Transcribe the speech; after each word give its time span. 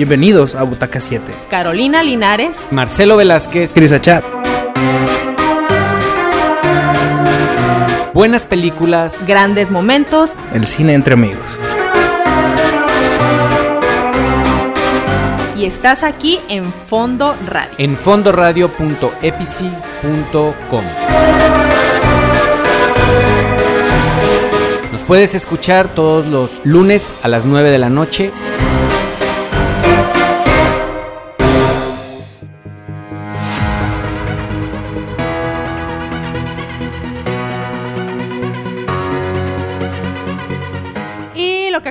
Bienvenidos 0.00 0.54
a 0.54 0.62
Butaca 0.62 0.98
7. 0.98 1.30
Carolina 1.50 2.02
Linares. 2.02 2.68
Marcelo 2.70 3.18
Velázquez. 3.18 3.74
Cris 3.74 3.92
Achat. 3.92 4.24
Buenas 8.14 8.46
películas. 8.46 9.20
Grandes 9.26 9.70
momentos. 9.70 10.30
El 10.54 10.66
cine 10.66 10.94
entre 10.94 11.12
amigos. 11.12 11.60
Y 15.54 15.66
estás 15.66 16.02
aquí 16.02 16.40
en 16.48 16.72
Fondo 16.72 17.36
Radio. 17.46 17.74
En 17.76 17.98
fondoradio.epici.com. 17.98 20.84
Nos 24.92 25.02
puedes 25.02 25.34
escuchar 25.34 25.88
todos 25.88 26.24
los 26.24 26.62
lunes 26.64 27.12
a 27.22 27.28
las 27.28 27.44
9 27.44 27.68
de 27.68 27.78
la 27.78 27.90
noche. 27.90 28.32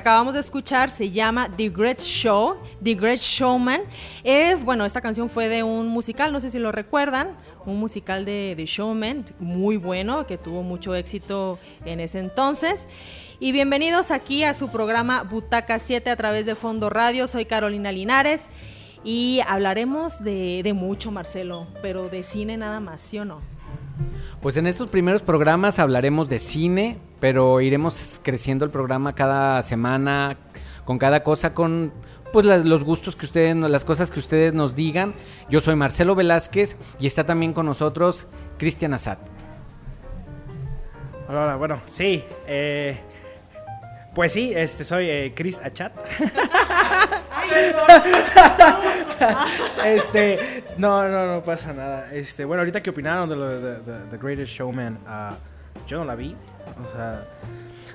Acabamos 0.10 0.34
de 0.34 0.40
escuchar 0.40 0.90
se 0.90 1.12
llama 1.12 1.52
The 1.56 1.70
Great 1.70 2.00
Show, 2.00 2.56
The 2.84 2.96
Great 2.96 3.20
Showman. 3.20 3.82
Es, 4.24 4.66
bueno, 4.66 4.84
esta 4.84 5.02
canción 5.02 5.30
fue 5.30 5.48
de 5.50 5.62
un 5.62 5.88
musical, 5.88 6.34
no 6.34 6.40
sé 6.40 6.50
si 6.50 6.58
lo 6.58 6.72
recuerdan, 6.72 7.38
un 7.68 7.80
musical 7.80 8.26
de 8.26 8.64
Showman, 8.66 9.24
muy 9.40 9.78
bueno, 9.78 10.26
que 10.26 10.40
tuvo 10.40 10.64
mucho 10.64 10.96
éxito 10.96 11.60
en 11.86 12.00
ese 12.00 12.18
entonces. 12.18 12.88
Y 13.40 13.52
bienvenidos 13.52 14.10
aquí 14.10 14.44
a 14.44 14.56
su 14.56 14.70
programa 14.70 15.22
Butaca 15.22 15.78
7 15.78 16.10
a 16.10 16.16
través 16.16 16.48
de 16.48 16.56
Fondo 16.56 16.90
Radio. 16.90 17.28
Soy 17.28 17.46
Carolina 17.46 17.92
Linares 17.92 18.48
y 19.04 19.42
hablaremos 19.48 20.24
de, 20.24 20.62
de 20.64 20.74
mucho, 20.74 21.12
Marcelo, 21.12 21.68
pero 21.84 22.10
de 22.10 22.24
cine 22.24 22.58
nada 22.58 22.80
más, 22.80 23.00
¿sí 23.02 23.20
o 23.20 23.26
no? 23.26 23.42
Pues 24.42 24.58
en 24.58 24.66
estos 24.66 24.88
primeros 24.88 25.22
programas 25.22 25.78
hablaremos 25.78 26.30
de 26.30 26.40
cine, 26.40 26.98
pero 27.20 27.62
iremos 27.62 28.20
creciendo 28.24 28.66
el 28.66 28.72
programa 28.72 29.14
cada 29.14 29.62
semana 29.64 30.38
con 30.86 30.98
cada 30.98 31.24
cosa, 31.24 31.54
con 31.54 31.92
pues 32.32 32.46
los 32.46 32.84
gustos 32.84 33.16
que 33.16 33.26
ustedes, 33.26 33.56
las 33.56 33.86
cosas 33.86 34.12
que 34.12 34.20
ustedes 34.20 34.54
nos 34.54 34.76
digan. 34.76 35.14
Yo 35.50 35.62
soy 35.62 35.76
Marcelo 35.76 36.16
Velázquez 36.16 36.78
y 37.00 37.08
está 37.08 37.26
también 37.26 37.54
con 37.54 37.66
nosotros 37.66 38.28
Cristian 38.58 38.94
Assad. 38.94 39.18
Hola, 41.28 41.44
hola, 41.44 41.56
bueno, 41.56 41.82
sí. 41.86 42.24
eh, 42.48 43.00
pues 44.16 44.34
sí, 44.34 44.52
este 44.56 44.84
soy 44.84 45.10
eh, 45.10 45.34
Chris 45.36 45.62
Achat. 45.64 45.94
este, 49.86 50.64
no, 50.78 51.08
no, 51.08 51.28
no 51.28 51.42
pasa 51.44 51.74
nada. 51.74 52.12
Este, 52.12 52.46
bueno, 52.46 52.62
ahorita 52.62 52.82
que 52.82 52.90
opinaron 52.90 53.30
de 53.30 53.36
lo 53.36 53.48
de 53.48 53.76
The 54.10 54.18
Greatest 54.18 54.52
Showman, 54.54 54.98
ah, 55.08 55.38
yo 55.88 56.00
no 56.00 56.06
la 56.06 56.16
vi. 56.16 56.36
O 56.84 56.96
sea, 56.96 57.26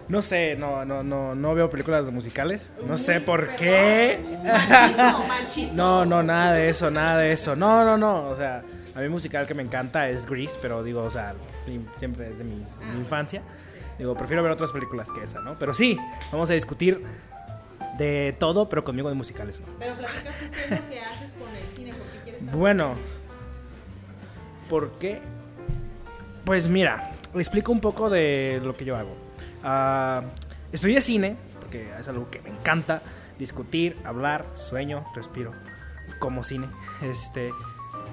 no 0.08 0.22
sé, 0.22 0.56
no, 0.56 0.84
no, 0.84 1.02
no, 1.02 1.34
no 1.34 1.54
veo 1.54 1.70
películas 1.70 2.10
musicales. 2.10 2.70
No 2.86 2.98
sé 2.98 3.20
por 3.20 3.56
qué. 3.56 4.20
No, 5.72 6.04
no, 6.04 6.22
nada 6.22 6.52
de 6.52 6.68
eso, 6.68 6.90
nada 6.90 7.18
de 7.18 7.32
eso. 7.32 7.56
No, 7.56 7.84
no, 7.84 7.96
no. 7.96 8.28
O 8.28 8.36
sea, 8.36 8.62
a 8.94 9.00
mí 9.00 9.08
musical 9.08 9.46
que 9.46 9.54
me 9.54 9.62
encanta 9.62 10.08
es 10.08 10.26
Grease, 10.26 10.58
pero 10.60 10.82
digo, 10.82 11.02
o 11.02 11.10
sea, 11.10 11.34
siempre 11.96 12.28
desde 12.28 12.44
mi, 12.44 12.56
mi 12.56 12.98
infancia. 12.98 13.42
Digo, 13.98 14.14
prefiero 14.16 14.42
ver 14.42 14.52
otras 14.52 14.72
películas 14.72 15.10
que 15.10 15.22
esa, 15.22 15.40
¿no? 15.40 15.56
Pero 15.58 15.72
sí, 15.72 15.98
vamos 16.32 16.50
a 16.50 16.54
discutir 16.54 17.02
de 17.96 18.34
todo, 18.38 18.68
pero 18.68 18.84
conmigo 18.84 19.08
de 19.08 19.14
musicales, 19.14 19.60
¿no? 19.60 19.66
Pero 19.78 19.94
platica 19.96 20.30
tú 20.30 20.50
qué 20.50 20.64
es 20.74 20.80
lo 20.80 20.88
que 20.88 21.00
haces 21.00 21.30
con 21.38 21.48
el 21.54 21.76
cine, 21.76 21.94
porque 21.94 22.18
quieres 22.24 22.52
Bueno, 22.52 22.94
¿por 24.68 24.90
qué? 24.98 25.20
Pues 26.44 26.68
mira, 26.68 27.10
le 27.34 27.40
explico 27.40 27.72
un 27.72 27.80
poco 27.80 28.08
de 28.08 28.60
lo 28.62 28.76
que 28.76 28.84
yo 28.84 28.96
hago. 28.96 29.14
Ah, 29.62 30.22
estudié 30.72 31.00
cine, 31.00 31.36
porque 31.60 31.90
es 31.98 32.08
algo 32.08 32.30
que 32.30 32.40
me 32.40 32.50
encanta 32.50 33.02
discutir, 33.38 33.96
hablar, 34.04 34.44
sueño, 34.54 35.04
respiro 35.14 35.52
como 36.18 36.42
cine. 36.44 36.68
Este, 37.02 37.50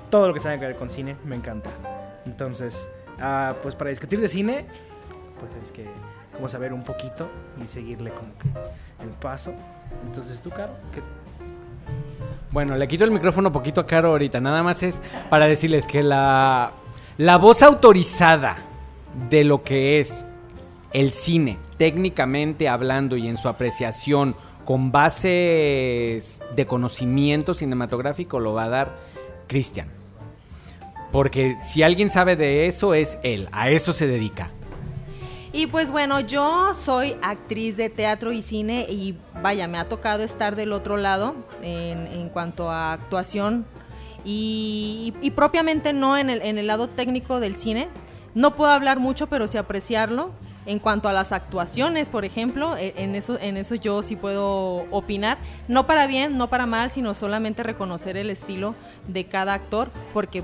todo 0.09 0.27
lo 0.27 0.33
que 0.33 0.39
tenga 0.39 0.59
que 0.59 0.65
ver 0.65 0.75
con 0.75 0.89
cine 0.89 1.15
me 1.23 1.35
encanta. 1.35 1.69
Entonces, 2.25 2.89
ah, 3.19 3.55
pues 3.61 3.75
para 3.75 3.89
discutir 3.89 4.19
de 4.19 4.27
cine, 4.27 4.65
pues 5.39 5.51
es 5.61 5.71
que 5.71 5.85
como 6.33 6.49
saber 6.49 6.73
un 6.73 6.83
poquito 6.83 7.29
y 7.61 7.67
seguirle 7.67 8.11
como 8.11 8.33
que 8.39 8.47
el 9.03 9.09
paso. 9.09 9.53
Entonces 10.03 10.41
tú, 10.41 10.49
Caro, 10.49 10.73
¿qué, 10.93 11.01
Bueno, 12.51 12.75
le 12.75 12.87
quito 12.87 13.03
el 13.03 13.11
micrófono 13.11 13.51
poquito 13.51 13.81
a 13.81 13.85
Caro 13.85 14.09
ahorita. 14.09 14.39
Nada 14.39 14.63
más 14.63 14.81
es 14.83 15.01
para 15.29 15.47
decirles 15.47 15.85
que 15.85 16.01
la, 16.01 16.71
la 17.17 17.37
voz 17.37 17.61
autorizada 17.61 18.70
de 19.29 19.43
lo 19.43 19.63
que 19.63 19.99
es 19.99 20.25
el 20.93 21.11
cine, 21.11 21.57
técnicamente 21.77 22.67
hablando 22.67 23.17
y 23.17 23.27
en 23.27 23.37
su 23.37 23.47
apreciación 23.47 24.35
con 24.65 24.91
bases 24.91 26.41
de 26.55 26.65
conocimiento 26.67 27.53
cinematográfico, 27.53 28.39
lo 28.39 28.53
va 28.53 28.65
a 28.65 28.69
dar 28.69 28.97
Cristian. 29.47 29.89
Porque 31.11 31.57
si 31.61 31.83
alguien 31.83 32.09
sabe 32.09 32.35
de 32.35 32.67
eso, 32.67 32.93
es 32.93 33.17
él. 33.23 33.49
A 33.51 33.69
eso 33.69 33.91
se 33.91 34.07
dedica. 34.07 34.51
Y 35.53 35.67
pues 35.67 35.91
bueno, 35.91 36.21
yo 36.21 36.73
soy 36.75 37.15
actriz 37.21 37.75
de 37.75 37.89
teatro 37.89 38.31
y 38.31 38.41
cine 38.41 38.85
y 38.89 39.17
vaya, 39.41 39.67
me 39.67 39.77
ha 39.77 39.85
tocado 39.89 40.23
estar 40.23 40.55
del 40.55 40.71
otro 40.71 40.95
lado 40.95 41.35
en, 41.61 42.07
en 42.07 42.29
cuanto 42.29 42.69
a 42.69 42.93
actuación 42.93 43.65
y, 44.23 45.13
propiamente 45.35 45.91
no 45.91 46.17
en 46.17 46.29
el 46.29 46.67
lado 46.67 46.87
técnico 46.87 47.41
del 47.41 47.55
cine. 47.55 47.89
No 48.33 48.55
puedo 48.55 48.71
hablar 48.71 48.99
mucho, 48.99 49.27
pero 49.27 49.47
sí 49.47 49.57
apreciarlo. 49.57 50.31
En 50.67 50.77
cuanto 50.77 51.09
a 51.09 51.13
las 51.13 51.31
actuaciones, 51.31 52.09
por 52.09 52.23
ejemplo, 52.23 52.77
e- 52.77 52.93
en 52.97 53.15
eso, 53.15 53.39
en 53.41 53.57
eso 53.57 53.73
yo 53.75 54.03
sí 54.03 54.15
puedo 54.15 54.85
opinar. 54.91 55.39
No 55.67 55.87
para 55.87 56.05
bien, 56.05 56.37
no 56.37 56.49
para 56.49 56.67
mal, 56.67 56.91
sino 56.91 57.15
solamente 57.15 57.63
reconocer 57.63 58.15
el 58.15 58.29
estilo 58.29 58.75
de 59.07 59.25
cada 59.25 59.55
actor, 59.55 59.89
porque 60.13 60.43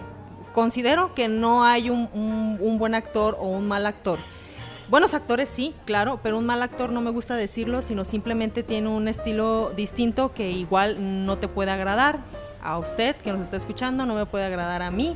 considero 0.58 1.14
que 1.14 1.28
no 1.28 1.64
hay 1.64 1.92
un, 1.92 2.78
buen 2.80 2.96
actor 2.96 3.38
o 3.40 3.48
un 3.48 3.68
mal 3.68 3.86
actor. 3.86 4.18
Buenos 4.90 5.14
actores 5.14 5.50
sí, 5.50 5.76
claro, 5.86 6.20
pero 6.24 6.40
un 6.40 6.48
mal 6.48 6.64
actor 6.64 6.92
no 6.92 7.00
me 7.00 7.12
gusta 7.12 7.36
decirlo, 7.36 7.84
sino 7.84 8.04
simplemente 8.04 8.64
tiene 8.64 8.88
un 8.88 9.08
estilo 9.08 9.72
distinto 9.76 10.34
que 10.34 10.50
igual 10.50 11.26
no 11.28 11.38
te 11.38 11.48
puede 11.48 11.70
agradar 11.70 12.22
a 12.64 12.80
usted 12.80 13.16
que 13.18 13.32
nos 13.32 13.42
está 13.42 13.58
escuchando, 13.58 14.08
no 14.08 14.16
me 14.16 14.26
puede 14.26 14.46
agradar 14.46 14.82
a 14.82 14.90
mí, 14.90 15.16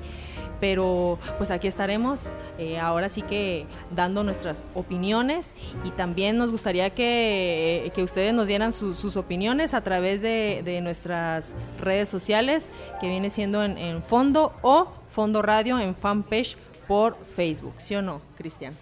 pero 0.61 1.19
pues 1.37 1.51
aquí 1.51 1.67
estaremos 1.67 2.21
eh, 2.57 2.79
ahora 2.79 3.09
sí 3.09 3.23
que 3.23 3.65
dando 3.93 4.23
nuestras 4.23 4.63
opiniones 4.75 5.53
y 5.83 5.89
también 5.91 6.37
nos 6.37 6.49
gustaría 6.51 6.91
que, 6.91 7.91
que 7.93 8.03
ustedes 8.03 8.33
nos 8.33 8.47
dieran 8.47 8.71
sus- 8.71 9.17
opiniones 9.17 9.73
a 9.73 9.81
través 9.81 10.21
de, 10.21 10.61
de 10.63 10.79
nuestras 10.79 11.53
redes 11.81 12.07
sociales 12.07 12.69
que 13.01 13.09
viene 13.09 13.29
siendo 13.29 13.61
en, 13.63 14.01
Fondo 14.03 14.53
o 14.61 14.93
Fondo 15.09 15.41
Radio 15.41 15.79
en 15.79 15.93
fanpage 15.95 16.55
por 16.87 17.17
Facebook, 17.25 17.73
¿sí 17.77 17.95
o 17.95 18.01
no, 18.01 18.21
Cristian? 18.37 18.73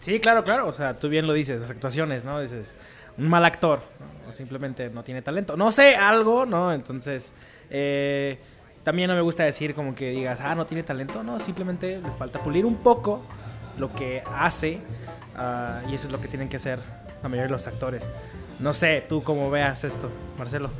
Sí, 0.00 0.20
claro, 0.20 0.44
claro. 0.44 0.68
O 0.68 0.72
sea, 0.72 0.98
tú 0.98 1.08
bien 1.08 1.26
lo 1.26 1.32
dices, 1.32 1.60
las 1.62 1.70
actuaciones, 1.70 2.24
¿no? 2.24 2.40
Dices, 2.40 2.76
un 3.16 3.28
mal 3.28 3.44
actor, 3.44 3.80
o 4.28 4.32
simplemente 4.32 4.90
no 4.90 5.02
tiene 5.02 5.22
talento. 5.22 5.56
No 5.56 5.72
sé, 5.72 5.94
algo, 5.96 6.44
¿no? 6.44 6.72
Entonces, 6.72 7.32
eh, 7.70 8.38
también 8.84 9.08
no 9.08 9.16
me 9.16 9.22
gusta 9.22 9.44
decir 9.44 9.74
como 9.74 9.94
que 9.94 10.10
digas, 10.10 10.40
ah, 10.42 10.54
no 10.54 10.66
tiene 10.66 10.82
talento. 10.82 11.22
No, 11.24 11.38
simplemente 11.38 12.00
le 12.00 12.10
falta 12.10 12.42
pulir 12.42 12.66
un 12.66 12.76
poco 12.76 13.22
lo 13.78 13.92
que 13.92 14.22
hace. 14.38 14.80
ah, 15.36 15.80
y 15.90 15.94
eso 15.94 16.06
es 16.06 16.12
lo 16.12 16.20
que 16.20 16.28
tienen 16.28 16.48
que 16.48 16.56
hacer 16.56 16.78
la 17.22 17.28
mayoría 17.28 17.46
de 17.46 17.52
los 17.52 17.66
actores. 17.66 18.06
No 18.60 18.72
sé, 18.72 19.04
tú 19.08 19.22
cómo 19.22 19.50
veas 19.50 19.82
esto, 19.82 20.10
Marcelo. 20.38 20.70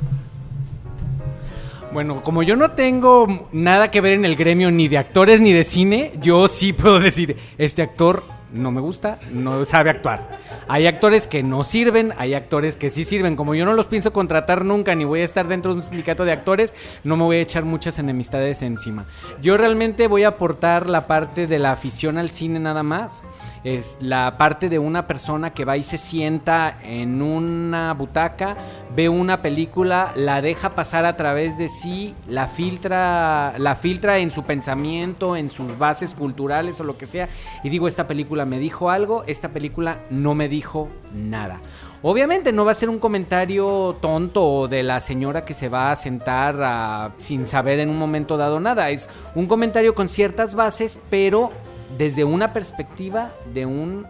Bueno, 1.91 2.21
como 2.23 2.43
yo 2.43 2.55
no 2.55 2.71
tengo 2.71 3.47
nada 3.51 3.89
que 3.89 4.01
ver 4.01 4.13
en 4.13 4.25
el 4.25 4.35
gremio 4.35 4.69
ni 4.69 4.87
de 4.87 4.97
actores 4.97 5.41
ni 5.41 5.53
de 5.53 5.63
cine, 5.63 6.13
yo 6.21 6.47
sí 6.47 6.73
puedo 6.73 6.99
decir, 6.99 7.37
este 7.57 7.81
actor 7.81 8.23
no 8.55 8.71
me 8.71 8.81
gusta, 8.81 9.19
no 9.31 9.65
sabe 9.65 9.89
actuar. 9.89 10.39
Hay 10.67 10.87
actores 10.87 11.27
que 11.27 11.43
no 11.43 11.63
sirven, 11.63 12.13
hay 12.17 12.33
actores 12.33 12.75
que 12.75 12.89
sí 12.89 13.03
sirven. 13.03 13.35
Como 13.35 13.53
yo 13.53 13.65
no 13.65 13.73
los 13.73 13.87
pienso 13.87 14.13
contratar 14.13 14.65
nunca, 14.65 14.95
ni 14.95 15.03
voy 15.03 15.19
a 15.19 15.23
estar 15.23 15.47
dentro 15.47 15.71
de 15.71 15.77
un 15.77 15.81
sindicato 15.81 16.25
de 16.25 16.31
actores, 16.31 16.73
no 17.03 17.17
me 17.17 17.23
voy 17.23 17.37
a 17.37 17.41
echar 17.41 17.65
muchas 17.65 17.99
enemistades 17.99 18.61
encima. 18.61 19.05
Yo 19.41 19.57
realmente 19.57 20.07
voy 20.07 20.23
a 20.23 20.29
aportar 20.29 20.89
la 20.89 21.07
parte 21.07 21.47
de 21.47 21.59
la 21.59 21.71
afición 21.71 22.17
al 22.17 22.29
cine 22.29 22.59
nada 22.59 22.83
más. 22.83 23.21
Es 23.63 23.97
la 23.99 24.37
parte 24.37 24.69
de 24.69 24.79
una 24.79 25.07
persona 25.07 25.51
que 25.51 25.65
va 25.65 25.77
y 25.77 25.83
se 25.83 25.97
sienta 25.97 26.77
en 26.83 27.21
una 27.21 27.93
butaca, 27.93 28.55
ve 28.95 29.09
una 29.09 29.41
película, 29.41 30.13
la 30.15 30.41
deja 30.41 30.75
pasar 30.75 31.05
a 31.05 31.17
través 31.17 31.57
de 31.57 31.67
sí, 31.67 32.13
la 32.27 32.47
filtra, 32.47 33.55
la 33.57 33.75
filtra 33.75 34.19
en 34.19 34.31
su 34.31 34.43
pensamiento, 34.43 35.35
en 35.35 35.49
sus 35.49 35.77
bases 35.77 36.13
culturales 36.13 36.79
o 36.79 36.83
lo 36.83 36.97
que 36.97 37.05
sea, 37.05 37.27
y 37.63 37.69
digo, 37.69 37.87
esta 37.87 38.07
película 38.07 38.44
me 38.45 38.59
dijo 38.59 38.89
algo, 38.89 39.23
esta 39.27 39.49
película 39.49 39.99
no 40.09 40.35
me 40.35 40.47
dijo 40.49 40.89
nada. 41.13 41.61
Obviamente 42.01 42.51
no 42.51 42.65
va 42.65 42.71
a 42.71 42.75
ser 42.75 42.89
un 42.89 42.99
comentario 42.99 43.95
tonto 43.99 44.67
de 44.67 44.83
la 44.83 44.99
señora 44.99 45.43
que 45.43 45.53
se 45.55 45.69
va 45.69 45.91
a 45.91 45.95
sentar 45.95 46.61
a- 46.61 47.13
sin 47.17 47.47
saber 47.47 47.79
en 47.79 47.89
un 47.89 47.97
momento 47.97 48.37
dado 48.37 48.59
nada. 48.59 48.89
Es 48.91 49.09
un 49.33 49.47
comentario 49.47 49.95
con 49.95 50.07
ciertas 50.07 50.53
bases, 50.55 50.99
pero 51.09 51.49
desde 51.97 52.23
una 52.23 52.53
perspectiva 52.53 53.31
de 53.53 53.65
un 53.65 54.05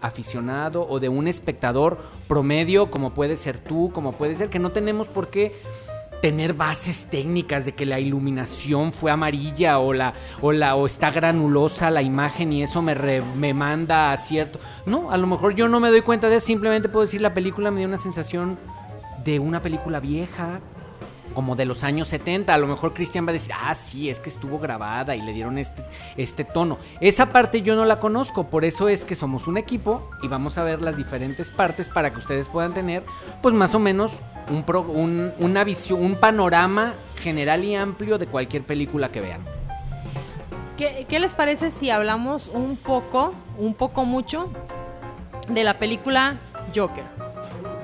aficionado 0.00 0.86
o 0.88 1.00
de 1.00 1.08
un 1.08 1.26
espectador 1.26 1.98
promedio, 2.28 2.90
como 2.90 3.14
puede 3.14 3.36
ser 3.36 3.58
tú, 3.58 3.90
como 3.92 4.12
puede 4.12 4.34
ser 4.34 4.48
que 4.48 4.58
no 4.58 4.70
tenemos 4.70 5.08
por 5.08 5.28
qué 5.28 5.52
tener 6.20 6.54
bases 6.54 7.06
técnicas 7.06 7.64
de 7.64 7.72
que 7.72 7.86
la 7.86 8.00
iluminación 8.00 8.92
fue 8.92 9.10
amarilla 9.10 9.78
o 9.78 9.92
la 9.92 10.14
o 10.40 10.52
la 10.52 10.74
o 10.74 10.86
está 10.86 11.10
granulosa 11.10 11.90
la 11.90 12.02
imagen 12.02 12.52
y 12.52 12.62
eso 12.62 12.82
me 12.82 12.94
me 13.36 13.54
manda 13.54 14.12
a 14.12 14.18
cierto 14.18 14.58
no 14.86 15.10
a 15.10 15.16
lo 15.16 15.26
mejor 15.26 15.54
yo 15.54 15.68
no 15.68 15.78
me 15.80 15.90
doy 15.90 16.02
cuenta 16.02 16.28
de 16.28 16.36
eso 16.36 16.46
simplemente 16.46 16.88
puedo 16.88 17.04
decir 17.04 17.20
la 17.20 17.34
película 17.34 17.70
me 17.70 17.78
dio 17.78 17.88
una 17.88 17.98
sensación 17.98 18.58
de 19.24 19.38
una 19.38 19.62
película 19.62 20.00
vieja 20.00 20.60
como 21.34 21.54
de 21.54 21.66
los 21.66 21.84
años 21.84 22.08
70. 22.08 22.52
A 22.52 22.58
lo 22.58 22.66
mejor 22.66 22.94
Cristian 22.94 23.24
va 23.24 23.30
a 23.30 23.32
decir, 23.34 23.52
ah, 23.56 23.72
sí, 23.74 24.10
es 24.10 24.18
que 24.18 24.28
estuvo 24.28 24.58
grabada 24.58 25.14
y 25.14 25.20
le 25.20 25.32
dieron 25.32 25.58
este, 25.58 25.84
este 26.16 26.42
tono. 26.42 26.78
Esa 27.00 27.30
parte 27.30 27.62
yo 27.62 27.76
no 27.76 27.84
la 27.84 28.00
conozco, 28.00 28.48
por 28.48 28.64
eso 28.64 28.88
es 28.88 29.04
que 29.04 29.14
somos 29.14 29.46
un 29.46 29.56
equipo 29.56 30.10
y 30.22 30.26
vamos 30.26 30.58
a 30.58 30.64
ver 30.64 30.82
las 30.82 30.96
diferentes 30.96 31.52
partes 31.52 31.90
para 31.90 32.10
que 32.10 32.18
ustedes 32.18 32.48
puedan 32.48 32.74
tener, 32.74 33.04
pues 33.40 33.54
más 33.54 33.74
o 33.76 33.78
menos, 33.78 34.20
un, 34.50 34.64
un- 34.88 35.32
un 35.96 36.16
panorama 36.16 36.94
general 37.20 37.64
y 37.64 37.74
amplio 37.74 38.18
de 38.18 38.26
cualquier 38.26 38.62
película 38.62 39.10
que 39.10 39.20
vean. 39.20 39.40
¿Qué, 40.76 41.06
qué 41.08 41.18
les 41.18 41.34
parece 41.34 41.70
si 41.70 41.90
hablamos 41.90 42.48
un 42.54 42.76
poco, 42.76 43.34
un 43.58 43.74
poco 43.74 44.04
mucho, 44.04 44.48
de 45.48 45.64
la 45.64 45.74
película 45.78 46.36
Joker? 46.74 47.04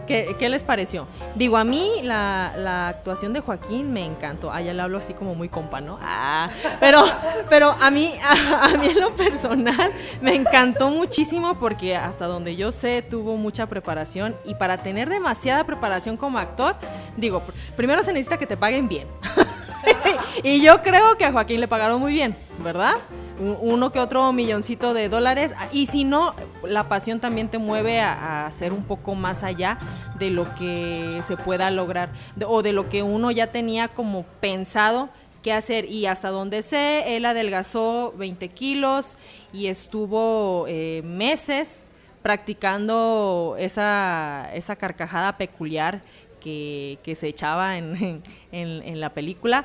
¿Qué, 0.06 0.48
les 0.48 0.62
pareció? 0.62 1.06
Digo, 1.34 1.56
a 1.56 1.64
mí 1.64 1.90
la, 2.02 2.88
actuación 2.88 3.32
de 3.32 3.40
Joaquín 3.40 3.92
me 3.92 4.04
encantó. 4.04 4.52
Ah, 4.52 4.60
ya 4.60 4.74
le 4.74 4.82
hablo 4.82 4.98
así 4.98 5.14
como 5.14 5.34
muy 5.34 5.48
compa, 5.48 5.80
¿no? 5.80 5.98
Ah, 6.02 6.48
pero, 6.80 7.02
pero 7.48 7.74
a 7.80 7.90
mí, 7.90 8.12
a, 8.60 8.68
mí 8.76 8.88
en 8.88 9.00
lo 9.00 9.14
personal 9.14 9.90
me 10.20 10.34
encantó 10.34 10.90
muchísimo 10.90 11.58
porque 11.58 11.96
hasta 11.96 12.26
donde 12.26 12.56
yo 12.56 12.72
sé 12.72 13.02
tuvo 13.02 13.36
mucha 13.36 13.66
preparación 13.66 14.36
y 14.44 14.54
para 14.54 14.78
tener 14.78 15.08
demasiada 15.08 15.64
preparación 15.64 16.16
como 16.16 16.38
actor, 16.38 16.76
digo, 17.16 17.40
pr- 17.40 17.74
primero 17.76 18.02
se 18.04 18.12
necesita 18.12 18.36
que 18.36 18.46
te 18.46 18.56
paguen 18.56 18.88
bien. 18.88 19.08
y 20.42 20.60
yo 20.60 20.82
creo 20.82 21.16
que 21.16 21.24
a 21.24 21.32
Joaquín 21.32 21.60
le 21.60 21.68
pagaron 21.68 22.00
muy 22.00 22.12
bien, 22.12 22.36
¿verdad? 22.58 22.94
Un- 23.40 23.58
Uno 23.60 23.90
que 23.92 23.98
otro 24.00 24.32
milloncito 24.32 24.94
de 24.94 25.08
dólares. 25.08 25.52
Y 25.72 25.86
si 25.86 26.04
no, 26.04 26.34
la 26.62 26.88
pasión 26.88 27.20
también 27.20 27.48
te 27.48 27.58
mueve 27.58 28.00
a, 28.00 28.12
a 28.12 28.46
hacer 28.46 28.72
un 28.72 28.84
poco 28.84 29.14
más 29.14 29.42
allá 29.42 29.78
de 30.18 30.30
lo 30.30 30.54
que 30.54 31.20
se 31.26 31.36
pueda 31.36 31.70
lograr 31.70 32.10
o 32.46 32.62
de 32.62 32.72
lo 32.72 32.88
que 32.88 33.02
uno 33.02 33.30
ya 33.30 33.48
tenía 33.52 33.88
como 33.88 34.22
pensado 34.40 35.08
qué 35.42 35.52
hacer. 35.52 35.84
Y 35.90 36.06
hasta 36.06 36.30
donde 36.30 36.62
sé, 36.62 37.16
él 37.16 37.24
adelgazó 37.26 38.14
20 38.16 38.48
kilos 38.50 39.16
y 39.52 39.66
estuvo 39.66 40.64
eh, 40.68 41.02
meses 41.04 41.82
practicando 42.22 43.56
esa, 43.58 44.48
esa 44.54 44.76
carcajada 44.76 45.36
peculiar 45.36 46.02
que, 46.40 46.98
que 47.02 47.14
se 47.14 47.28
echaba 47.28 47.76
en, 47.78 48.22
en- 48.52 48.82
en 48.82 49.00
la 49.00 49.10
película. 49.10 49.64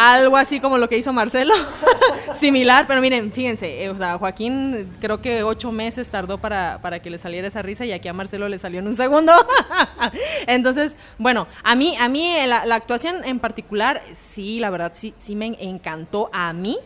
Algo 0.00 0.36
así 0.36 0.60
como 0.60 0.78
lo 0.78 0.88
que 0.88 0.96
hizo 0.96 1.12
Marcelo, 1.12 1.52
similar, 2.38 2.86
pero 2.86 3.00
miren, 3.00 3.32
fíjense, 3.32 3.82
eh, 3.82 3.90
o 3.90 3.98
sea, 3.98 4.16
Joaquín 4.16 4.88
creo 5.00 5.20
que 5.20 5.42
ocho 5.42 5.72
meses 5.72 6.08
tardó 6.08 6.38
para, 6.38 6.78
para 6.80 7.02
que 7.02 7.10
le 7.10 7.18
saliera 7.18 7.48
esa 7.48 7.62
risa 7.62 7.84
y 7.84 7.90
aquí 7.90 8.06
a 8.06 8.12
Marcelo 8.12 8.48
le 8.48 8.60
salió 8.60 8.78
en 8.78 8.86
un 8.86 8.96
segundo. 8.96 9.32
Entonces, 10.46 10.94
bueno, 11.18 11.48
a 11.64 11.74
mí, 11.74 11.96
a 11.98 12.08
mí 12.08 12.24
eh, 12.24 12.46
la, 12.46 12.62
actuación 12.76 13.24
en 13.24 13.40
particular, 13.40 14.00
sí, 14.32 14.60
la 14.60 14.70
verdad, 14.70 14.92
sí, 14.94 15.14
sí 15.18 15.34
me 15.34 15.46
encantó 15.58 16.30
a 16.32 16.52
mí. 16.52 16.78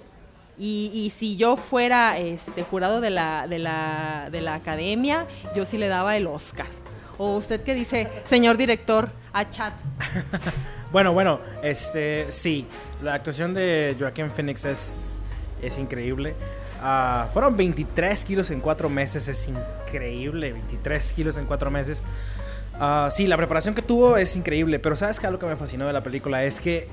Y, 0.59 1.13
si 1.15 1.37
yo 1.37 1.59
fuera 1.59 2.17
este 2.17 2.63
jurado 2.63 3.03
de 3.03 3.11
la, 3.11 3.47
de, 3.47 3.59
la, 3.59 4.29
de 4.33 4.41
la 4.41 4.55
academia, 4.55 5.27
yo 5.55 5.67
sí 5.67 5.77
le 5.77 5.89
daba 5.89 6.17
el 6.17 6.27
Oscar. 6.27 6.69
¿O 7.19 7.37
usted 7.37 7.63
qué 7.63 7.75
dice, 7.75 8.09
señor 8.25 8.57
director, 8.57 9.11
a 9.35 9.51
chat? 9.51 9.75
Bueno, 10.93 11.15
bueno, 11.15 11.41
este, 11.63 12.27
sí, 12.29 12.67
la 13.03 13.15
actuación 13.15 13.55
de 13.55 13.97
Joaquín 13.99 14.31
Phoenix 14.31 14.67
es, 14.67 15.21
es 15.63 15.79
increíble. 15.79 16.35
Ah, 16.83 17.29
fueron 17.33 17.57
23 17.57 18.23
kilos 18.27 18.51
en 18.51 18.61
4 18.61 18.91
meses, 18.91 19.27
es 19.27 19.49
increíble, 19.49 20.53
23 20.53 21.13
kilos 21.15 21.39
en 21.39 21.47
4 21.47 21.71
meses. 21.71 22.03
Ah, 22.75 23.09
sí, 23.11 23.27
la 23.27 23.39
preparación 23.39 23.75
que 23.75 23.81
tuvo 23.81 24.19
es 24.19 24.37
increíble, 24.37 24.79
pero 24.79 24.95
¿sabes 24.95 25.19
qué? 25.19 25.27
Algo 25.27 25.39
que 25.39 25.47
me 25.47 25.57
fascinó 25.57 25.87
de 25.87 25.95
la 25.95 26.03
película 26.03 26.45
es 26.45 26.61
que 26.61 26.89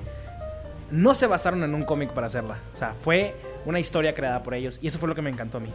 no 0.91 1.13
se 1.13 1.27
basaron 1.27 1.61
en 1.63 1.75
un 1.75 1.83
cómic 1.83 2.11
para 2.11 2.27
hacerla. 2.27 2.59
O 2.73 2.77
sea, 2.77 2.93
fue 2.93 3.35
una 3.65 3.81
historia 3.81 4.15
creada 4.15 4.43
por 4.43 4.53
ellos 4.53 4.79
y 4.81 4.87
eso 4.87 4.97
fue 4.97 5.09
lo 5.09 5.15
que 5.15 5.21
me 5.21 5.29
encantó 5.29 5.57
a 5.57 5.61
mí. 5.61 5.73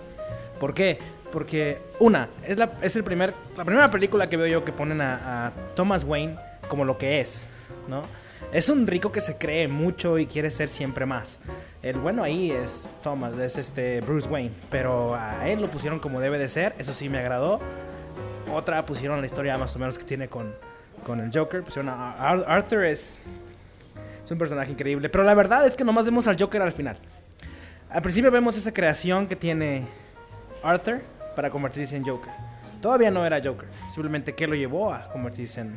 ¿Por 0.59 0.73
qué? 0.73 0.99
Porque, 1.31 1.83
una, 1.99 2.31
es, 2.47 2.57
la, 2.57 2.73
es 2.81 2.97
el 2.97 3.05
primer, 3.05 3.35
la 3.55 3.65
primera 3.67 3.91
película 3.91 4.31
que 4.31 4.39
veo 4.39 4.47
yo 4.47 4.65
que 4.65 4.73
ponen 4.73 5.03
a, 5.03 5.49
a 5.49 5.53
Thomas 5.75 6.05
Wayne 6.05 6.37
como 6.69 6.87
lo 6.87 6.97
que 6.97 7.21
es, 7.21 7.43
Es 8.53 8.69
un 8.69 8.87
rico 8.87 9.11
que 9.13 9.21
se 9.21 9.37
cree 9.39 9.69
mucho 9.69 10.19
y 10.19 10.27
quiere 10.27 10.51
ser 10.51 10.69
siempre 10.69 11.07
más. 11.07 11.39
El 11.83 11.99
bueno 11.99 12.23
ahí 12.23 12.51
es 12.51 12.89
Thomas, 13.03 13.37
es 13.39 13.57
este 13.57 14.01
Bruce 14.01 14.29
Wayne, 14.29 14.53
pero 14.71 15.15
a 15.15 15.49
él 15.49 15.61
lo 15.61 15.69
pusieron 15.71 15.99
como 15.99 16.21
debe 16.21 16.39
de 16.39 16.49
ser, 16.49 16.75
eso 16.79 16.93
sí 16.93 17.09
me 17.09 17.19
agradó. 17.19 17.61
Otra 18.53 18.85
pusieron 18.87 19.21
la 19.21 19.27
historia 19.27 19.57
más 19.59 19.75
o 19.75 19.79
menos 19.79 19.99
que 19.99 20.05
tiene 20.05 20.29
con, 20.29 20.55
con 21.05 21.21
el 21.21 21.31
Joker, 21.37 21.63
pusieron 21.63 21.89
a 21.89 22.13
Ar- 22.13 22.45
Arthur 22.47 22.85
es 22.85 23.19
es 24.25 24.31
un 24.31 24.39
personaje 24.39 24.73
increíble. 24.73 25.09
Pero 25.11 25.23
la 25.25 25.35
verdad 25.35 25.67
es 25.67 25.77
que 25.77 25.85
nomás 25.85 26.05
vemos 26.07 26.27
al 26.29 26.39
Joker 26.41 26.63
al 26.63 26.73
final. 26.73 26.97
Al 27.91 28.01
principio 28.03 28.31
vemos 28.31 28.57
esa 28.57 28.73
creación 28.73 29.27
que 29.27 29.37
tiene 29.37 29.87
Arthur 30.63 31.03
para 31.37 31.51
convertirse 31.51 31.97
en 31.97 32.05
Joker. 32.05 32.33
Todavía 32.81 33.11
no 33.11 33.25
era 33.27 33.41
Joker. 33.45 33.69
Simplemente 33.93 34.35
que 34.35 34.47
lo 34.47 34.55
llevó 34.55 34.93
a 34.93 35.11
convertirse 35.11 35.61
en 35.61 35.77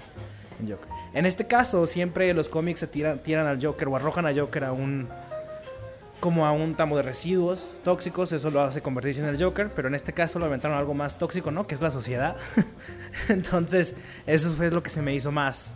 En 1.14 1.26
este 1.26 1.46
caso, 1.46 1.86
siempre 1.88 2.34
los 2.34 2.50
cómics 2.50 2.80
se 2.80 2.88
tiran, 2.88 3.20
tiran 3.20 3.48
al 3.48 3.64
Joker 3.64 3.88
o 3.88 3.96
arrojan 3.96 4.26
a 4.26 4.34
Joker 4.34 4.66
a 4.66 4.72
un. 4.72 5.08
como 6.20 6.46
a 6.46 6.52
un 6.52 6.76
tamo 6.76 6.98
de 6.98 7.04
residuos 7.04 7.74
tóxicos. 7.84 8.32
Eso 8.32 8.52
lo 8.52 8.62
hace 8.62 8.82
convertirse 8.82 9.22
en 9.22 9.28
el 9.28 9.42
Joker. 9.42 9.70
Pero 9.76 9.88
en 9.88 9.96
este 9.96 10.14
caso 10.14 10.40
lo 10.40 10.46
aventaron 10.46 10.76
a 10.76 10.80
algo 10.80 10.94
más 10.94 11.18
tóxico, 11.18 11.52
¿no? 11.52 11.68
Que 11.68 11.76
es 11.76 11.82
la 11.82 11.92
sociedad. 11.92 12.36
Entonces, 13.30 13.96
eso 14.26 14.52
fue 14.52 14.72
lo 14.72 14.84
que 14.84 14.90
se 14.90 15.02
me 15.02 15.14
hizo 15.14 15.32
más 15.32 15.76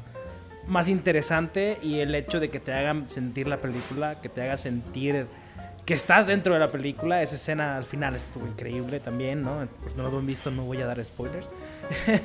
más 0.67 0.87
interesante 0.87 1.79
y 1.81 1.99
el 1.99 2.13
hecho 2.13 2.39
de 2.39 2.49
que 2.49 2.59
te 2.59 2.71
hagan 2.71 3.09
sentir 3.09 3.47
la 3.47 3.57
película, 3.57 4.21
que 4.21 4.29
te 4.29 4.43
haga 4.43 4.57
sentir 4.57 5.25
que 5.85 5.93
estás 5.93 6.27
dentro 6.27 6.53
de 6.53 6.59
la 6.59 6.71
película. 6.71 7.21
Esa 7.21 7.35
escena 7.35 7.77
al 7.77 7.85
final 7.85 8.15
estuvo 8.15 8.47
increíble 8.47 8.99
también, 8.99 9.43
¿no? 9.43 9.67
Por 9.83 9.97
no 9.97 10.09
lo 10.09 10.19
han 10.19 10.25
visto, 10.25 10.51
no 10.51 10.63
voy 10.63 10.81
a 10.81 10.85
dar 10.85 11.03
spoilers. 11.03 11.47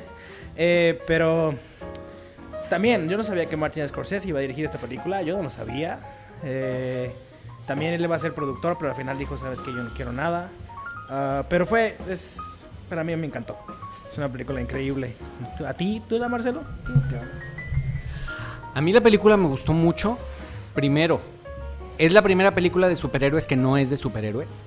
Eh, 0.59 0.99
pero 1.05 1.53
también, 2.69 3.09
yo 3.09 3.17
no 3.17 3.23
sabía 3.23 3.47
que 3.47 3.57
Martin 3.57 3.87
Scorsese 3.87 4.27
iba 4.27 4.39
a 4.39 4.41
dirigir 4.41 4.65
esta 4.65 4.77
película, 4.77 5.21
yo 5.21 5.35
no 5.37 5.43
lo 5.43 5.49
sabía. 5.49 5.99
Eh, 6.43 7.11
también 7.65 7.93
él 7.93 8.01
iba 8.01 8.15
a 8.15 8.19
ser 8.19 8.33
productor, 8.33 8.77
pero 8.77 8.91
al 8.91 8.97
final 8.97 9.17
dijo, 9.17 9.37
sabes 9.37 9.59
que 9.59 9.71
yo 9.71 9.83
no 9.83 9.89
quiero 9.93 10.13
nada. 10.13 10.49
Ah, 11.09 11.43
pero 11.49 11.65
fue, 11.65 11.97
es, 12.09 12.65
para 12.89 13.03
mí 13.03 13.15
me 13.15 13.27
encantó. 13.27 13.57
Es 14.11 14.17
una 14.17 14.29
película 14.29 14.61
increíble. 14.61 15.15
¿A 15.65 15.73
ti, 15.73 16.01
tú 16.07 16.17
la 16.17 16.29
Marcelo? 16.29 16.63
A 18.73 18.81
mí 18.81 18.91
la 18.91 19.01
película 19.01 19.37
me 19.37 19.47
gustó 19.47 19.73
mucho. 19.73 20.17
Primero, 20.73 21.19
es 21.97 22.13
la 22.13 22.21
primera 22.21 22.53
película 22.53 22.87
de 22.87 22.95
superhéroes 22.95 23.47
que 23.47 23.55
no 23.55 23.77
es 23.77 23.89
de 23.89 23.97
superhéroes. 23.97 24.63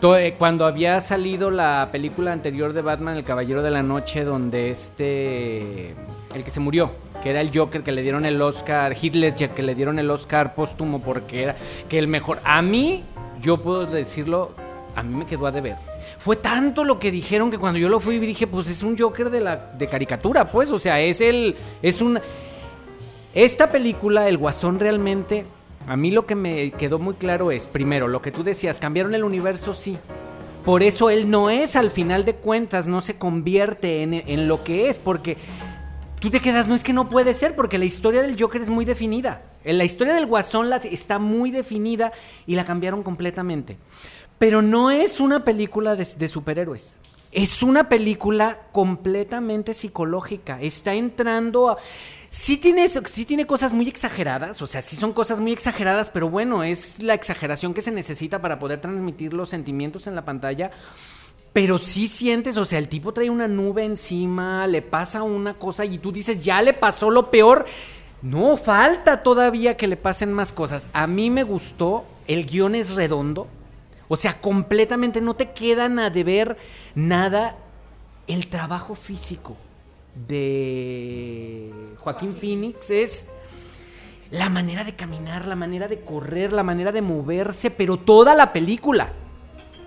Eh, 0.00 0.34
Cuando 0.38 0.66
había 0.66 1.00
salido 1.00 1.50
la 1.50 1.88
película 1.90 2.32
anterior 2.32 2.72
de 2.72 2.82
Batman, 2.82 3.16
El 3.16 3.24
Caballero 3.24 3.62
de 3.62 3.70
la 3.70 3.82
Noche, 3.82 4.24
donde 4.24 4.70
este. 4.70 5.94
El 6.34 6.44
que 6.44 6.50
se 6.50 6.60
murió, 6.60 6.92
que 7.22 7.30
era 7.30 7.40
el 7.40 7.50
Joker, 7.54 7.82
que 7.82 7.92
le 7.92 8.02
dieron 8.02 8.24
el 8.26 8.40
Oscar, 8.40 8.96
Ledger, 9.00 9.50
que 9.50 9.62
le 9.62 9.74
dieron 9.74 9.98
el 9.98 10.10
Oscar 10.10 10.54
póstumo 10.54 11.00
porque 11.00 11.42
era 11.44 11.56
que 11.88 11.98
el 11.98 12.08
mejor. 12.08 12.40
A 12.44 12.62
mí, 12.62 13.04
yo 13.40 13.58
puedo 13.62 13.86
decirlo, 13.86 14.52
a 14.94 15.02
mí 15.02 15.14
me 15.14 15.26
quedó 15.26 15.46
a 15.46 15.52
deber. 15.52 15.76
Fue 16.18 16.36
tanto 16.36 16.84
lo 16.84 16.98
que 16.98 17.10
dijeron 17.10 17.50
que 17.50 17.58
cuando 17.58 17.78
yo 17.78 17.88
lo 17.88 18.00
fui 18.00 18.18
dije, 18.18 18.46
pues 18.46 18.68
es 18.68 18.82
un 18.82 18.96
Joker 18.96 19.30
de 19.30 19.40
la 19.40 19.56
de 19.56 19.86
caricatura, 19.86 20.50
pues, 20.50 20.70
o 20.70 20.78
sea, 20.78 21.00
es 21.00 21.20
el. 21.20 21.56
Es 21.82 22.00
un. 22.00 22.18
Esta 23.34 23.70
película, 23.70 24.28
El 24.28 24.38
Guasón 24.38 24.80
realmente, 24.80 25.44
a 25.86 25.96
mí 25.96 26.10
lo 26.10 26.26
que 26.26 26.34
me 26.34 26.70
quedó 26.72 26.98
muy 26.98 27.14
claro 27.14 27.50
es, 27.50 27.68
primero, 27.68 28.08
lo 28.08 28.20
que 28.22 28.32
tú 28.32 28.42
decías, 28.42 28.80
cambiaron 28.80 29.14
el 29.14 29.22
universo, 29.22 29.72
sí. 29.72 29.96
Por 30.64 30.82
eso 30.82 31.08
él 31.08 31.30
no 31.30 31.50
es, 31.50 31.76
al 31.76 31.90
final 31.90 32.24
de 32.24 32.34
cuentas, 32.34 32.88
no 32.88 33.00
se 33.00 33.16
convierte 33.16 34.02
en, 34.02 34.14
en 34.14 34.48
lo 34.48 34.64
que 34.64 34.88
es, 34.88 34.98
porque 34.98 35.36
tú 36.20 36.30
te 36.30 36.40
quedas, 36.40 36.68
no 36.68 36.74
es 36.74 36.82
que 36.82 36.92
no 36.92 37.08
puede 37.08 37.34
ser, 37.34 37.54
porque 37.54 37.78
la 37.78 37.84
historia 37.84 38.22
del 38.22 38.40
Joker 38.40 38.60
es 38.60 38.70
muy 38.70 38.84
definida. 38.84 39.42
La 39.64 39.84
historia 39.84 40.14
del 40.14 40.26
Guasón 40.26 40.70
está 40.84 41.18
muy 41.18 41.50
definida 41.50 42.12
y 42.46 42.54
la 42.54 42.64
cambiaron 42.64 43.02
completamente. 43.02 43.76
Pero 44.38 44.62
no 44.62 44.90
es 44.90 45.20
una 45.20 45.44
película 45.44 45.96
de, 45.96 46.06
de 46.16 46.28
superhéroes. 46.28 46.94
Es 47.32 47.62
una 47.62 47.88
película 47.88 48.58
completamente 48.72 49.74
psicológica. 49.74 50.60
Está 50.60 50.94
entrando 50.94 51.70
a... 51.70 51.78
Sí 52.30 52.58
tiene, 52.58 52.88
sí 52.88 53.24
tiene 53.24 53.46
cosas 53.46 53.72
muy 53.72 53.88
exageradas, 53.88 54.60
o 54.60 54.66
sea, 54.66 54.82
sí 54.82 54.96
son 54.96 55.14
cosas 55.14 55.40
muy 55.40 55.50
exageradas, 55.50 56.10
pero 56.10 56.28
bueno, 56.28 56.62
es 56.62 57.02
la 57.02 57.14
exageración 57.14 57.72
que 57.72 57.80
se 57.80 57.90
necesita 57.90 58.42
para 58.42 58.58
poder 58.58 58.82
transmitir 58.82 59.32
los 59.32 59.48
sentimientos 59.48 60.06
en 60.06 60.14
la 60.14 60.26
pantalla. 60.26 60.70
Pero 61.52 61.78
sí 61.78 62.08
sientes, 62.08 62.56
o 62.56 62.64
sea, 62.64 62.78
el 62.78 62.88
tipo 62.88 63.12
trae 63.12 63.30
una 63.30 63.48
nube 63.48 63.84
encima, 63.84 64.66
le 64.66 64.82
pasa 64.82 65.22
una 65.22 65.54
cosa 65.54 65.84
y 65.84 65.98
tú 65.98 66.12
dices, 66.12 66.44
ya 66.44 66.62
le 66.62 66.72
pasó 66.72 67.10
lo 67.10 67.30
peor. 67.30 67.66
No, 68.20 68.56
falta 68.56 69.22
todavía 69.22 69.76
que 69.76 69.86
le 69.86 69.96
pasen 69.96 70.32
más 70.32 70.52
cosas. 70.52 70.88
A 70.92 71.06
mí 71.06 71.30
me 71.30 71.44
gustó, 71.44 72.04
el 72.26 72.46
guion 72.46 72.74
es 72.74 72.94
redondo, 72.94 73.46
o 74.08 74.16
sea, 74.16 74.40
completamente 74.40 75.20
no 75.20 75.34
te 75.34 75.52
quedan 75.52 75.98
a 75.98 76.10
deber 76.10 76.56
nada 76.94 77.56
el 78.26 78.48
trabajo 78.48 78.94
físico 78.94 79.56
de 80.26 81.70
Joaquín 81.98 82.34
Phoenix 82.34 82.90
es 82.90 83.26
la 84.30 84.48
manera 84.48 84.84
de 84.84 84.94
caminar, 84.94 85.46
la 85.46 85.56
manera 85.56 85.88
de 85.88 86.00
correr, 86.00 86.52
la 86.52 86.62
manera 86.62 86.92
de 86.92 87.02
moverse, 87.02 87.70
pero 87.70 87.96
toda 87.96 88.34
la 88.34 88.52
película. 88.52 89.12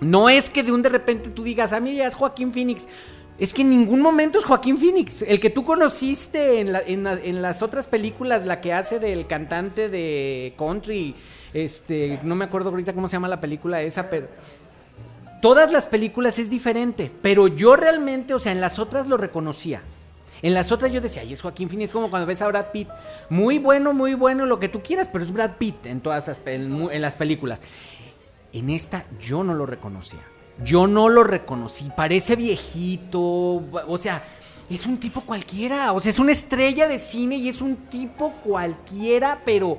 No 0.02 0.28
es 0.28 0.50
que 0.50 0.62
de 0.62 0.72
un 0.72 0.82
de 0.82 0.88
repente 0.88 1.30
tú 1.30 1.42
digas, 1.42 1.72
a 1.72 1.80
mí 1.80 1.94
ya 1.94 2.06
es 2.06 2.14
Joaquín 2.14 2.52
Phoenix. 2.52 2.88
Es 3.38 3.54
que 3.54 3.62
en 3.62 3.70
ningún 3.70 4.00
momento 4.00 4.38
es 4.38 4.44
Joaquín 4.44 4.76
Phoenix. 4.76 5.22
El 5.22 5.40
que 5.40 5.50
tú 5.50 5.64
conociste 5.64 6.60
en, 6.60 6.72
la, 6.72 6.80
en, 6.80 7.06
en, 7.06 7.42
las 7.42 7.62
otras 7.62 7.88
películas, 7.88 8.44
la 8.44 8.60
que 8.60 8.72
hace 8.72 9.00
del 9.00 9.26
cantante 9.26 9.88
de 9.88 10.54
country, 10.58 11.14
este, 11.54 12.20
no 12.22 12.34
me 12.34 12.44
acuerdo 12.44 12.70
ahorita 12.70 12.92
cómo 12.92 13.08
se 13.08 13.16
llama 13.16 13.28
la 13.28 13.40
película 13.40 13.80
esa, 13.82 14.10
pero 14.10 14.28
todas 15.40 15.72
las 15.72 15.86
películas 15.86 16.38
es 16.38 16.50
diferente. 16.50 17.10
Pero 17.22 17.48
yo 17.48 17.76
realmente, 17.76 18.34
o 18.34 18.38
sea, 18.38 18.52
en 18.52 18.60
las 18.60 18.78
otras 18.78 19.08
lo 19.08 19.16
reconocía. 19.16 19.82
En 20.42 20.54
las 20.54 20.72
otras 20.72 20.92
yo 20.92 21.00
decía, 21.00 21.22
ay, 21.22 21.32
es 21.32 21.40
Joaquín 21.40 21.68
Phoenix, 21.68 21.90
es 21.90 21.92
como 21.92 22.10
cuando 22.10 22.26
ves 22.26 22.42
a 22.42 22.48
Brad 22.48 22.72
Pitt. 22.72 22.88
Muy 23.30 23.58
bueno, 23.58 23.92
muy 23.92 24.14
bueno, 24.14 24.44
lo 24.44 24.58
que 24.58 24.68
tú 24.68 24.82
quieras, 24.82 25.08
pero 25.10 25.24
es 25.24 25.32
Brad 25.32 25.52
Pitt 25.52 25.86
en 25.86 26.00
todas 26.00 26.40
en 26.46 27.00
las 27.00 27.14
películas. 27.14 27.62
En 28.52 28.70
esta 28.70 29.06
yo 29.18 29.42
no 29.44 29.54
lo 29.54 29.66
reconocía. 29.66 30.20
Yo 30.62 30.86
no 30.86 31.08
lo 31.08 31.24
reconocí. 31.24 31.90
Parece 31.96 32.36
viejito. 32.36 33.20
O 33.20 33.98
sea, 33.98 34.22
es 34.68 34.86
un 34.86 34.98
tipo 34.98 35.22
cualquiera. 35.22 35.92
O 35.92 36.00
sea, 36.00 36.10
es 36.10 36.18
una 36.18 36.32
estrella 36.32 36.88
de 36.88 36.98
cine 36.98 37.36
y 37.36 37.48
es 37.48 37.62
un 37.62 37.76
tipo 37.76 38.32
cualquiera, 38.44 39.40
pero 39.44 39.78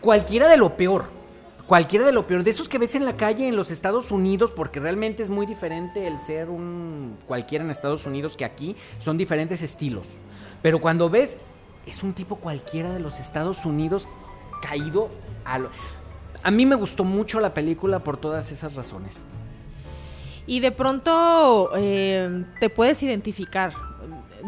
cualquiera 0.00 0.48
de 0.48 0.56
lo 0.56 0.76
peor 0.76 1.18
cualquiera 1.68 2.06
de 2.06 2.12
lo 2.12 2.26
peor, 2.26 2.42
de 2.42 2.50
esos 2.50 2.66
que 2.66 2.78
ves 2.78 2.94
en 2.94 3.04
la 3.04 3.18
calle 3.18 3.46
en 3.46 3.54
los 3.54 3.70
Estados 3.70 4.10
Unidos, 4.10 4.52
porque 4.56 4.80
realmente 4.80 5.22
es 5.22 5.28
muy 5.28 5.44
diferente 5.44 6.06
el 6.06 6.18
ser 6.18 6.48
un 6.48 7.18
cualquiera 7.28 7.62
en 7.62 7.70
Estados 7.70 8.06
Unidos 8.06 8.38
que 8.38 8.46
aquí, 8.46 8.74
son 8.98 9.18
diferentes 9.18 9.60
estilos. 9.60 10.16
Pero 10.62 10.80
cuando 10.80 11.10
ves, 11.10 11.36
es 11.86 12.02
un 12.02 12.14
tipo 12.14 12.36
cualquiera 12.36 12.94
de 12.94 13.00
los 13.00 13.20
Estados 13.20 13.66
Unidos 13.66 14.08
caído 14.62 15.10
a 15.44 15.58
lo... 15.58 15.68
A 16.42 16.50
mí 16.50 16.66
me 16.66 16.76
gustó 16.76 17.04
mucho 17.04 17.40
la 17.40 17.54
película 17.54 17.98
por 18.04 18.16
todas 18.16 18.52
esas 18.52 18.74
razones. 18.74 19.20
Y 20.46 20.60
de 20.60 20.72
pronto 20.72 21.70
eh, 21.76 22.44
te 22.60 22.70
puedes 22.70 23.02
identificar, 23.02 23.72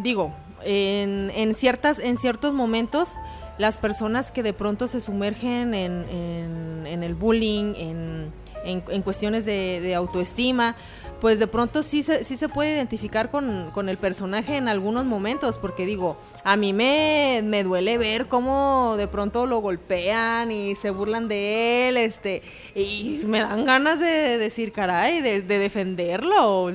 digo, 0.02 0.34
en, 0.64 1.30
en, 1.34 1.54
ciertas, 1.54 1.98
en 1.98 2.16
ciertos 2.16 2.54
momentos 2.54 3.16
las 3.60 3.76
personas 3.76 4.30
que 4.32 4.42
de 4.42 4.54
pronto 4.54 4.88
se 4.88 5.02
sumergen 5.02 5.74
en, 5.74 6.86
el 6.86 7.14
bullying, 7.14 7.74
en, 7.76 8.32
en 8.64 9.02
cuestiones 9.02 9.44
de, 9.44 9.94
autoestima, 9.94 10.76
pues 11.20 11.38
de 11.38 11.46
pronto 11.46 11.82
sí 11.82 12.02
se, 12.02 12.24
sí 12.24 12.36
se 12.36 12.48
puede 12.48 12.72
identificar 12.72 13.30
con, 13.30 13.70
con, 13.72 13.88
el 13.88 13.98
personaje 13.98 14.56
en 14.56 14.68
algunos 14.68 15.04
momentos, 15.04 15.58
porque 15.58 15.84
digo, 15.84 16.16
a 16.44 16.56
mí 16.56 16.72
me, 16.72 17.42
me, 17.44 17.62
duele 17.62 17.98
ver 17.98 18.26
cómo 18.26 18.94
de 18.96 19.06
pronto 19.06 19.46
lo 19.46 19.58
golpean 19.58 20.50
y 20.50 20.76
se 20.76 20.90
burlan 20.90 21.28
de 21.28 21.88
él, 21.88 21.96
este, 21.96 22.42
y 22.74 23.20
me 23.26 23.40
dan 23.40 23.64
ganas 23.64 24.00
de 24.00 24.38
decir, 24.38 24.72
caray, 24.72 25.20
de, 25.20 25.42
de 25.42 25.58
defenderlo. 25.58 26.34
O, 26.40 26.72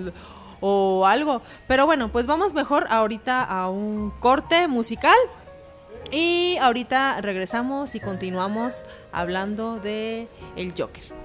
o 0.61 1.05
algo. 1.05 1.41
Pero 1.67 1.85
bueno, 1.85 2.09
pues 2.09 2.25
vamos 2.25 2.53
mejor 2.53 2.87
ahorita 2.89 3.43
a 3.43 3.69
un 3.69 4.09
corte 4.19 4.67
musical 4.67 5.17
y 6.11 6.57
ahorita 6.61 7.19
regresamos 7.21 7.95
y 7.95 7.99
continuamos 7.99 8.83
hablando 9.11 9.79
de 9.79 10.27
el 10.55 10.73
Joker. 10.77 11.24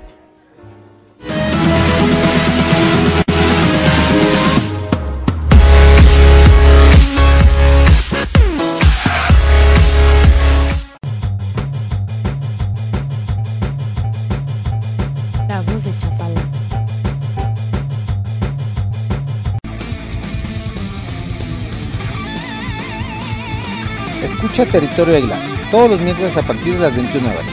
Escucha 24.61 24.79
Territorio 24.79 25.17
Águila 25.17 25.37
todos 25.71 25.91
los 25.91 26.01
miércoles 26.01 26.37
a 26.37 26.43
partir 26.43 26.75
de 26.75 26.81
las 26.81 26.95
21 26.95 27.27
horas, 27.27 27.45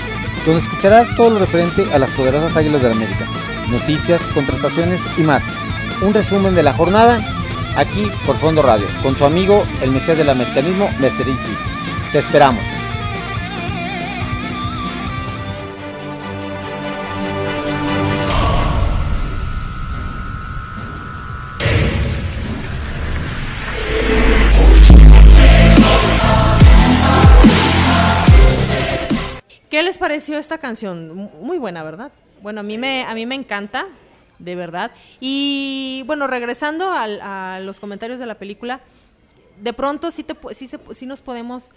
donde 0.46 0.62
escucharás 0.62 1.08
todo 1.16 1.30
lo 1.30 1.40
referente 1.40 1.86
a 1.94 2.00
las 2.00 2.12
poderosas 2.12 2.58
Águilas 2.58 2.82
de 2.82 2.90
la 2.90 2.96
América, 2.96 3.26
noticias, 3.70 4.20
contrataciones 4.34 5.00
y 5.18 5.22
más. 5.22 5.42
Un 6.02 6.14
resumen 6.14 6.54
de 6.54 6.64
la 6.64 6.74
jornada 6.74 7.22
aquí 7.78 8.12
por 8.26 8.36
Fondo 8.36 8.62
Radio, 8.62 8.88
con 9.04 9.16
su 9.18 9.24
amigo 9.24 9.66
el 9.82 9.92
Mesías 9.92 10.18
del 10.18 10.30
Americanismo, 10.30 10.90
Mr. 11.00 11.30
Easy. 11.30 11.56
Te 12.12 12.20
esperamos. 12.20 12.77
Pareció 30.08 30.38
esta 30.38 30.58
canción? 30.58 31.30
Muy 31.42 31.58
buena, 31.58 31.84
¿verdad? 31.84 32.14
Bueno, 32.42 32.62
a 32.62 32.64
mí 32.64 32.78
me, 32.78 33.04
a 33.04 33.14
mí 33.14 33.26
me 33.26 33.36
encanta, 33.36 33.88
de 34.40 34.56
verdad. 34.56 34.92
Y 35.20 36.04
bueno, 36.06 36.28
regresando 36.28 36.90
al, 36.94 37.20
a 37.20 37.60
los 37.62 37.82
comentarios 37.82 38.18
de 38.18 38.26
la 38.26 38.36
película, 38.36 38.80
de 39.62 39.74
pronto 39.74 40.10
sí, 40.12 40.24
te, 40.24 40.34
sí, 40.54 40.68
se, 40.68 40.80
sí 40.96 41.06
nos 41.06 41.20
podemos 41.20 41.72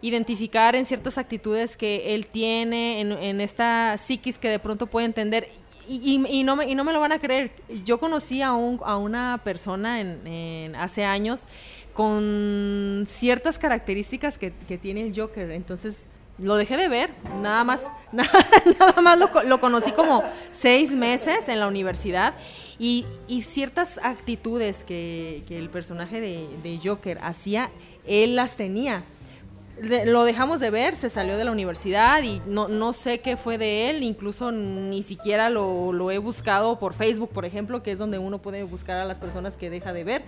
identificar 0.00 0.74
en 0.74 0.86
ciertas 0.86 1.18
actitudes 1.18 1.76
que 1.76 2.14
él 2.14 2.28
tiene, 2.28 3.02
en, 3.02 3.12
en 3.12 3.42
esta 3.42 3.98
psiquis 3.98 4.38
que 4.38 4.48
de 4.48 4.58
pronto 4.58 4.86
puede 4.86 5.04
entender. 5.04 5.46
Y, 5.86 5.96
y, 5.96 6.38
y, 6.40 6.44
no 6.44 6.56
me, 6.56 6.64
y 6.70 6.74
no 6.74 6.82
me 6.82 6.94
lo 6.94 7.00
van 7.00 7.12
a 7.12 7.18
creer. 7.18 7.50
Yo 7.84 8.00
conocí 8.00 8.40
a, 8.40 8.54
un, 8.54 8.80
a 8.86 8.96
una 8.96 9.42
persona 9.44 10.00
en, 10.00 10.26
en 10.26 10.76
hace 10.76 11.04
años 11.04 11.44
con 11.92 13.04
ciertas 13.06 13.58
características 13.58 14.38
que, 14.38 14.54
que 14.66 14.78
tiene 14.78 15.02
el 15.02 15.14
Joker. 15.14 15.50
Entonces 15.50 15.98
lo 16.38 16.56
dejé 16.56 16.76
de 16.76 16.88
ver, 16.88 17.10
nada 17.40 17.64
más, 17.64 17.82
nada, 18.12 18.30
nada 18.78 19.00
más 19.00 19.18
lo, 19.18 19.30
lo, 19.44 19.60
conocí 19.60 19.92
como 19.92 20.22
seis 20.52 20.90
meses 20.90 21.48
en 21.48 21.60
la 21.60 21.66
universidad 21.66 22.34
y, 22.78 23.06
y 23.26 23.42
ciertas 23.42 23.98
actitudes 24.02 24.84
que, 24.84 25.44
que 25.48 25.58
el 25.58 25.70
personaje 25.70 26.20
de, 26.20 26.48
de, 26.62 26.78
Joker 26.82 27.18
hacía, 27.22 27.70
él 28.06 28.36
las 28.36 28.56
tenía. 28.56 29.04
Lo 30.06 30.24
dejamos 30.24 30.58
de 30.58 30.70
ver, 30.70 30.96
se 30.96 31.10
salió 31.10 31.36
de 31.36 31.44
la 31.44 31.50
universidad 31.50 32.22
y 32.22 32.40
no, 32.46 32.66
no 32.66 32.94
sé 32.94 33.20
qué 33.20 33.36
fue 33.36 33.58
de 33.58 33.90
él, 33.90 34.02
incluso 34.02 34.50
ni 34.50 35.02
siquiera 35.02 35.50
lo, 35.50 35.92
lo 35.92 36.10
he 36.10 36.16
buscado 36.16 36.78
por 36.78 36.94
Facebook, 36.94 37.28
por 37.28 37.44
ejemplo, 37.44 37.82
que 37.82 37.92
es 37.92 37.98
donde 37.98 38.18
uno 38.18 38.40
puede 38.40 38.62
buscar 38.62 38.96
a 38.96 39.04
las 39.04 39.18
personas 39.18 39.54
que 39.58 39.68
deja 39.68 39.92
de 39.92 40.04
ver. 40.04 40.22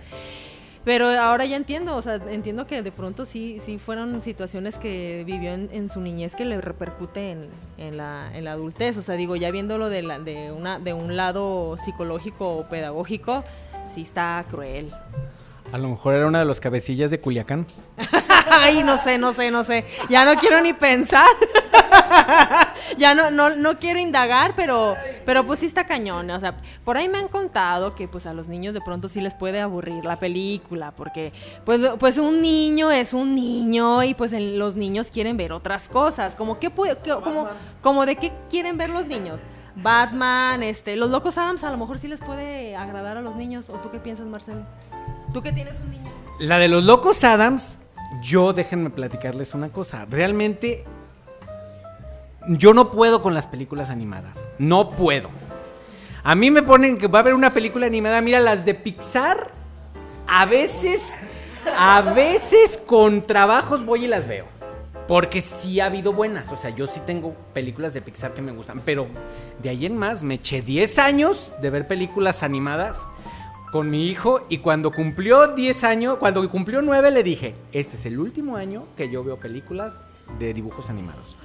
Pero 0.89 1.07
ahora 1.09 1.45
ya 1.45 1.55
entiendo, 1.55 1.95
o 1.95 2.01
sea, 2.01 2.15
entiendo 2.15 2.65
que 2.65 2.81
de 2.81 2.91
pronto 2.91 3.23
sí, 3.23 3.61
sí 3.63 3.77
fueron 3.77 4.23
situaciones 4.23 4.79
que 4.79 5.21
vivió 5.23 5.51
en, 5.51 5.69
en 5.71 5.87
su 5.87 6.01
niñez 6.01 6.35
que 6.35 6.45
le 6.45 6.59
repercute 6.59 7.29
en, 7.29 7.47
en, 7.77 7.95
la, 7.95 8.31
en 8.33 8.43
la 8.43 8.53
adultez. 8.53 8.97
O 8.97 9.03
sea, 9.03 9.13
digo, 9.13 9.35
ya 9.35 9.51
viéndolo 9.51 9.89
de, 9.89 10.01
la, 10.01 10.17
de, 10.17 10.51
una, 10.51 10.79
de 10.79 10.93
un 10.93 11.15
lado 11.15 11.77
psicológico 11.77 12.57
o 12.57 12.67
pedagógico, 12.69 13.43
sí 13.87 14.01
está 14.01 14.43
cruel. 14.49 14.91
A 15.71 15.77
lo 15.77 15.89
mejor 15.89 16.15
era 16.15 16.25
una 16.25 16.39
de 16.39 16.45
los 16.45 16.59
cabecillas 16.59 17.11
de 17.11 17.19
Culiacán. 17.19 17.67
Ay, 18.51 18.81
no 18.81 18.97
sé, 18.97 19.19
no 19.19 19.31
sé, 19.31 19.51
no 19.51 19.63
sé. 19.63 19.85
Ya 20.09 20.25
no 20.25 20.39
quiero 20.39 20.59
ni 20.59 20.73
pensar. 20.73 21.27
ya 22.97 23.15
no, 23.15 23.31
no, 23.31 23.55
no 23.55 23.77
quiero 23.79 23.99
indagar, 23.99 24.53
pero, 24.55 24.95
pero 25.25 25.45
pues 25.45 25.59
sí 25.59 25.65
está 25.65 25.85
cañón. 25.85 26.29
O 26.29 26.39
sea, 26.39 26.57
por 26.83 26.97
ahí 26.97 27.09
me 27.09 27.17
han 27.17 27.27
contado 27.27 27.95
que 27.95 28.07
pues 28.07 28.25
a 28.25 28.33
los 28.33 28.47
niños 28.47 28.73
de 28.73 28.81
pronto 28.81 29.09
sí 29.09 29.21
les 29.21 29.35
puede 29.35 29.59
aburrir 29.61 30.05
la 30.05 30.17
película, 30.17 30.91
porque 30.91 31.33
pues, 31.65 31.81
pues 31.99 32.17
un 32.17 32.41
niño 32.41 32.91
es 32.91 33.13
un 33.13 33.35
niño 33.35 34.03
y 34.03 34.13
pues 34.13 34.33
el, 34.33 34.57
los 34.57 34.75
niños 34.75 35.09
quieren 35.11 35.37
ver 35.37 35.51
otras 35.51 35.89
cosas. 35.89 36.35
Como, 36.35 36.59
¿qué, 36.59 36.69
como, 36.69 37.47
como 37.81 38.05
de 38.05 38.15
qué 38.15 38.31
quieren 38.49 38.77
ver 38.77 38.89
los 38.89 39.05
niños? 39.05 39.39
Batman, 39.75 40.63
este, 40.63 40.95
los 40.95 41.09
Locos 41.09 41.37
Adams 41.37 41.63
a 41.63 41.71
lo 41.71 41.77
mejor 41.77 41.99
sí 41.99 42.07
les 42.07 42.19
puede 42.19 42.75
agradar 42.75 43.17
a 43.17 43.21
los 43.21 43.35
niños. 43.35 43.69
¿O 43.69 43.73
tú 43.73 43.89
qué 43.91 43.99
piensas, 43.99 44.25
Marcelo? 44.25 44.65
Tú 45.33 45.41
que 45.41 45.51
tienes 45.51 45.75
un 45.79 45.91
niño. 45.91 46.11
La 46.39 46.57
de 46.57 46.67
los 46.69 46.83
locos 46.83 47.23
Adams, 47.23 47.79
yo 48.21 48.53
déjenme 48.53 48.89
platicarles 48.89 49.53
una 49.53 49.69
cosa. 49.69 50.05
Realmente, 50.09 50.85
yo 52.47 52.73
no 52.73 52.91
puedo 52.91 53.21
con 53.21 53.33
las 53.33 53.47
películas 53.47 53.89
animadas. 53.89 54.51
No 54.57 54.91
puedo. 54.91 55.29
A 56.23 56.35
mí 56.35 56.51
me 56.51 56.63
ponen 56.63 56.97
que 56.97 57.07
va 57.07 57.19
a 57.19 57.21
haber 57.21 57.33
una 57.33 57.53
película 57.53 57.87
animada. 57.87 58.21
Mira, 58.21 58.39
las 58.39 58.65
de 58.65 58.75
Pixar, 58.75 59.51
a 60.27 60.45
veces, 60.45 61.17
a 61.77 62.01
veces 62.01 62.81
con 62.85 63.25
trabajos 63.25 63.85
voy 63.85 64.05
y 64.05 64.07
las 64.07 64.27
veo. 64.27 64.45
Porque 65.07 65.41
sí 65.41 65.79
ha 65.79 65.85
habido 65.85 66.13
buenas. 66.13 66.51
O 66.51 66.57
sea, 66.57 66.69
yo 66.69 66.85
sí 66.85 67.01
tengo 67.05 67.33
películas 67.53 67.93
de 67.93 68.01
Pixar 68.01 68.33
que 68.33 68.41
me 68.41 68.51
gustan. 68.51 68.81
Pero 68.85 69.07
de 69.61 69.69
ahí 69.69 69.85
en 69.85 69.97
más, 69.97 70.23
me 70.23 70.35
eché 70.35 70.61
10 70.61 70.99
años 70.99 71.55
de 71.61 71.69
ver 71.69 71.87
películas 71.87 72.43
animadas 72.43 73.03
con 73.71 73.89
mi 73.89 74.07
hijo. 74.07 74.41
Y 74.49 74.59
cuando 74.59 74.91
cumplió 74.91 75.47
10 75.47 75.83
años, 75.83 76.17
cuando 76.17 76.47
cumplió 76.49 76.81
9, 76.81 77.11
le 77.11 77.23
dije: 77.23 77.55
Este 77.71 77.95
es 77.95 78.05
el 78.05 78.19
último 78.19 78.55
año 78.55 78.85
que 78.95 79.09
yo 79.09 79.23
veo 79.23 79.37
películas 79.37 79.95
de 80.37 80.53
dibujos 80.53 80.91
animados. 80.91 81.35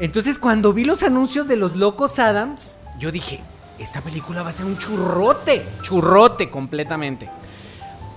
Entonces, 0.00 0.38
cuando 0.38 0.72
vi 0.72 0.84
los 0.84 1.02
anuncios 1.02 1.46
de 1.46 1.56
los 1.56 1.76
Locos 1.76 2.18
Adams, 2.18 2.78
yo 2.98 3.12
dije: 3.12 3.40
Esta 3.78 4.00
película 4.00 4.42
va 4.42 4.48
a 4.48 4.52
ser 4.52 4.64
un 4.64 4.78
churrote, 4.78 5.62
churrote 5.82 6.50
completamente. 6.50 7.28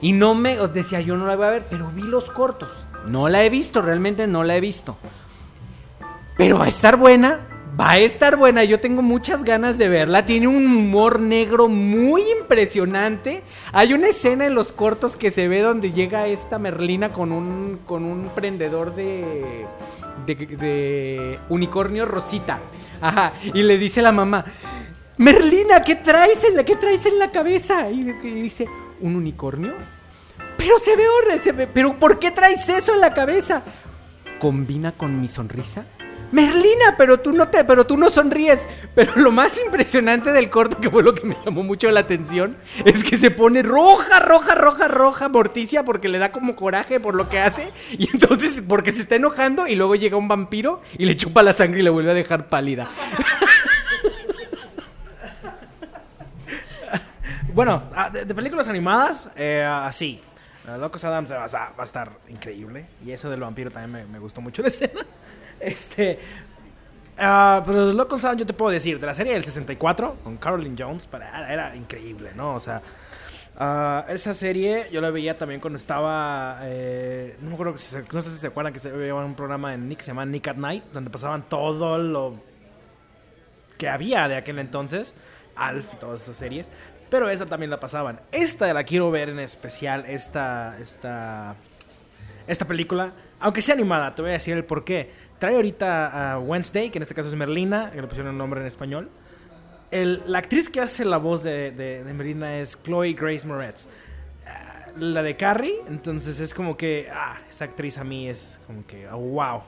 Y 0.01 0.13
no 0.13 0.33
me 0.33 0.57
decía, 0.67 1.01
yo 1.01 1.15
no 1.15 1.27
la 1.27 1.35
voy 1.35 1.45
a 1.45 1.49
ver, 1.49 1.65
pero 1.69 1.89
vi 1.93 2.01
los 2.01 2.29
cortos. 2.29 2.85
No 3.05 3.29
la 3.29 3.43
he 3.43 3.49
visto, 3.49 3.81
realmente 3.81 4.27
no 4.27 4.43
la 4.43 4.55
he 4.55 4.61
visto. 4.61 4.97
Pero 6.37 6.57
va 6.57 6.65
a 6.65 6.69
estar 6.69 6.97
buena, 6.97 7.39
va 7.79 7.91
a 7.91 7.99
estar 7.99 8.35
buena. 8.35 8.63
Yo 8.63 8.79
tengo 8.79 9.01
muchas 9.01 9.43
ganas 9.43 9.77
de 9.77 9.87
verla. 9.87 10.25
Tiene 10.25 10.47
un 10.47 10.65
humor 10.65 11.19
negro 11.19 11.69
muy 11.69 12.21
impresionante. 12.39 13.43
Hay 13.71 13.93
una 13.93 14.07
escena 14.07 14.45
en 14.45 14.55
los 14.55 14.71
cortos 14.71 15.15
que 15.15 15.31
se 15.31 15.47
ve 15.47 15.61
donde 15.61 15.93
llega 15.93 16.27
esta 16.27 16.59
Merlina 16.59 17.09
con 17.09 17.31
un, 17.31 17.79
con 17.85 18.03
un 18.03 18.29
prendedor 18.35 18.95
de, 18.95 19.65
de, 20.25 21.39
unicornio 21.49 22.05
rosita. 22.05 22.59
Ajá. 23.01 23.33
Y 23.53 23.63
le 23.63 23.77
dice 23.77 23.99
a 23.99 24.03
la 24.03 24.11
mamá, 24.11 24.45
Merlina, 25.17 25.81
¿qué 25.81 25.95
traes 25.95 26.43
en 26.43 26.55
la, 26.55 26.63
qué 26.63 26.75
traes 26.75 27.05
en 27.05 27.19
la 27.19 27.31
cabeza? 27.31 27.89
Y, 27.89 28.09
y 28.23 28.41
dice, 28.41 28.67
¿un 29.01 29.15
unicornio? 29.15 29.73
Pero 30.57 30.79
se 30.79 30.95
ve 30.95 31.03
horrible, 31.07 31.67
pero 31.73 31.99
¿por 31.99 32.19
qué 32.19 32.31
traes 32.31 32.67
eso 32.69 32.93
en 32.93 33.01
la 33.01 33.13
cabeza? 33.13 33.63
¿Combina 34.39 34.93
con 34.93 35.19
mi 35.19 35.27
sonrisa? 35.27 35.85
Merlina, 36.33 36.95
pero 36.97 37.19
tú 37.19 37.31
no 37.31 37.47
te, 37.49 37.63
pero 37.63 37.85
tú 37.85 37.95
no 37.95 38.09
sonríes. 38.09 38.67
Pero 38.95 39.17
lo 39.17 39.31
más 39.31 39.61
impresionante 39.63 40.31
del 40.31 40.49
corto, 40.49 40.79
que 40.81 40.89
fue 40.89 41.03
lo 41.03 41.13
que 41.13 41.27
me 41.27 41.37
llamó 41.45 41.61
mucho 41.61 41.91
la 41.91 41.99
atención, 41.99 42.57
es 42.85 43.03
que 43.03 43.17
se 43.17 43.29
pone 43.29 43.61
roja, 43.61 44.19
roja, 44.19 44.55
roja, 44.55 44.87
roja, 44.87 45.29
Morticia, 45.29 45.85
porque 45.85 46.09
le 46.09 46.17
da 46.17 46.31
como 46.31 46.55
coraje 46.55 46.99
por 46.99 47.13
lo 47.13 47.29
que 47.29 47.39
hace. 47.39 47.71
Y 47.91 48.09
entonces, 48.11 48.63
porque 48.67 48.91
se 48.91 49.03
está 49.03 49.15
enojando, 49.15 49.67
y 49.67 49.75
luego 49.75 49.93
llega 49.93 50.17
un 50.17 50.27
vampiro 50.27 50.81
y 50.97 51.05
le 51.05 51.15
chupa 51.15 51.43
la 51.43 51.53
sangre 51.53 51.81
y 51.81 51.83
le 51.83 51.91
vuelve 51.91 52.09
a 52.11 52.15
dejar 52.15 52.47
pálida. 52.49 52.89
Bueno, 57.53 57.83
ah, 57.93 58.09
de, 58.09 58.25
películas 58.33 58.67
animadas, 58.67 59.29
eh, 59.35 59.63
así. 59.63 60.19
Locos 60.79 61.03
Adams 61.03 61.31
va 61.31 61.73
a 61.77 61.83
estar 61.83 62.09
increíble. 62.27 62.87
Y 63.05 63.11
eso 63.11 63.29
del 63.29 63.41
vampiro 63.41 63.69
también 63.69 63.91
me, 63.91 64.11
me 64.11 64.17
gustó 64.17 64.41
mucho 64.41 64.63
la 64.63 64.69
escena. 64.69 65.01
Este. 65.59 66.19
ah, 67.17 67.61
pues 67.65 67.75
los 67.77 67.93
Locos 67.95 68.23
Adams, 68.25 68.39
yo 68.41 68.45
te 68.45 68.53
puedo 68.53 68.71
decir, 68.71 68.99
de 68.99 69.05
la 69.05 69.13
serie 69.13 69.33
del 69.33 69.43
64, 69.43 70.17
con 70.23 70.37
Caroline 70.37 70.75
Jones, 70.77 71.05
para, 71.07 71.29
era, 71.29 71.53
era 71.53 71.75
increíble, 71.75 72.31
¿no? 72.35 72.55
O 72.55 72.59
sea. 72.59 72.81
ah, 73.57 74.05
esa 74.09 74.33
serie 74.33 74.87
yo 74.91 74.99
la 75.01 75.09
veía 75.09 75.37
también 75.37 75.59
cuando 75.61 75.77
estaba. 75.77 76.59
eh, 76.63 77.37
no 77.41 77.49
me 77.49 77.53
acuerdo 77.55 77.77
si 77.77 77.87
se- 77.87 78.03
no 78.11 78.21
sé 78.21 78.29
si 78.31 78.37
se 78.37 78.47
acuerdan 78.47 78.73
que 78.73 78.79
se 78.79 78.91
veía 78.91 79.13
un 79.15 79.35
programa 79.35 79.73
en 79.73 79.87
Nick 79.87 79.99
que 79.99 80.03
se 80.05 80.11
llama 80.11 80.25
Nick 80.25 80.47
at 80.47 80.55
Night, 80.57 80.83
donde 80.91 81.09
pasaban 81.09 81.43
todo 81.43 81.97
lo 81.97 82.39
que 83.77 83.89
había 83.89 84.27
de 84.27 84.35
aquel 84.35 84.59
entonces, 84.59 85.15
Alf 85.55 85.93
y 85.93 85.97
todas 85.97 86.21
esas 86.23 86.35
series, 86.35 86.69
pero 87.09 87.29
esa 87.29 87.45
también 87.45 87.69
la 87.69 87.79
pasaban. 87.79 88.19
Esta 88.31 88.73
la 88.73 88.83
quiero 88.83 89.11
ver 89.11 89.29
en 89.29 89.39
especial, 89.39 90.05
esta, 90.07 90.77
esta, 90.79 91.55
esta 92.47 92.65
película, 92.65 93.11
aunque 93.39 93.61
sea 93.61 93.75
animada, 93.75 94.15
te 94.15 94.21
voy 94.21 94.31
a 94.31 94.33
decir 94.35 94.55
el 94.55 94.63
por 94.65 94.83
qué. 94.83 95.11
Trae 95.43 95.55
ahorita 95.57 96.35
a 96.35 96.39
Wednesday, 96.39 96.89
que 96.89 96.99
en 96.99 97.01
este 97.01 97.13
caso 97.13 97.27
es 97.27 97.35
Merlina, 97.35 97.91
que 97.91 97.99
le 98.01 98.07
pusieron 98.07 98.31
el 98.31 98.37
nombre 98.37 98.61
en 98.61 98.65
español. 98.65 99.09
El- 99.91 100.23
la 100.25 100.37
actriz 100.37 100.69
que 100.69 100.79
hace 100.79 101.03
la 101.03 101.17
voz 101.17 101.43
de, 101.43 101.71
de- 101.73 102.05
de 102.05 102.13
Merlina 102.13 102.59
es 102.59 102.81
Chloe 102.81 103.11
Grace 103.11 103.45
Moretz. 103.45 103.89
Ah, 104.47 104.85
La 104.97 105.21
de 105.21 105.35
Carrie, 105.35 105.81
entonces 105.89 106.39
es 106.39 106.53
como 106.53 106.77
que, 106.77 107.09
ah, 107.13 107.35
esa 107.49 107.65
actriz 107.65 107.97
a 107.97 108.05
mí 108.05 108.29
es 108.29 108.61
como 108.67 108.87
que, 108.87 109.05
oh, 109.09 109.17
wow. 109.17 109.63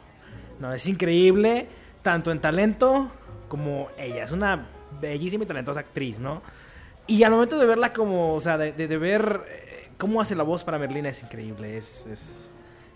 No, 0.62 0.72
es 0.72 0.88
increíble, 0.88 1.68
tanto 2.02 2.32
en 2.32 2.40
talento 2.40 3.12
como 3.50 3.90
ella. 3.98 4.24
Es 4.24 4.32
una 4.32 4.70
bellísima 5.02 5.44
y 5.44 5.48
talentosa 5.48 5.82
actriz, 5.82 6.20
¿no? 6.20 6.42
Y 7.06 7.24
al 7.24 7.34
momento 7.34 7.60
de 7.60 7.66
verla 7.66 7.92
como, 7.92 8.34
o 8.34 8.40
sea, 8.40 8.58
de, 8.58 8.72
de- 8.72 8.88
de 8.88 8.98
ver 8.98 9.42
eh, 9.50 9.90
cómo 9.98 10.22
hace 10.22 10.36
la 10.36 10.44
voz 10.44 10.64
para 10.64 10.80
Merlina 10.80 11.10
es 11.10 11.22
increíble. 11.22 11.76
Es, 11.76 12.06
es- 12.06 12.48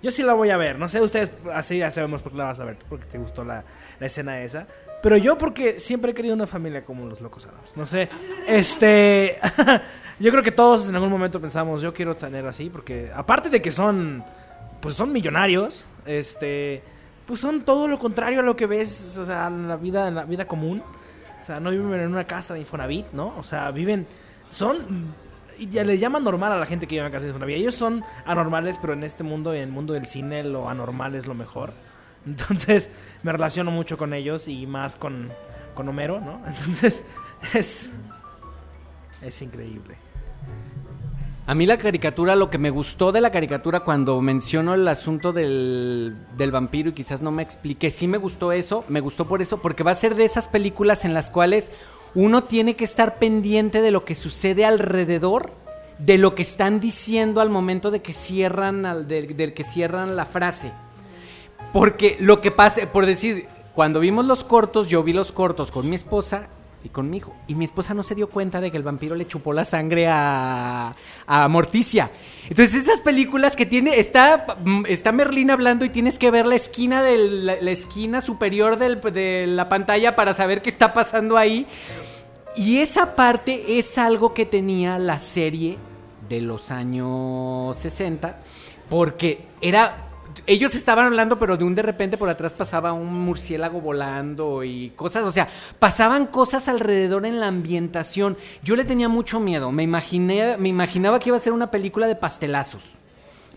Yo 0.02 0.12
sí 0.12 0.24
la 0.24 0.34
voy 0.34 0.50
a 0.50 0.58
ver. 0.58 0.80
No 0.80 0.88
sé, 0.88 1.02
ustedes 1.02 1.32
así 1.54 1.78
ya 1.78 1.92
sabemos 1.92 2.22
por 2.22 2.32
qué 2.32 2.38
la 2.38 2.46
vas 2.46 2.60
a 2.60 2.66
ver. 2.66 2.78
Porque 2.88 3.06
te 3.06 3.18
gustó 3.18 3.44
la, 3.44 3.64
la 4.00 4.06
escena 4.06 4.42
esa. 4.42 4.68
Pero 5.02 5.18
yo 5.18 5.38
porque 5.38 5.80
siempre 5.80 6.12
he 6.12 6.14
querido 6.14 6.36
una 6.36 6.48
familia 6.48 6.84
como 6.84 7.06
los 7.06 7.22
Locos 7.22 7.46
Adams. 7.46 7.78
No 7.78 7.86
sé, 7.86 8.10
este... 8.48 9.40
yo 10.20 10.32
creo 10.32 10.44
que 10.44 10.52
todos 10.52 10.90
en 10.90 10.96
algún 10.96 11.10
momento 11.10 11.40
pensamos, 11.40 11.82
yo 11.82 11.94
quiero 11.94 12.16
tener 12.16 12.46
así. 12.46 12.70
Porque 12.70 13.12
aparte 13.16 13.50
de 13.50 13.62
que 13.62 13.72
son, 13.72 14.24
pues 14.82 14.96
son 14.96 15.12
millonarios, 15.12 15.86
este... 16.06 16.84
Pues 17.26 17.40
son 17.40 17.62
todo 17.62 17.88
lo 17.88 18.00
contrario 18.00 18.40
a 18.40 18.44
lo 18.44 18.56
que 18.56 18.66
ves, 18.66 19.18
o 19.20 19.24
sea, 19.24 19.48
en 19.48 19.68
la 19.68 19.78
vida, 19.78 20.08
en 20.08 20.16
la 20.16 20.24
vida 20.24 20.48
común. 20.48 20.82
O 21.40 21.44
sea, 21.44 21.60
no 21.60 21.70
viven 21.72 22.00
en 22.00 22.08
una 22.12 22.26
casa 22.26 22.54
de 22.54 22.62
Infonavit, 22.62 23.12
¿no? 23.14 23.34
O 23.38 23.44
sea, 23.44 23.72
viven. 23.72 24.08
Son. 24.50 25.14
Y 25.60 25.68
ya 25.68 25.84
les 25.84 26.00
llaman 26.00 26.24
normal 26.24 26.54
a 26.54 26.58
la 26.58 26.66
gente 26.66 26.88
que 26.88 26.98
en 26.98 27.12
casa 27.12 27.24
de 27.24 27.30
Infonavit. 27.30 27.58
Ellos 27.58 27.76
son 27.76 28.04
anormales, 28.26 28.78
pero 28.78 28.94
en 28.94 29.04
este 29.04 29.24
mundo, 29.24 29.54
en 29.54 29.64
el 29.64 29.70
mundo 29.70 29.94
del 29.94 30.06
cine, 30.06 30.44
lo 30.44 30.70
anormal 30.70 31.16
es 31.16 31.28
lo 31.28 31.34
mejor. 31.34 31.74
Entonces, 32.26 32.90
me 33.24 33.32
relaciono 33.32 33.70
mucho 33.70 33.98
con 33.98 34.14
ellos 34.14 34.48
y 34.48 34.66
más 34.66 34.96
con, 34.96 35.30
con 35.76 35.90
Homero, 35.90 36.22
¿no? 36.22 36.42
Entonces, 36.48 37.04
es. 37.54 37.92
Es 39.22 39.42
increíble. 39.42 39.96
A 41.46 41.56
mí 41.56 41.66
la 41.66 41.78
caricatura, 41.78 42.36
lo 42.36 42.52
que 42.52 42.60
me 42.60 42.70
gustó 42.70 43.12
de 43.12 43.22
la 43.22 43.32
caricatura 43.32 43.80
cuando 43.80 44.22
menciono 44.22 44.76
el 44.76 44.88
asunto 44.88 45.34
del, 45.34 46.16
del 46.38 46.52
vampiro 46.52 46.90
y 46.90 46.94
quizás 46.94 47.24
no 47.24 47.32
me 47.32 47.42
expliqué, 47.42 47.90
sí 47.90 48.08
me 48.08 48.20
gustó 48.20 48.52
eso, 48.52 48.86
me 48.88 49.00
gustó 49.00 49.28
por 49.28 49.42
eso, 49.42 49.60
porque 49.60 49.84
va 49.84 49.90
a 49.90 49.96
ser 49.96 50.14
de 50.14 50.26
esas 50.26 50.48
películas 50.48 51.06
en 51.06 51.16
las 51.16 51.32
cuales 51.32 51.72
uno 52.16 52.46
tiene 52.46 52.76
que 52.76 52.84
estar 52.84 53.20
pendiente 53.20 53.82
de 53.82 53.92
lo 53.92 54.06
que 54.06 54.16
sucede 54.16 54.66
alrededor, 54.66 55.52
de 55.98 56.18
lo 56.18 56.36
que 56.36 56.42
están 56.42 56.80
diciendo 56.80 57.42
al 57.42 57.50
momento 57.50 57.92
de 57.92 58.02
que 58.02 58.14
cierran, 58.14 58.86
al, 58.86 59.08
que 59.08 59.64
cierran 59.64 60.16
la 60.16 60.26
frase. 60.26 60.72
Porque 61.74 62.18
lo 62.20 62.42
que 62.42 62.52
pasa, 62.52 62.92
por 62.92 63.06
decir, 63.06 63.48
cuando 63.76 64.00
vimos 64.00 64.26
los 64.26 64.44
cortos, 64.44 64.88
yo 64.88 65.04
vi 65.04 65.14
los 65.14 65.32
cortos 65.32 65.72
con 65.72 65.90
mi 65.90 65.96
esposa 65.96 66.48
y 66.84 66.90
con 66.90 67.10
mi 67.10 67.18
hijo. 67.18 67.36
Y 67.48 67.56
mi 67.56 67.66
esposa 67.66 67.94
no 67.94 68.04
se 68.04 68.16
dio 68.16 68.30
cuenta 68.30 68.62
de 68.62 68.72
que 68.72 68.78
el 68.78 68.84
vampiro 68.84 69.16
le 69.16 69.28
chupó 69.28 69.54
la 69.54 69.66
sangre 69.66 70.08
a, 70.08 70.96
a 71.28 71.48
Morticia. 71.48 72.12
Entonces, 72.50 72.84
esas 72.84 73.02
películas 73.02 73.56
que 73.56 73.66
tiene, 73.66 74.00
está, 74.00 74.58
mm, 74.64 74.86
está 74.88 75.12
Merlín 75.12 75.52
hablando 75.52 75.86
y 75.86 75.90
tienes 75.90 76.18
que 76.18 76.32
ver 76.32 76.46
la 76.46 76.56
esquina, 76.56 77.04
del, 77.04 77.46
la, 77.46 77.72
esquina 77.72 78.22
superior 78.22 78.78
de 78.78 79.48
la 79.48 79.70
pantalla 79.70 80.16
para 80.16 80.34
saber 80.34 80.62
qué 80.62 80.70
está 80.70 80.94
pasando 80.94 81.38
ahí. 81.38 81.68
Y 82.56 82.80
esa 82.80 83.16
parte 83.16 83.80
es 83.80 83.98
algo 83.98 84.34
que 84.34 84.46
tenía 84.46 84.98
la 85.00 85.20
serie 85.20 85.78
de 86.28 86.42
los 86.42 86.72
años 86.72 87.78
60, 87.78 88.38
porque 88.90 89.46
era... 89.62 90.09
Ellos 90.48 90.76
estaban 90.76 91.06
hablando, 91.06 91.40
pero 91.40 91.58
de 91.58 91.64
un 91.64 91.76
de 91.76 91.82
repente 91.82 92.18
por 92.18 92.30
atrás 92.30 92.54
pasaba 92.54 92.94
un 92.94 93.14
murciélago 93.14 93.82
volando 93.82 94.64
y 94.64 94.92
cosas, 94.92 95.26
o 95.26 95.32
sea, 95.32 95.48
pasaban 95.80 96.28
cosas 96.28 96.68
alrededor 96.68 97.26
en 97.26 97.40
la 97.40 97.48
ambientación. 97.48 98.38
Yo 98.64 98.76
le 98.76 98.86
tenía 98.86 99.10
mucho 99.10 99.40
miedo, 99.40 99.72
me 99.72 99.84
imaginé, 99.84 100.58
me 100.58 100.70
imaginaba 100.70 101.20
que 101.20 101.30
iba 101.30 101.38
a 101.38 101.42
ser 101.42 101.54
una 101.54 101.72
película 101.72 102.08
de 102.08 102.16
pastelazos, 102.16 102.94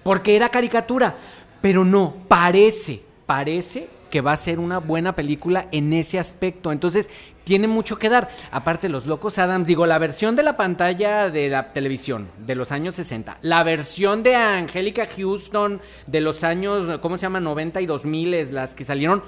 porque 0.03 0.37
era 0.37 0.49
caricatura, 0.49 1.17
pero 1.61 1.85
no, 1.85 2.15
parece, 2.29 3.03
parece 3.27 3.89
que 4.13 4.21
va 4.21 4.33
a 4.33 4.37
ser 4.37 4.61
una 4.61 4.77
buena 4.77 5.17
película 5.17 5.69
en 5.73 5.95
ese 5.95 6.19
aspecto. 6.19 6.71
Entonces, 6.71 7.09
tiene 7.45 7.67
mucho 7.67 7.99
que 7.99 8.11
dar. 8.11 8.29
Aparte, 8.51 8.91
Los 8.91 9.07
Locos 9.07 9.39
Adams, 9.39 9.67
digo, 9.67 9.87
la 9.87 9.97
versión 9.97 10.37
de 10.37 10.43
la 10.43 10.59
pantalla 10.59 11.31
de 11.31 11.49
la 11.49 11.73
televisión 11.73 12.29
de 12.37 12.55
los 12.55 12.73
años 12.73 12.95
60, 12.95 13.39
la 13.41 13.65
versión 13.65 14.23
de 14.23 14.37
Angélica 14.37 15.07
Houston 15.17 15.81
de 16.07 16.21
los 16.21 16.45
años, 16.45 17.01
¿cómo 17.01 17.17
se 17.17 17.23
llama? 17.23 17.41
90 17.41 17.81
y 17.81 17.87
2000, 17.87 18.55
las 18.55 18.75
que 18.75 18.85
salieron, 18.85 19.23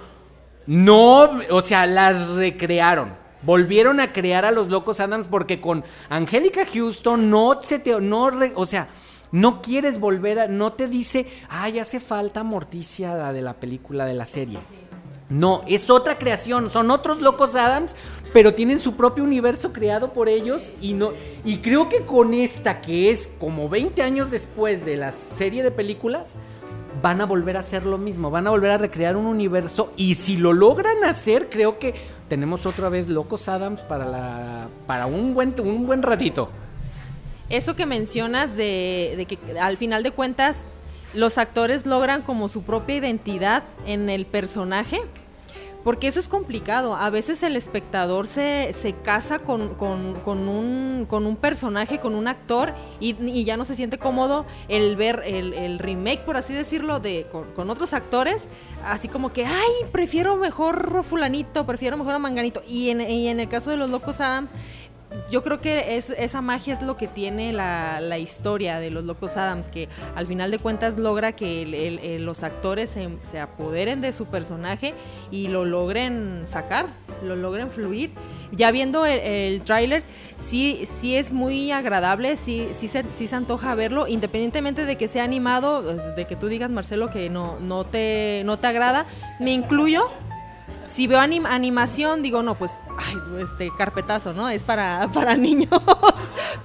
no, 0.67 1.31
o 1.49 1.63
sea, 1.63 1.87
las 1.87 2.29
recrearon. 2.29 3.15
Volvieron 3.41 4.01
a 4.01 4.13
crear 4.13 4.45
a 4.45 4.51
los 4.51 4.69
Locos 4.69 5.01
Adams 5.01 5.29
porque 5.29 5.63
con 5.63 5.83
Angélica 6.11 6.67
Houston 6.67 7.31
no 7.31 7.59
se 7.63 7.79
te... 7.79 7.99
No, 8.03 8.31
o 8.55 8.67
sea, 8.67 8.89
no 9.35 9.61
quieres 9.61 9.99
volver 9.99 10.39
a... 10.39 10.47
No 10.47 10.75
te 10.75 10.87
dice, 10.87 11.27
ay, 11.49 11.81
hace 11.81 11.99
falta 11.99 12.45
Morticia 12.45 13.17
la 13.17 13.33
de 13.33 13.43
la 13.43 13.55
película, 13.55 14.07
de 14.07 14.15
la 14.15 14.27
serie. 14.27 14.61
No, 15.29 15.63
es 15.67 15.91
otra 15.91 16.19
creación, 16.19 16.71
son 16.71 16.93
otros 16.93 17.21
locos 17.21 17.57
Adams, 17.57 17.97
pero 18.33 18.55
tienen 18.55 18.79
su 18.79 18.95
propio 18.95 19.25
universo 19.25 19.73
creado 19.73 20.13
por 20.13 20.29
ellos 20.29 20.71
y 20.81 20.93
no 20.93 21.13
y 21.45 21.57
creo 21.59 21.89
que 21.89 22.05
con 22.05 22.33
esta 22.33 22.81
que 22.81 23.11
es 23.11 23.29
como 23.41 23.69
20 23.69 24.03
años 24.03 24.31
después 24.31 24.85
de 24.85 24.99
la 24.99 25.11
serie 25.13 25.63
de 25.63 25.71
películas 25.71 26.37
van 27.03 27.21
a 27.21 27.27
volver 27.27 27.57
a 27.57 27.61
hacer 27.61 27.87
lo 27.87 27.99
mismo, 27.99 28.31
van 28.31 28.47
a 28.47 28.51
volver 28.51 28.71
a 28.71 28.79
recrear 28.79 29.17
un 29.17 29.27
universo 29.27 29.91
y 29.97 30.15
si 30.17 30.37
lo 30.37 30.53
logran 30.53 31.03
hacer, 31.05 31.49
creo 31.49 31.79
que 31.79 31.95
tenemos 32.29 32.67
otra 32.67 32.89
vez 32.89 33.09
locos 33.09 33.49
Adams 33.49 33.83
para 33.83 34.05
la 34.05 34.69
para 34.87 35.07
un 35.07 35.35
buen 35.35 35.55
un 35.59 35.87
buen 35.87 36.03
ratito. 36.03 36.51
Eso 37.51 37.75
que 37.75 37.87
mencionas 37.87 38.57
de, 38.57 39.15
de 39.17 39.27
que 39.27 39.59
al 39.61 39.77
final 39.77 40.03
de 40.03 40.11
cuentas 40.13 40.65
los 41.13 41.39
actores 41.39 41.87
logran 41.87 42.23
como 42.23 42.49
su 42.49 42.63
propia 42.63 42.97
identidad 42.97 43.65
en 43.87 44.11
el 44.11 44.27
personaje. 44.27 45.01
Porque 45.85 46.09
eso 46.09 46.19
es 46.19 46.29
complicado. 46.29 46.97
A 46.97 47.11
veces 47.11 47.43
el 47.43 47.57
espectador 47.57 48.27
se, 48.27 48.73
se 48.73 48.95
casa 48.95 49.39
con, 49.39 49.75
con- 49.75 50.15
con 50.21 50.49
un, 50.49 51.05
con 51.07 51.27
un 51.27 51.37
personaje, 51.37 52.01
con 52.01 52.15
un 52.15 52.27
actor, 52.27 52.73
y, 53.01 53.15
y 53.23 53.45
ya 53.45 53.59
no 53.59 53.67
se 53.67 53.77
siente 53.77 53.99
cómodo 53.99 54.47
el 54.69 54.97
ver 54.97 55.21
el, 55.27 55.79
remake, 55.79 56.21
por 56.25 56.39
así 56.39 56.55
decirlo, 56.55 57.01
de, 57.01 57.27
con, 57.55 57.69
otros 57.69 57.93
actores. 57.93 58.49
Así 58.83 59.09
como 59.09 59.35
que, 59.35 59.45
ay, 59.45 59.73
prefiero 59.93 60.37
mejor 60.37 61.05
fulanito, 61.05 61.67
prefiero 61.67 61.99
mejor 61.99 62.15
a 62.15 62.19
Manganito. 62.19 62.63
Y 62.67 62.89
en 62.89 63.03
el 63.39 63.49
caso 63.51 63.69
de 63.71 63.77
los 63.77 63.91
Locos 63.91 64.23
Adams, 64.23 64.53
yo 65.31 65.43
creo 65.43 65.61
que 65.61 65.97
es, 65.97 66.11
esa 66.11 66.41
magia 66.41 66.75
es 66.75 66.83
lo 66.83 66.97
que 66.97 67.09
tiene 67.09 67.53
la, 67.53 68.01
la 68.01 68.19
historia 68.19 68.79
de 68.79 68.91
los 68.91 69.05
Locos 69.05 69.37
Adams, 69.37 69.69
que 69.69 69.89
al 70.15 70.27
final 70.27 70.51
de 70.51 70.59
cuentas 70.59 70.99
logra 70.99 71.33
que 71.33 72.19
los 72.21 72.43
actores 72.43 72.91
se, 72.91 73.09
se 73.23 73.41
apoderen 73.41 74.01
de 74.01 74.13
su 74.13 74.27
personaje 74.27 74.95
y 75.31 75.49
lo 75.49 75.65
logren 75.65 76.43
sacar, 76.45 76.87
lo 77.23 77.37
logren 77.37 77.71
fluir. 77.71 78.11
Ya 78.53 78.71
viendo 78.71 79.07
el, 79.07 79.21
el 79.21 79.63
tráiler, 79.63 80.05
sí, 80.39 80.89
sí 81.01 81.17
es 81.17 81.33
muy 81.33 81.73
agradable, 81.73 82.37
sí, 82.37 82.69
sí, 82.77 82.89
se, 82.89 83.05
sí 83.13 83.27
se 83.27 83.37
antoja 83.37 83.75
verlo, 83.75 84.07
independientemente 84.07 84.85
de 84.85 84.97
que 84.97 85.09
sea 85.09 85.25
animado, 85.25 85.83
de 85.83 86.27
que 86.27 86.37
tú 86.37 86.49
digas, 86.49 86.71
Marcelo, 86.71 87.11
que 87.11 87.31
no, 87.31 87.59
no, 87.61 87.85
te, 87.85 88.43
no 88.45 88.59
te 88.59 88.67
agrada, 88.67 89.07
me 89.41 89.53
incluyo, 89.53 90.09
si 90.95 91.07
veo 91.09 91.19
anim- 91.19 91.47
animación, 91.47 92.23
digo, 92.23 92.43
no, 92.43 92.55
pues, 92.55 92.73
ay, 92.99 93.17
este 93.43 93.71
carpetazo, 93.77 94.33
¿no? 94.33 94.49
Es 94.49 94.63
para, 94.63 95.11
para 95.15 95.35
niños. 95.37 95.69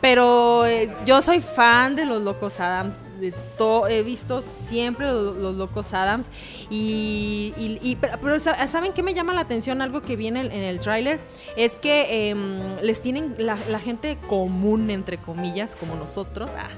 Pero 0.01 0.65
eh, 0.65 0.93
yo 1.05 1.21
soy 1.21 1.41
fan 1.41 1.95
de 1.95 2.05
los 2.05 2.21
Locos 2.21 2.59
Adams. 2.59 2.93
De 3.19 3.33
to- 3.57 3.87
he 3.89 4.01
visto 4.03 4.41
siempre 4.69 5.07
los, 5.07 5.35
los 5.35 5.55
Locos 5.55 5.93
Adams. 5.93 6.27
Y, 6.69 7.97
pero, 7.99 8.13
pero 8.21 8.39
sa- 8.39 8.65
¿saben 8.67 8.93
qué 8.93 9.03
me 9.03 9.13
llama 9.13 9.33
la 9.33 9.41
atención? 9.41 9.81
Algo 9.81 10.01
que 10.01 10.15
viene 10.15 10.41
en 10.41 10.51
el 10.53 10.79
tráiler. 10.79 11.19
Es 11.57 11.73
que 11.79 12.29
em, 12.29 12.77
les 12.81 13.01
tienen 13.01 13.35
la, 13.37 13.57
la 13.69 13.79
gente 13.79 14.17
común, 14.27 14.89
entre 14.89 15.17
comillas, 15.17 15.75
como 15.75 15.95
nosotros. 15.95 16.49
ah, 16.57 16.69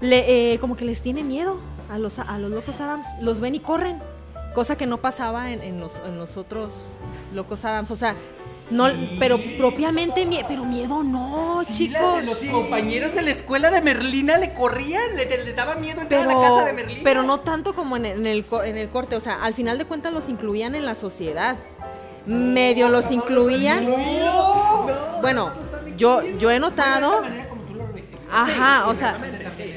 le- 0.00 0.52
eh, 0.54 0.58
como 0.58 0.76
que 0.76 0.84
les 0.84 1.00
tiene 1.00 1.22
miedo 1.22 1.58
a 1.90 1.98
los, 1.98 2.18
a 2.18 2.38
los 2.38 2.50
Locos 2.50 2.80
Adams. 2.80 3.06
Los 3.22 3.40
ven 3.40 3.54
y 3.54 3.60
corren. 3.60 4.02
Cosa 4.54 4.76
que 4.76 4.86
no 4.86 4.98
pasaba 4.98 5.50
en, 5.50 5.62
en 5.62 5.80
los, 5.80 6.00
en 6.06 6.16
los 6.18 6.36
otros 6.36 6.98
Locos 7.34 7.64
Adams. 7.64 7.90
O 7.90 7.96
sea, 7.96 8.14
no, 8.70 8.86
pero 9.18 9.38
propiamente, 9.58 10.24
mie- 10.26 10.44
pero 10.48 10.64
miedo 10.64 11.02
no, 11.02 11.62
chicos. 11.70 12.24
los 12.24 12.38
compañeros 12.50 13.14
de 13.14 13.20
la 13.22 13.30
escuela 13.32 13.70
de 13.70 13.80
Merlina 13.82 14.38
le 14.38 14.54
corrían, 14.54 15.16
le- 15.16 15.26
les 15.44 15.54
daba 15.56 15.74
miedo 15.74 16.00
entrar 16.00 16.24
Pero, 16.26 16.30
a 16.38 16.42
la 16.42 16.48
casa 16.48 16.64
de 16.66 16.72
Merlina. 16.72 17.00
pero 17.04 17.22
no 17.24 17.40
tanto 17.40 17.74
como 17.74 17.96
en 17.98 18.06
el, 18.06 18.18
en 18.20 18.26
el 18.26 18.44
en 18.64 18.78
el 18.78 18.88
corte. 18.88 19.16
O 19.16 19.20
sea, 19.20 19.42
al 19.42 19.52
final 19.54 19.76
de 19.76 19.84
cuentas 19.84 20.12
los 20.14 20.28
incluían 20.30 20.74
en 20.74 20.86
la 20.86 20.94
sociedad. 20.94 21.56
Medio 22.26 22.88
los 22.88 23.10
incluían. 23.10 23.86
Bueno, 25.20 25.50
yo, 25.98 26.22
yo 26.38 26.50
he 26.50 26.58
notado. 26.58 27.22
Ajá, 28.30 28.88
o 28.88 28.94
sea, 28.94 29.18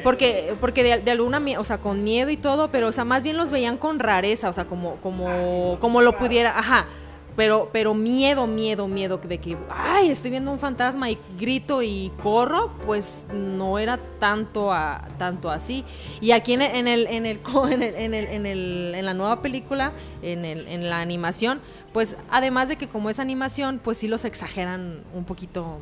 porque, 0.03 0.55
porque 0.59 0.83
de, 0.83 0.99
de 0.99 1.11
alguna, 1.11 1.41
o 1.59 1.63
sea, 1.63 1.77
con 1.79 2.03
miedo 2.03 2.29
y 2.29 2.37
todo, 2.37 2.69
pero, 2.71 2.87
o 2.87 2.91
sea, 2.91 3.05
más 3.05 3.23
bien 3.23 3.37
los 3.37 3.51
veían 3.51 3.77
con 3.77 3.99
rareza, 3.99 4.49
o 4.49 4.53
sea, 4.53 4.65
como, 4.65 4.95
como, 4.97 5.77
como 5.79 6.01
lo 6.01 6.17
pudiera, 6.17 6.57
ajá, 6.57 6.87
pero, 7.35 7.69
pero 7.71 7.93
miedo, 7.93 8.47
miedo, 8.47 8.87
miedo 8.87 9.17
de 9.19 9.37
que, 9.37 9.55
ay, 9.69 10.09
estoy 10.09 10.31
viendo 10.31 10.49
un 10.51 10.57
fantasma 10.57 11.11
y 11.11 11.19
grito 11.39 11.83
y 11.83 12.11
corro, 12.23 12.71
pues 12.87 13.15
no 13.31 13.77
era 13.77 13.99
tanto, 14.19 14.73
a, 14.73 15.07
tanto 15.19 15.51
así. 15.51 15.85
Y 16.19 16.31
aquí 16.31 16.53
en 16.53 16.63
el, 16.63 16.75
en 16.75 16.87
el, 16.87 17.05
en 17.07 17.25
el, 17.27 17.39
co- 17.41 17.67
en 17.69 17.83
el, 17.83 17.93
en 17.95 18.13
el, 18.15 18.25
en 18.27 18.45
el- 18.47 18.93
en 18.95 19.05
la 19.05 19.13
nueva 19.13 19.41
película, 19.43 19.91
en 20.23 20.45
el, 20.45 20.67
en 20.67 20.89
la 20.89 20.99
animación, 20.99 21.59
pues 21.93 22.15
además 22.31 22.69
de 22.69 22.75
que 22.75 22.87
como 22.87 23.11
es 23.11 23.19
animación, 23.19 23.79
pues 23.83 23.97
sí 23.99 24.07
los 24.07 24.25
exageran 24.25 25.03
un 25.13 25.23
poquito 25.23 25.77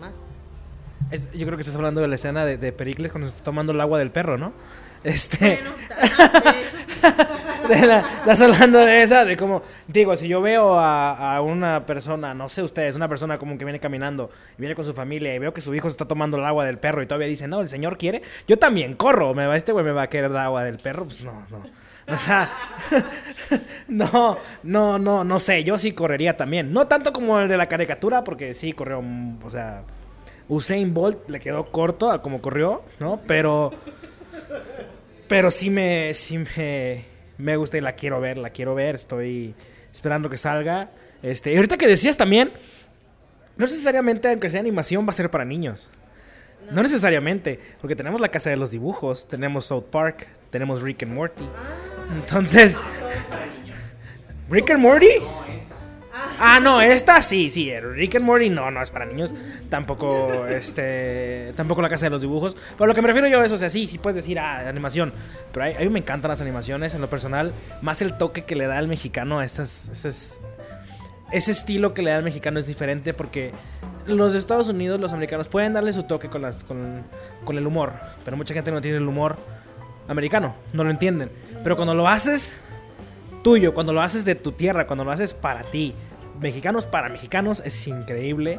más. 0.00 0.12
Es- 1.10 1.30
yo 1.32 1.46
creo 1.46 1.56
que 1.56 1.62
estás 1.62 1.76
hablando 1.76 2.00
de 2.00 2.08
la 2.08 2.14
escena 2.14 2.44
de, 2.44 2.56
de 2.58 2.72
Pericles 2.72 3.10
cuando 3.10 3.28
se 3.28 3.36
está 3.36 3.44
tomando 3.44 3.72
el 3.72 3.80
agua 3.80 3.98
del 3.98 4.10
perro, 4.10 4.38
¿no? 4.38 4.52
Este. 5.02 5.38
Bueno, 5.38 5.70
de 6.44 6.60
hecho 6.60 6.76
sí. 6.76 7.70
de 7.80 7.86
la- 7.86 8.00
estás 8.18 8.40
hablando 8.42 8.78
de 8.80 9.02
esa, 9.02 9.24
de 9.24 9.34
cómo, 9.38 9.62
digo, 9.88 10.14
si 10.16 10.28
yo 10.28 10.42
veo 10.42 10.78
a, 10.78 11.36
a 11.36 11.40
una 11.40 11.86
persona, 11.86 12.34
no 12.34 12.50
sé 12.50 12.62
ustedes, 12.62 12.96
una 12.96 13.08
persona 13.08 13.38
como 13.38 13.56
que 13.56 13.64
viene 13.64 13.80
caminando 13.80 14.30
y 14.58 14.60
viene 14.60 14.74
con 14.74 14.84
su 14.84 14.92
familia 14.92 15.34
y 15.34 15.38
veo 15.38 15.54
que 15.54 15.62
su 15.62 15.74
hijo 15.74 15.88
se 15.88 15.92
está 15.94 16.04
tomando 16.04 16.36
el 16.36 16.44
agua 16.44 16.66
del 16.66 16.76
perro 16.78 17.02
y 17.02 17.06
todavía 17.06 17.28
dice, 17.28 17.48
no, 17.48 17.62
el 17.62 17.68
señor 17.68 17.96
quiere, 17.96 18.20
yo 18.46 18.58
también 18.58 18.94
corro, 18.94 19.32
me 19.32 19.46
va, 19.46 19.56
este 19.56 19.72
güey 19.72 19.86
me 19.86 19.92
va 19.92 20.02
a 20.02 20.08
querer 20.10 20.30
dar 20.32 20.44
agua 20.46 20.64
del 20.64 20.76
perro, 20.76 21.06
pues 21.06 21.24
no, 21.24 21.46
no. 21.50 21.62
O 22.12 22.18
sea, 22.18 22.50
no, 23.88 24.36
no, 24.64 24.98
no, 24.98 25.24
no 25.24 25.38
sé, 25.38 25.64
yo 25.64 25.78
sí 25.78 25.92
correría 25.92 26.36
también. 26.36 26.72
No 26.72 26.86
tanto 26.88 27.12
como 27.12 27.38
el 27.40 27.48
de 27.48 27.56
la 27.56 27.68
caricatura, 27.68 28.22
porque 28.24 28.52
sí 28.52 28.72
corrió, 28.72 29.00
mm, 29.00 29.38
o 29.44 29.48
sea, 29.50 29.82
Usain 30.50 30.92
Bolt 30.92 31.30
le 31.30 31.40
quedó 31.40 31.64
corto 31.64 32.10
a 32.10 32.20
como 32.20 32.42
corrió, 32.42 32.82
¿no? 32.98 33.20
Pero... 33.26 33.72
Pero 35.28 35.52
sí 35.52 35.70
me, 35.70 36.12
sí 36.14 36.38
me, 36.38 37.04
me 37.38 37.56
gusta 37.56 37.78
y 37.78 37.80
la 37.80 37.92
quiero 37.92 38.20
ver, 38.20 38.36
la 38.36 38.50
quiero 38.50 38.74
ver. 38.74 38.96
Estoy 38.96 39.54
esperando 39.92 40.28
que 40.28 40.36
salga. 40.36 40.90
Este, 41.22 41.52
y 41.52 41.56
ahorita 41.56 41.78
que 41.78 41.86
decías 41.86 42.16
también, 42.16 42.52
no 43.56 43.64
necesariamente, 43.64 44.28
aunque 44.28 44.50
sea 44.50 44.58
animación, 44.58 45.06
va 45.06 45.10
a 45.10 45.12
ser 45.12 45.30
para 45.30 45.44
niños. 45.44 45.88
No, 46.72 46.82
necesariamente, 46.82 47.60
porque 47.80 47.94
tenemos 47.94 48.20
la 48.20 48.28
casa 48.28 48.50
de 48.50 48.56
los 48.56 48.72
dibujos, 48.72 49.28
tenemos 49.28 49.66
South 49.66 49.84
Park, 49.90 50.26
tenemos 50.50 50.82
Rick 50.82 51.04
and 51.04 51.12
Morty. 51.12 51.44
Entonces, 52.12 52.76
¿Rick 54.48 54.70
and 54.70 54.80
Morty? 54.80 55.10
Ah, 56.42 56.58
no, 56.58 56.80
esta 56.80 57.20
sí, 57.20 57.50
sí, 57.50 57.70
Rick 57.78 58.14
and 58.14 58.24
Morty 58.24 58.48
no, 58.48 58.70
no 58.70 58.80
es 58.80 58.90
para 58.90 59.04
niños. 59.04 59.34
Tampoco, 59.68 60.46
este, 60.46 61.52
tampoco 61.54 61.82
la 61.82 61.90
casa 61.90 62.06
de 62.06 62.10
los 62.10 62.22
dibujos. 62.22 62.56
Pero 62.78 62.86
lo 62.86 62.94
que 62.94 63.02
me 63.02 63.08
refiero 63.08 63.28
yo 63.28 63.44
es, 63.44 63.52
o 63.52 63.58
sea, 63.58 63.68
sí, 63.68 63.86
sí 63.86 63.98
puedes 63.98 64.16
decir, 64.16 64.38
ah, 64.38 64.66
animación. 64.66 65.12
Pero 65.52 65.66
a, 65.66 65.78
mí 65.80 65.90
me 65.90 65.98
encantan 65.98 66.30
las 66.30 66.40
animaciones, 66.40 66.94
en 66.94 67.02
lo 67.02 67.10
personal. 67.10 67.52
Más 67.82 68.00
el 68.00 68.16
toque 68.16 68.44
que 68.44 68.56
le 68.56 68.66
da 68.66 68.78
el 68.78 68.88
mexicano 68.88 69.40
a 69.40 69.44
esas, 69.44 69.90
ese 71.30 71.52
estilo 71.52 71.92
que 71.92 72.00
le 72.00 72.10
da 72.10 72.16
el 72.16 72.24
mexicano 72.24 72.58
es 72.58 72.66
diferente 72.66 73.12
porque 73.12 73.52
los 74.06 74.34
Estados 74.34 74.70
Unidos, 74.70 74.98
los 74.98 75.12
americanos, 75.12 75.46
pueden 75.46 75.74
darle 75.74 75.92
su 75.92 76.04
toque 76.04 76.30
con, 76.30 76.40
las, 76.40 76.64
con, 76.64 77.04
con 77.44 77.58
el 77.58 77.66
humor. 77.66 77.92
Pero 78.24 78.38
mucha 78.38 78.54
gente 78.54 78.72
no 78.72 78.80
tiene 78.80 78.96
el 78.96 79.06
humor 79.06 79.36
americano, 80.08 80.54
no 80.72 80.84
lo 80.84 80.90
entienden. 80.90 81.30
Pero 81.62 81.76
cuando 81.76 81.92
lo 81.92 82.08
haces 82.08 82.58
tuyo, 83.42 83.74
cuando 83.74 83.92
lo 83.92 84.00
haces 84.00 84.24
de 84.24 84.36
tu 84.36 84.52
tierra, 84.52 84.86
cuando 84.86 85.04
lo 85.04 85.12
haces 85.12 85.34
para 85.34 85.64
ti, 85.64 85.94
mexicanos 86.40 86.84
para 86.86 87.08
mexicanos, 87.08 87.62
es 87.64 87.86
increíble 87.86 88.58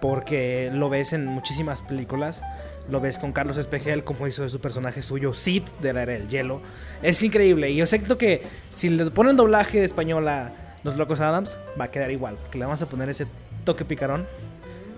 porque 0.00 0.70
lo 0.72 0.88
ves 0.88 1.12
en 1.12 1.26
muchísimas 1.26 1.80
películas. 1.82 2.42
Lo 2.88 3.00
ves 3.00 3.18
con 3.18 3.32
Carlos 3.32 3.56
Espejel, 3.56 4.02
como 4.02 4.26
hizo 4.26 4.42
de 4.42 4.48
su 4.48 4.60
personaje 4.60 5.00
suyo, 5.02 5.32
Sid 5.32 5.62
de 5.80 5.92
la 5.92 6.02
era 6.02 6.12
del 6.14 6.28
hielo. 6.28 6.60
Es 7.02 7.22
increíble. 7.22 7.70
Y 7.70 7.76
yo 7.76 7.86
siento 7.86 8.18
que 8.18 8.42
si 8.70 8.88
le 8.88 9.10
ponen 9.10 9.36
doblaje 9.36 9.78
de 9.78 9.84
español 9.84 10.26
a 10.26 10.50
Los 10.82 10.96
Locos 10.96 11.20
Adams, 11.20 11.56
va 11.78 11.84
a 11.84 11.90
quedar 11.90 12.10
igual. 12.10 12.36
Que 12.50 12.58
le 12.58 12.64
vamos 12.64 12.82
a 12.82 12.86
poner 12.86 13.08
ese 13.08 13.26
toque 13.64 13.84
picarón 13.84 14.26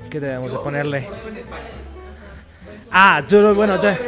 que 0.08 0.20
debemos 0.20 0.52
de 0.52 0.58
ponerle. 0.58 1.06
Ah, 2.90 3.22
yo 3.28 3.54
bueno, 3.54 3.80
ya- 3.80 3.98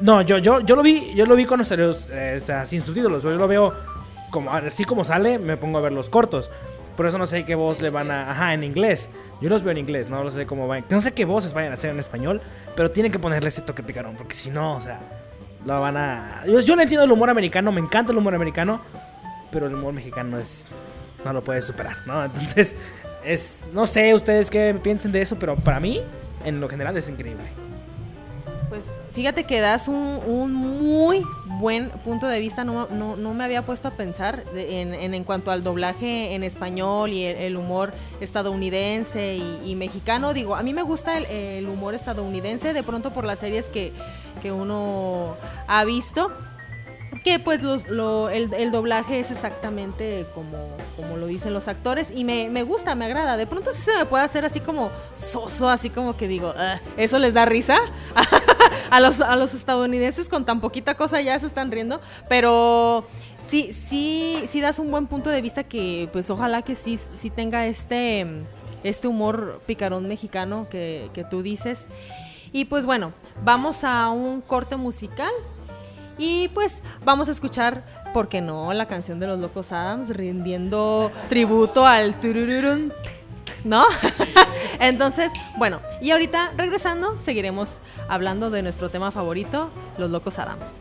no, 0.00 0.22
yo, 0.22 0.38
yo, 0.38 0.60
yo 0.60 0.74
lo 0.76 0.82
vi, 0.82 1.12
yo 1.14 1.26
lo 1.26 1.36
vi 1.36 1.44
con 1.44 1.58
los 1.58 1.70
eh, 1.70 2.34
o 2.36 2.40
sea, 2.40 2.66
sin 2.66 2.84
subtítulos. 2.84 3.22
Yo 3.22 3.30
lo 3.30 3.46
veo 3.46 3.74
como 4.30 4.50
así 4.50 4.84
como 4.84 5.04
sale, 5.04 5.38
me 5.38 5.56
pongo 5.56 5.78
a 5.78 5.82
ver 5.82 5.92
los 5.92 6.10
cortos. 6.10 6.50
Por 6.96 7.06
eso 7.06 7.18
no 7.18 7.26
sé 7.26 7.44
qué 7.44 7.54
voz 7.54 7.80
le 7.80 7.90
van 7.90 8.10
a, 8.10 8.30
ajá, 8.30 8.54
en 8.54 8.64
inglés. 8.64 9.08
Yo 9.40 9.48
los 9.48 9.62
veo 9.62 9.72
en 9.72 9.78
inglés, 9.78 10.08
no 10.08 10.22
lo 10.22 10.30
sé 10.30 10.46
cómo 10.46 10.68
van. 10.68 10.84
No 10.90 11.00
sé 11.00 11.12
qué 11.12 11.24
voces 11.24 11.52
vayan 11.52 11.72
a 11.72 11.74
hacer 11.74 11.90
en 11.90 11.98
español, 11.98 12.40
pero 12.76 12.90
tienen 12.90 13.10
que 13.10 13.18
ponerle 13.18 13.48
ese 13.48 13.62
toque 13.62 13.82
picarón, 13.82 14.16
porque 14.16 14.34
si 14.36 14.50
no, 14.50 14.76
o 14.76 14.80
sea, 14.80 15.00
lo 15.64 15.80
van 15.80 15.96
a. 15.96 16.42
Yo, 16.46 16.60
yo 16.60 16.76
no 16.76 16.82
entiendo 16.82 17.04
el 17.04 17.12
humor 17.12 17.30
americano, 17.30 17.72
me 17.72 17.80
encanta 17.80 18.12
el 18.12 18.18
humor 18.18 18.34
americano, 18.34 18.80
pero 19.50 19.66
el 19.66 19.74
humor 19.74 19.92
mexicano 19.92 20.38
es 20.38 20.66
no 21.24 21.32
lo 21.32 21.42
puedes 21.42 21.64
superar, 21.64 21.96
¿no? 22.06 22.24
Entonces, 22.24 22.76
es, 23.24 23.70
no 23.72 23.86
sé 23.86 24.14
ustedes 24.14 24.50
qué 24.50 24.78
piensen 24.80 25.10
de 25.10 25.22
eso, 25.22 25.36
pero 25.38 25.56
para 25.56 25.80
mí, 25.80 26.00
en 26.44 26.60
lo 26.60 26.68
general, 26.68 26.96
es 26.96 27.08
increíble. 27.08 27.44
Pues 28.68 28.92
fíjate 29.12 29.44
que 29.44 29.60
das 29.60 29.88
un, 29.88 30.20
un 30.26 30.52
muy 30.52 31.22
buen 31.46 31.90
punto 31.90 32.26
de 32.26 32.40
vista, 32.40 32.64
no, 32.64 32.88
no, 32.88 33.14
no 33.16 33.32
me 33.34 33.44
había 33.44 33.64
puesto 33.64 33.88
a 33.88 33.90
pensar 33.92 34.44
de- 34.52 34.80
en, 34.80 35.14
en, 35.14 35.24
cuanto 35.24 35.50
al 35.50 35.62
doblaje 35.62 36.34
en 36.34 36.42
español 36.42 37.12
y 37.12 37.24
el, 37.24 37.56
humor 37.56 37.92
estadounidense 38.20 39.36
y, 39.36 39.60
y 39.70 39.76
mexicano. 39.76 40.34
Digo, 40.34 40.56
a 40.56 40.62
mí 40.62 40.74
me 40.74 40.82
gusta 40.82 41.18
el, 41.18 41.26
el 41.26 41.68
humor 41.68 41.94
estadounidense, 41.94 42.72
de 42.72 42.82
pronto 42.82 43.12
por 43.12 43.24
las 43.24 43.38
series 43.38 43.68
que, 43.68 43.92
que 44.42 44.50
uno 44.50 45.36
ha 45.68 45.84
visto. 45.84 46.32
Que 47.22 47.38
pues 47.38 47.62
los, 47.62 47.86
lo- 47.88 48.28
el, 48.30 48.52
el 48.54 48.70
doblaje 48.70 49.20
es 49.20 49.30
exactamente 49.30 50.26
como, 50.34 50.56
como 50.96 51.16
lo 51.16 51.26
dicen 51.26 51.52
los 51.54 51.68
actores 51.68 52.10
y 52.14 52.24
me, 52.24 52.48
me 52.50 52.62
gusta, 52.62 52.94
me 52.94 53.04
agrada. 53.04 53.36
De 53.36 53.46
pronto 53.46 53.72
sí 53.72 53.80
se 53.82 53.96
me 53.96 54.04
puede 54.06 54.24
hacer 54.24 54.44
así 54.44 54.60
como 54.60 54.90
soso, 55.14 55.68
así 55.68 55.90
como 55.90 56.16
que 56.16 56.28
digo, 56.28 56.52
"Ah, 56.56 56.80
¿eso 56.96 57.18
les 57.18 57.32
da 57.34 57.44
risa? 57.46 57.78
a, 58.90 59.00
los, 59.00 59.20
a 59.20 59.36
los 59.36 59.54
estadounidenses 59.54 60.28
con 60.28 60.44
tan 60.44 60.60
poquita 60.60 60.94
cosa 60.96 61.20
ya 61.20 61.38
se 61.38 61.46
están 61.46 61.70
riendo, 61.70 62.00
pero 62.28 63.06
sí, 63.48 63.72
sí, 63.88 64.44
sí 64.50 64.60
das 64.60 64.78
un 64.78 64.90
buen 64.90 65.06
punto 65.06 65.30
de 65.30 65.40
vista 65.42 65.64
que 65.64 66.08
pues 66.12 66.28
ojalá 66.30 66.62
que 66.62 66.74
sí, 66.74 66.98
sí 67.14 67.30
tenga 67.30 67.66
este, 67.66 68.26
este 68.82 69.08
humor 69.08 69.60
picarón 69.66 70.08
mexicano 70.08 70.66
que, 70.70 71.10
que 71.14 71.24
tú 71.24 71.42
dices. 71.42 71.80
Y 72.52 72.66
pues 72.66 72.86
bueno, 72.86 73.12
vamos 73.42 73.82
a 73.82 74.10
un 74.10 74.40
corte 74.40 74.76
musical. 74.76 75.32
Y 76.18 76.48
pues 76.48 76.82
vamos 77.04 77.28
a 77.28 77.32
escuchar, 77.32 77.84
¿por 78.12 78.28
qué 78.28 78.40
no? 78.40 78.72
La 78.72 78.86
canción 78.86 79.18
de 79.20 79.26
los 79.26 79.38
Locos 79.38 79.72
Adams 79.72 80.08
rindiendo 80.10 81.10
tributo 81.28 81.86
al 81.86 82.18
turururun, 82.20 82.92
¿no? 83.64 83.84
Entonces, 84.80 85.32
bueno, 85.56 85.80
y 86.00 86.10
ahorita 86.12 86.52
regresando 86.56 87.18
seguiremos 87.20 87.78
hablando 88.08 88.50
de 88.50 88.62
nuestro 88.62 88.90
tema 88.90 89.10
favorito, 89.10 89.70
los 89.98 90.10
Locos 90.10 90.38
Adams. 90.38 90.74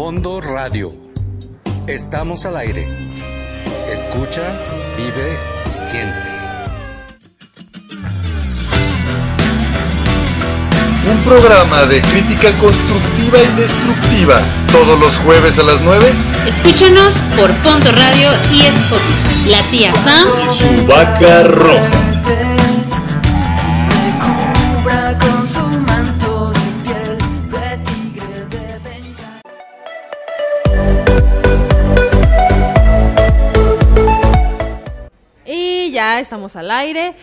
Fondo 0.00 0.40
Radio. 0.40 0.94
Estamos 1.86 2.46
al 2.46 2.56
aire. 2.56 2.88
Escucha, 3.92 4.58
vive 5.00 5.38
y 5.66 5.90
siente. 5.90 6.30
Un 11.10 11.18
programa 11.24 11.86
de 11.86 12.02
crítica 12.02 12.52
constructiva 12.58 13.38
y 13.42 13.60
destructiva. 13.60 14.40
Todos 14.70 14.98
los 15.00 15.16
jueves 15.18 15.58
a 15.58 15.62
las 15.62 15.80
9. 15.80 16.12
Escúchanos 16.46 17.14
por 17.36 17.52
Fondo 17.54 17.90
Radio 17.92 18.30
y 18.52 18.62
Spotify. 18.62 19.50
La 19.50 19.62
tía 19.70 19.92
Sam 19.94 20.28
Y 20.44 20.48
su 20.48 20.86
vaca 20.86 21.44
roja. 21.44 22.09
Estamos 36.20 36.56
al 36.56 36.70
aire. 36.70 37.14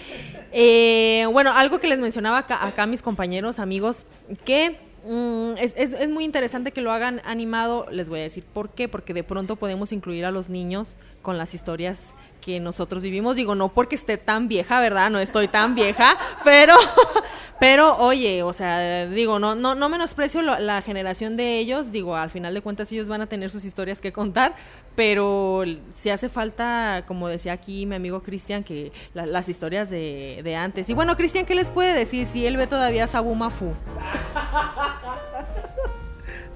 Eh, 0.52 1.26
bueno, 1.32 1.52
algo 1.54 1.80
que 1.80 1.88
les 1.88 2.00
mencionaba 2.00 2.40
acá, 2.40 2.66
acá 2.66 2.86
mis 2.86 3.02
compañeros, 3.02 3.60
amigos, 3.60 4.06
que 4.46 4.80
mm, 5.08 5.58
es, 5.58 5.74
es- 5.78 5.94
es 5.94 6.10
muy 6.10 6.24
interesante 6.24 6.72
que 6.72 6.82
lo 6.82 6.92
hagan 6.92 7.22
animado. 7.26 7.86
Les 7.92 8.10
voy 8.10 8.20
a 8.20 8.24
decir 8.24 8.44
por 8.44 8.70
qué. 8.70 8.88
Porque 8.88 9.14
de 9.14 9.24
pronto 9.24 9.56
podemos 9.56 9.92
incluir 9.92 10.26
a 10.26 10.32
los 10.32 10.50
niños 10.50 10.98
con 11.22 11.38
las 11.38 11.54
historias 11.54 12.06
que 12.48 12.62
nosotros 12.62 13.04
vivimos. 13.04 13.36
Digo, 13.36 13.56
no 13.56 13.68
porque 13.74 13.96
esté 13.96 14.16
tan 14.18 14.48
vieja, 14.48 14.80
¿verdad? 14.80 15.10
No 15.10 15.20
estoy 15.20 15.50
tan 15.50 15.76
vieja, 15.76 16.16
pero, 16.46 16.76
pero 17.60 17.98
oye, 17.98 18.42
o 18.42 18.54
sea, 18.54 19.06
digo, 19.08 19.38
no, 19.38 19.54
no, 19.54 19.76
no 19.76 19.90
menosprecio 19.90 20.42
la 20.42 20.82
generación 20.82 21.36
de 21.36 21.60
ellos. 21.60 21.92
Digo, 21.92 22.16
al 22.16 22.30
final 22.30 22.54
de 22.54 22.62
cuentas 22.62 22.90
ellos 22.94 23.10
van 23.10 23.20
a 23.22 23.28
tener 23.28 23.50
sus 23.50 23.66
historias 23.66 24.00
que 24.00 24.14
contar, 24.14 24.56
pero 24.96 25.66
si 25.94 26.10
hace 26.10 26.30
falta, 26.30 27.04
como 27.06 27.28
decía 27.28 27.52
aquí 27.52 27.86
mi 27.86 27.96
amigo 27.96 28.24
Cristian, 28.24 28.64
que 28.64 28.94
la- 29.14 29.26
las 29.26 29.50
historias 29.50 29.90
de, 29.90 30.40
de 30.42 30.56
antes. 30.56 30.90
Y 30.90 30.94
bueno, 30.94 31.18
Cristian, 31.18 31.46
¿qué 31.46 31.54
les 31.54 31.70
puede 31.70 31.94
decir 31.94 32.26
si 32.28 32.46
él 32.48 32.56
ve 32.56 32.68
todavía 32.68 33.08
Sabu 33.08 33.36
Mafu? 33.36 33.74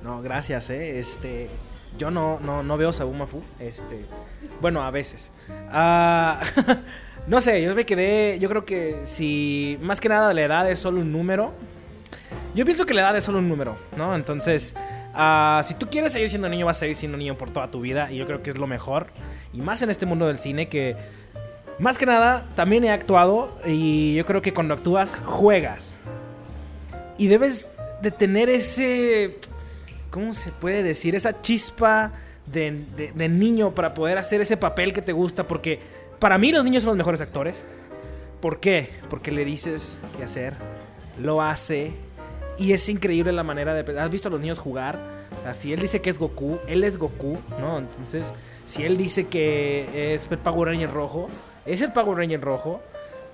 No, 0.03 0.19
gracias, 0.23 0.71
eh. 0.71 0.99
Este, 0.99 1.47
yo 1.97 2.11
no, 2.11 2.39
no, 2.39 2.63
no 2.63 2.77
veo 2.77 2.93
Sabumafu. 2.93 3.41
Este, 3.59 4.05
bueno, 4.59 4.83
a 4.83 4.91
veces. 4.91 5.31
Ah, 5.71 6.41
no 7.27 7.41
sé, 7.41 7.61
yo 7.61 7.75
me 7.75 7.85
quedé. 7.85 8.39
Yo 8.39 8.49
creo 8.49 8.65
que 8.65 9.01
si 9.03 9.77
más 9.81 9.99
que 9.99 10.09
nada 10.09 10.33
la 10.33 10.41
edad 10.41 10.69
es 10.69 10.79
solo 10.79 11.01
un 11.01 11.11
número. 11.11 11.53
Yo 12.53 12.65
pienso 12.65 12.85
que 12.85 12.93
la 12.93 13.01
edad 13.01 13.17
es 13.17 13.23
solo 13.23 13.39
un 13.39 13.47
número, 13.47 13.77
¿no? 13.95 14.13
Entonces, 14.15 14.75
ah, 15.13 15.61
si 15.63 15.75
tú 15.75 15.87
quieres 15.89 16.11
seguir 16.11 16.29
siendo 16.29 16.49
niño, 16.49 16.65
vas 16.65 16.77
a 16.77 16.81
seguir 16.81 16.95
siendo 16.95 17.17
niño 17.17 17.37
por 17.37 17.49
toda 17.49 17.71
tu 17.71 17.81
vida. 17.81 18.11
Y 18.11 18.17
yo 18.17 18.25
creo 18.25 18.43
que 18.43 18.49
es 18.49 18.57
lo 18.57 18.67
mejor. 18.67 19.07
Y 19.53 19.61
más 19.61 19.81
en 19.81 19.89
este 19.89 20.05
mundo 20.05 20.27
del 20.27 20.37
cine 20.37 20.67
que. 20.69 20.95
Más 21.79 21.97
que 21.97 22.05
nada, 22.05 22.45
también 22.55 22.83
he 22.83 22.91
actuado. 22.91 23.57
Y 23.65 24.13
yo 24.15 24.25
creo 24.25 24.41
que 24.41 24.53
cuando 24.53 24.73
actúas, 24.73 25.15
juegas. 25.25 25.95
Y 27.17 27.27
debes 27.27 27.71
de 28.01 28.11
tener 28.11 28.49
ese. 28.49 29.37
¿Cómo 30.11 30.33
se 30.33 30.51
puede 30.51 30.83
decir? 30.83 31.15
Esa 31.15 31.41
chispa 31.41 32.11
de, 32.45 32.77
de- 33.15 33.29
niño 33.29 33.71
para 33.73 33.93
poder 33.93 34.17
hacer 34.17 34.41
ese 34.41 34.57
papel 34.57 34.93
que 34.93 35.01
te 35.01 35.13
gusta. 35.13 35.47
Porque 35.47 35.79
para 36.19 36.37
mí 36.37 36.51
los 36.51 36.63
niños 36.63 36.83
son 36.83 36.91
los 36.91 36.97
mejores 36.97 37.21
actores. 37.21 37.63
¿Por 38.41 38.59
qué? 38.59 38.89
Porque 39.09 39.31
le 39.31 39.45
dices 39.45 39.97
qué 40.17 40.23
hacer, 40.23 40.53
lo 41.19 41.41
hace. 41.41 41.93
Y 42.57 42.73
es 42.73 42.87
increíble 42.89 43.31
la 43.31 43.43
manera 43.43 43.73
de... 43.73 43.99
¿Has 43.99 44.11
visto 44.11 44.27
a 44.27 44.31
los 44.31 44.39
niños 44.41 44.59
jugar? 44.59 44.99
O 45.49 45.53
si 45.53 45.73
él 45.73 45.79
dice 45.79 46.01
que 46.01 46.09
es 46.09 46.19
Goku, 46.19 46.59
él 46.67 46.83
es 46.83 46.97
Goku, 46.97 47.37
¿no? 47.59 47.79
Entonces, 47.79 48.33
si 48.65 48.83
él 48.83 48.97
dice 48.97 49.27
que 49.27 50.13
es 50.13 50.27
el 50.29 50.37
Power 50.37 50.69
Ranger 50.69 50.91
rojo, 50.91 51.27
es 51.65 51.81
el 51.81 51.91
Power 51.93 52.17
Ranger 52.17 52.41
rojo. 52.41 52.81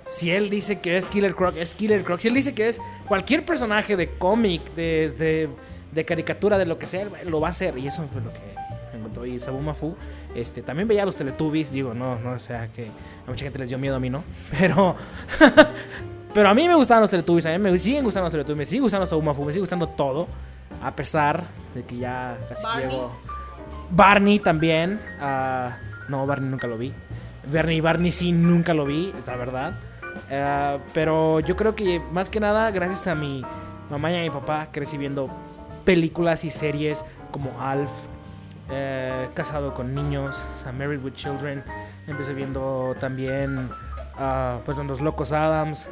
Si 0.06 0.32
él 0.32 0.50
dice 0.50 0.80
que 0.80 0.96
es 0.96 1.06
Killer 1.06 1.36
Croc, 1.36 1.58
es 1.58 1.74
Killer 1.74 2.04
Croc. 2.04 2.20
Si 2.20 2.30
él 2.30 2.34
dice 2.34 2.54
que 2.54 2.68
es 2.70 2.80
cualquier 3.08 3.46
personaje 3.46 3.98
de 3.98 4.10
cómic, 4.12 4.74
de, 4.74 5.50
de 5.98 6.06
caricatura, 6.06 6.60
de 6.60 6.66
lo 6.66 6.78
que 6.78 6.86
sea, 6.86 7.08
lo 7.26 7.42
va 7.42 7.48
a 7.48 7.50
hacer. 7.50 7.78
Y 7.78 7.88
eso 7.88 8.08
fue 8.14 8.22
lo 8.22 8.32
que 8.32 8.40
me 8.94 9.00
encontró. 9.00 9.26
Y 9.26 9.40
Sabumafu, 9.40 9.96
este, 10.36 10.62
también 10.62 10.88
veía 10.88 11.06
los 11.06 11.16
Teletubbies. 11.16 11.72
Digo, 11.72 11.94
no, 11.96 12.20
no 12.20 12.34
o 12.34 12.40
sea 12.40 12.68
que 12.68 12.86
a 12.86 13.30
mucha 13.30 13.44
gente 13.44 13.60
les 13.60 13.70
dio 13.70 13.80
miedo 13.80 13.96
a 13.96 14.00
mí, 14.00 14.10
¿no? 14.10 14.24
Pero... 14.58 14.96
Pero 16.34 16.50
a 16.50 16.54
mí 16.54 16.68
me 16.68 16.76
gustaban 16.76 17.02
los 17.02 17.10
Teletubbies, 17.10 17.48
a 17.48 17.50
mí 17.50 17.58
me 17.58 17.76
siguen 17.80 18.04
gustando 18.04 18.26
los 18.26 18.32
Teletubbies, 18.32 18.58
me 18.58 18.66
sigue 18.66 18.82
gustando 18.82 19.08
Sabumafu, 19.08 19.44
me 19.44 19.52
sigue 19.52 19.62
gustando 19.62 19.88
todo. 19.88 20.28
A 20.84 20.96
pesar 20.96 21.46
de 21.74 21.84
que 21.84 21.98
ya 21.98 22.38
casi 22.48 22.64
Barney. 22.64 22.90
llego... 22.90 23.12
Barney 23.90 24.40
también. 24.40 25.02
ah, 25.20 25.78
no, 26.08 26.28
Barney 26.28 26.52
nunca 26.52 26.68
lo 26.68 26.78
vi. 26.78 26.94
Barney, 27.52 27.82
Barney 27.82 28.12
sí 28.12 28.32
nunca 28.32 28.76
lo 28.76 28.86
vi, 28.86 29.12
la 29.26 29.36
verdad. 29.36 29.74
Ah, 30.30 30.78
pero 30.94 31.40
yo 31.40 31.56
creo 31.56 31.74
que 31.74 32.00
más 32.12 32.30
que 32.30 32.40
nada, 32.40 32.70
gracias 32.70 33.08
a 33.08 33.16
mi 33.16 33.44
mamá 33.90 34.12
y 34.12 34.20
a 34.20 34.22
mi 34.22 34.30
papá, 34.30 34.68
crecí 34.72 34.96
viendo 34.96 35.32
películas 35.88 36.44
y 36.44 36.52
series 36.52 37.06
como 37.32 37.62
Alf, 37.62 37.90
eh, 38.70 39.30
Casado 39.34 39.74
con 39.74 39.96
Niños, 39.96 40.44
o 40.58 40.62
sea, 40.62 40.74
Married 40.74 41.02
with 41.02 41.14
Children. 41.14 41.64
Empecé 42.08 42.34
viendo 42.34 42.94
también 43.00 43.70
ah, 44.18 44.60
pues, 44.66 44.78
Los 44.78 45.00
Locos 45.00 45.32
Adams. 45.32 45.88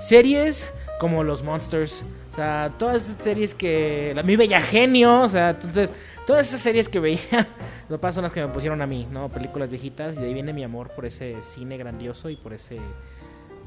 Series 0.00 0.72
como 0.98 1.22
Los 1.22 1.42
Monsters. 1.42 2.02
O 2.30 2.32
sea, 2.32 2.72
todas 2.78 3.02
esas 3.02 3.22
series 3.22 3.52
que... 3.52 4.12
La, 4.16 4.22
mi 4.22 4.36
Bella 4.36 4.62
Genio. 4.62 5.20
O 5.20 5.28
sea, 5.28 5.50
entonces... 5.50 5.92
Todas 6.26 6.48
esas 6.48 6.60
series 6.60 6.88
que 6.88 6.98
veía, 6.98 7.46
lo 7.88 8.00
pasa 8.00 8.14
son 8.14 8.24
las 8.24 8.32
que 8.32 8.40
me 8.40 8.48
pusieron 8.48 8.82
a 8.82 8.86
mí, 8.86 9.06
¿no? 9.12 9.28
Películas 9.28 9.70
viejitas 9.70 10.16
y 10.16 10.20
de 10.20 10.26
ahí 10.26 10.34
viene 10.34 10.52
mi 10.52 10.64
amor 10.64 10.90
por 10.90 11.06
ese 11.06 11.40
cine 11.40 11.76
grandioso 11.76 12.28
y 12.30 12.34
por 12.34 12.52
ese 12.52 12.80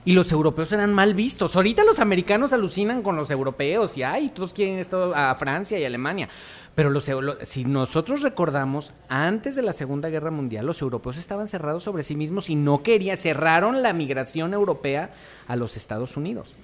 Y 0.06 0.14
los 0.14 0.32
europeos 0.32 0.72
eran 0.72 0.94
mal 0.94 1.14
vistos. 1.14 1.56
Ahorita 1.56 1.84
los 1.84 2.00
americanos 2.00 2.54
alucinan 2.54 3.02
con 3.02 3.16
los 3.16 3.30
europeos 3.32 3.98
y 3.98 4.04
ay, 4.04 4.30
todos 4.30 4.54
quieren 4.54 4.80
esto 4.80 5.14
a 5.14 5.36
Francia 5.36 5.78
y 5.78 5.84
Alemania. 5.84 6.30
Pero 6.74 6.90
los, 6.90 7.12
si 7.44 7.66
nosotros 7.66 8.22
recordamos, 8.22 8.94
antes 9.10 9.56
de 9.56 9.62
la 9.62 9.74
Segunda 9.74 10.10
Guerra 10.10 10.32
Mundial, 10.32 10.66
los 10.66 10.82
europeos 10.82 11.18
estaban 11.18 11.50
cerrados 11.50 11.84
sobre 11.84 12.04
sí 12.04 12.16
mismos 12.16 12.50
y 12.50 12.56
no 12.56 12.82
querían, 12.82 13.18
cerraron 13.18 13.82
la 13.82 13.92
migración 13.92 14.54
europea 14.54 15.12
a 15.48 15.58
los 15.58 15.76
Estados 15.76 16.16
Unidos. 16.16 16.56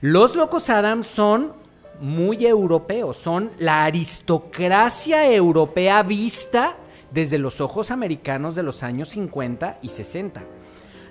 Los 0.00 0.36
locos 0.36 0.70
Adams 0.70 1.08
son 1.08 1.52
muy 2.00 2.46
europeos, 2.46 3.18
son 3.18 3.50
la 3.58 3.84
aristocracia 3.84 5.32
europea 5.32 6.02
vista 6.02 6.76
desde 7.10 7.38
los 7.38 7.60
ojos 7.60 7.90
americanos 7.90 8.54
de 8.54 8.62
los 8.62 8.82
años 8.82 9.10
50 9.10 9.78
y 9.82 9.88
60. 9.88 10.42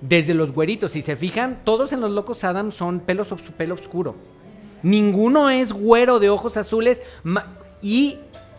Desde 0.06 0.34
los 0.34 0.52
güeritos, 0.52 0.92
si 0.92 1.02
se 1.02 1.16
fijan, 1.16 1.62
todos 1.64 1.94
en 1.94 2.02
los 2.02 2.12
locos 2.12 2.44
Adams 2.44 2.76
son 2.76 3.00
pelos 3.00 3.32
obs- 3.32 3.52
pelo 3.52 3.76
oscuro. 3.76 4.16
Ninguno 4.82 5.50
es 5.50 5.72
güero 5.72 6.20
de 6.20 6.30
ojos 6.30 6.58
azules 6.58 7.02
y 7.82 8.18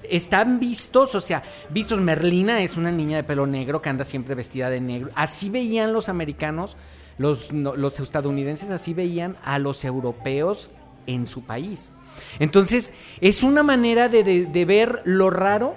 están 0.09 0.59
vistos, 0.59 1.15
o 1.15 1.21
sea, 1.21 1.43
vistos. 1.69 2.01
Merlina 2.01 2.63
es 2.63 2.79
una 2.79 2.91
niña 2.91 3.19
de 3.19 3.25
pelo 3.25 3.47
negro 3.47 3.83
que 3.83 3.91
anda 3.91 4.05
siempre 4.05 4.35
vestida 4.35 4.71
de 4.71 4.81
negro. 4.81 5.11
Así 5.17 5.51
veían 5.51 5.93
los 5.93 6.09
americanos, 6.09 6.79
los, 7.19 7.53
no- 7.53 7.77
los 7.77 8.01
estadounidenses, 8.01 8.71
así 8.71 8.95
veían 8.95 9.37
a 9.45 9.59
los 9.59 9.85
europeos 9.85 10.71
en 11.07 11.27
su 11.27 11.43
país. 11.43 11.93
Entonces, 12.39 12.95
es 13.21 13.43
una 13.43 13.63
manera 13.63 14.09
de- 14.09 14.23
de 14.47 14.65
ver 14.65 15.03
lo 15.05 15.29
raro 15.29 15.77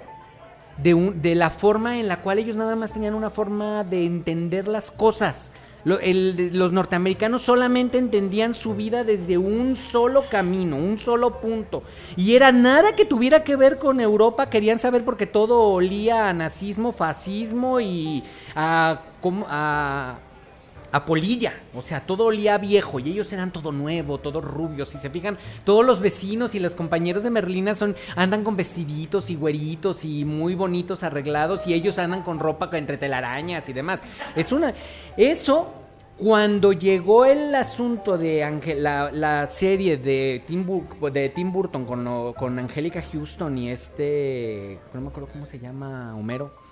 de, 0.82 0.94
un- 0.94 1.20
de 1.22 1.34
la 1.34 1.50
forma 1.50 1.98
en 1.98 2.08
la 2.08 2.20
cual 2.20 2.38
ellos 2.38 2.56
nada 2.56 2.76
más 2.76 2.92
tenían 2.92 3.14
una 3.14 3.30
forma 3.30 3.84
de 3.84 4.04
entender 4.06 4.68
las 4.68 4.90
cosas. 4.90 5.52
Los 5.84 6.72
norteamericanos 6.72 7.42
solamente 7.42 7.96
entendían 7.98 8.52
su 8.52 8.74
vida 8.74 9.04
desde 9.04 9.38
un 9.38 9.74
solo 9.76 10.22
camino, 10.28 10.76
un 10.76 10.98
solo 10.98 11.40
punto. 11.40 11.82
Y 12.16 12.34
era 12.34 12.52
nada 12.52 12.94
que 12.94 13.04
tuviera 13.06 13.42
que 13.42 13.56
ver 13.56 13.78
con 13.78 14.00
Europa. 14.00 14.50
Querían 14.50 14.78
saber 14.78 15.04
porque 15.04 15.26
todo 15.26 15.62
olía 15.62 16.28
a 16.28 16.32
nazismo, 16.34 16.92
fascismo 16.92 17.80
y 17.80 18.22
a, 18.54 19.00
a, 19.46 20.18
a 20.92 21.04
polilla. 21.04 21.54
O 21.74 21.82
sea, 21.82 22.00
todo 22.06 22.24
olía 22.26 22.58
viejo 22.58 23.00
y 23.00 23.10
ellos 23.10 23.32
eran 23.32 23.52
todo 23.52 23.72
nuevo, 23.72 24.18
todo 24.18 24.40
rubio. 24.40 24.84
Si 24.86 24.98
se 24.98 25.10
fijan, 25.10 25.36
todos 25.64 25.84
los 25.84 26.00
vecinos 26.00 26.54
y 26.54 26.60
los 26.60 26.74
compañeros 26.74 27.22
de 27.22 27.30
Merlina 27.30 27.74
son 27.74 27.94
andan 28.16 28.44
con 28.44 28.56
vestiditos 28.56 29.30
y 29.30 29.36
güeritos 29.36 30.04
y 30.04 30.24
muy 30.24 30.54
bonitos 30.54 31.02
arreglados 31.02 31.66
y 31.66 31.74
ellos 31.74 31.98
andan 31.98 32.22
con 32.22 32.38
ropa 32.38 32.70
entre 32.72 32.96
telarañas 32.98 33.68
y 33.68 33.72
demás. 33.72 34.02
Es 34.36 34.52
una 34.52 34.74
eso 35.16 35.72
cuando 36.16 36.72
llegó 36.72 37.24
el 37.24 37.54
asunto 37.54 38.18
de 38.18 38.42
Ange- 38.44 38.74
la, 38.76 39.46
serie 39.46 39.96
de 39.96 40.42
Tim, 40.46 41.52
Burton 41.52 41.84
con, 41.84 42.32
con 42.34 42.58
Angélica 42.58 43.02
Houston 43.12 43.56
y 43.56 43.70
este, 43.70 44.80
no 44.92 45.00
me 45.00 45.08
acuerdo 45.08 45.28
cómo 45.32 45.46
se 45.46 45.60
llama, 45.60 46.16
Homero 46.16 46.67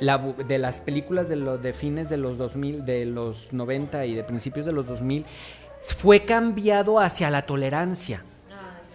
la 0.00 0.18
de 0.18 0.58
las 0.58 0.80
películas 0.80 1.28
de 1.28 1.36
los 1.36 1.62
de 1.62 1.72
fines 1.72 2.08
de 2.08 2.16
los 2.16 2.36
2000, 2.38 2.84
de 2.84 3.04
los 3.06 3.52
90 3.52 4.06
y 4.06 4.14
de 4.14 4.24
principios 4.24 4.66
de 4.66 4.72
los 4.72 4.86
2000 4.86 5.24
fue 5.98 6.24
cambiado 6.24 6.98
hacia 6.98 7.30
la 7.30 7.42
tolerancia. 7.42 8.24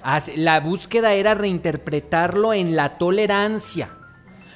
Hacia- 0.03 0.35
La 0.37 0.59
búsqueda 0.59 1.13
era 1.13 1.35
reinterpretarlo 1.35 2.53
en 2.53 2.75
la 2.75 2.97
tolerancia. 2.97 3.89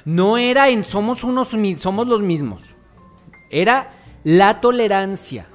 No 0.04 0.36
era 0.38 0.68
en 0.68 0.82
somos 0.82 1.24
unos 1.24 1.54
somos 1.78 2.06
los 2.08 2.20
mismos. 2.20 2.74
Era 3.50 3.92
la 4.24 4.60
tolerancia. 4.60 5.46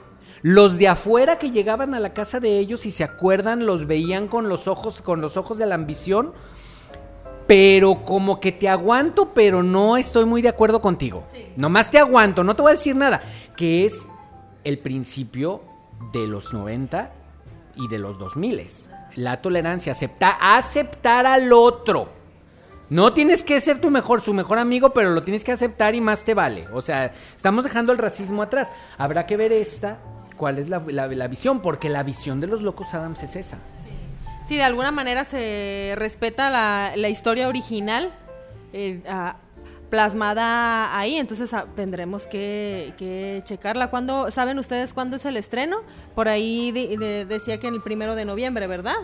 Los 0.41 0.77
de 0.77 0.87
afuera 0.87 1.37
que 1.37 1.51
llegaban 1.51 1.93
a 1.93 1.99
la 1.99 2.13
casa 2.13 2.39
de 2.39 2.57
ellos 2.59 2.85
y 2.85 2.91
se 2.91 3.03
acuerdan 3.03 3.65
los 3.65 3.87
veían 3.87 4.27
con 4.27 4.47
los 4.47 4.67
ojos 4.67 5.01
con 5.01 5.19
los 5.21 5.35
ojos 5.37 5.57
de 5.57 5.65
la 5.65 5.75
ambición 5.75 6.31
pero 7.49 8.03
como 8.03 8.39
que 8.39 8.51
te 8.51 8.69
aguanto, 8.69 9.33
pero 9.33 9.63
no 9.63 9.97
estoy 9.97 10.25
muy 10.25 10.43
de 10.43 10.49
acuerdo 10.49 10.81
contigo. 10.81 11.23
Nomás 11.57 11.89
te 11.89 11.97
aguanto, 11.97 12.43
no 12.43 12.55
te 12.55 12.61
voy 12.61 12.69
a 12.69 12.75
decir 12.75 12.95
nada. 12.95 13.23
Que 13.57 13.85
es 13.85 14.05
el 14.63 14.77
principio 14.77 15.63
de 16.13 16.27
los 16.27 16.53
90 16.53 17.11
y 17.75 17.87
de 17.87 17.97
los 17.97 18.19
2000. 18.19 18.67
La 19.15 19.37
tolerancia, 19.37 19.93
aceptar, 19.93 20.35
aceptar 20.39 21.25
al 21.25 21.51
otro. 21.51 22.07
No 22.91 23.13
tienes 23.13 23.41
que 23.43 23.59
ser 23.61 23.81
tu 23.81 23.89
mejor, 23.89 24.21
su 24.21 24.31
mejor 24.35 24.59
amigo, 24.59 24.91
pero 24.91 25.09
lo 25.09 25.23
tienes 25.23 25.43
que 25.43 25.51
aceptar 25.51 25.95
y 25.95 26.01
más 26.01 26.23
te 26.23 26.35
vale. 26.35 26.67
O 26.71 26.83
sea, 26.83 27.11
estamos 27.35 27.63
dejando 27.63 27.91
el 27.91 27.97
racismo 27.97 28.43
atrás. 28.43 28.71
Habrá 28.99 29.25
que 29.25 29.37
ver 29.37 29.51
esta, 29.53 29.97
cuál 30.37 30.59
es 30.59 30.69
la, 30.69 30.83
la- 30.85 31.07
la 31.07 31.27
visión, 31.27 31.61
porque 31.61 31.89
la 31.89 32.03
visión 32.03 32.39
de 32.41 32.45
los 32.47 32.61
locos 32.61 32.93
Adams 32.93 33.23
es 33.23 33.35
esa. 33.35 33.57
Sí, 34.49 34.57
de 34.57 34.63
alguna 34.63 34.89
manera 34.91 35.25
se 35.25 35.93
respeta 35.95 36.49
la, 36.49 36.93
la 36.95 37.07
historia 37.07 37.47
original 37.47 38.11
eh, 38.73 38.99
plasmada 39.91 40.97
ahí, 40.97 41.17
entonces 41.17 41.53
ah, 41.53 41.65
tendremos 41.75 42.25
que, 42.25 42.93
que 42.97 43.41
checarla. 43.43 43.91
¿Cuándo, 43.91 44.31
¿Saben 44.31 44.57
ustedes 44.57 44.93
cuándo 44.93 45.17
es 45.17 45.25
el 45.25 45.37
estreno? 45.37 45.77
Por 46.15 46.27
ahí 46.27 46.71
de- 46.71 46.97
de- 46.97 47.25
decía 47.25 47.59
que 47.59 47.67
en 47.67 47.75
el 47.75 47.81
primero 47.83 48.15
de 48.15 48.25
noviembre, 48.25 48.65
¿verdad? 48.65 48.95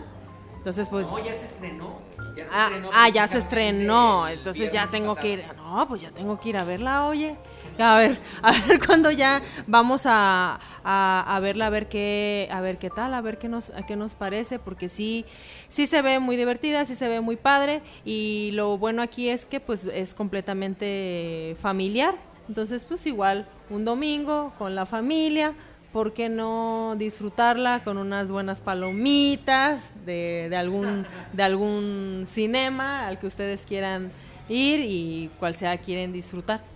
Entonces, 0.58 0.88
pues... 0.88 1.06
ya 1.24 1.32
se 1.34 1.44
estrenó. 1.44 1.96
Ya 2.36 2.44
Ah, 2.52 2.70
ah, 2.92 3.08
ya 3.08 3.28
se 3.28 3.38
estrenó, 3.38 4.26
entonces 4.28 4.72
ya 4.72 4.88
tengo 4.88 5.14
que 5.14 5.28
ir. 5.34 5.44
No, 5.56 5.86
pues 5.88 6.02
ya 6.02 6.10
tengo 6.10 6.40
que 6.40 6.48
ir 6.48 6.56
a 6.56 6.64
verla, 6.64 7.06
oye. 7.06 7.36
A 7.78 7.98
ver, 7.98 8.18
a 8.42 8.52
ver 8.66 8.80
cuándo 8.86 9.10
ya 9.10 9.42
vamos 9.66 10.02
a, 10.06 10.58
a, 10.82 11.36
a 11.36 11.40
verla, 11.40 11.66
a 11.66 11.70
ver 11.70 11.88
qué, 11.88 12.48
a 12.50 12.60
ver 12.60 12.78
qué 12.78 12.88
tal, 12.88 13.12
a 13.12 13.20
ver 13.20 13.36
qué 13.38 13.48
nos, 13.48 13.70
a 13.70 13.84
qué 13.84 13.96
nos 13.96 14.14
parece, 14.14 14.58
porque 14.58 14.88
sí, 14.88 15.26
sí 15.68 15.86
se 15.86 16.00
ve 16.00 16.18
muy 16.18 16.36
divertida, 16.36 16.86
sí 16.86 16.96
se 16.96 17.08
ve 17.08 17.20
muy 17.20 17.36
padre, 17.36 17.82
y 18.04 18.50
lo 18.54 18.78
bueno 18.78 19.02
aquí 19.02 19.28
es 19.28 19.44
que 19.44 19.60
pues 19.60 19.84
es 19.84 20.14
completamente 20.14 21.56
familiar. 21.60 22.14
Entonces, 22.48 22.84
pues 22.84 23.04
igual, 23.06 23.46
un 23.68 23.84
domingo 23.84 24.54
con 24.56 24.74
la 24.74 24.86
familia, 24.86 25.52
¿por 25.92 26.14
qué 26.14 26.28
no 26.30 26.94
disfrutarla 26.96 27.82
con 27.84 27.98
unas 27.98 28.30
buenas 28.30 28.62
palomitas 28.62 29.90
de, 30.06 30.46
de 30.48 30.56
algún, 30.56 31.06
de 31.32 31.42
algún 31.42 32.22
cinema 32.26 33.06
al 33.06 33.18
que 33.18 33.26
ustedes 33.26 33.66
quieran 33.66 34.10
ir 34.48 34.80
y 34.80 35.30
cual 35.38 35.54
sea 35.54 35.76
quieren 35.76 36.12
disfrutar? 36.12 36.75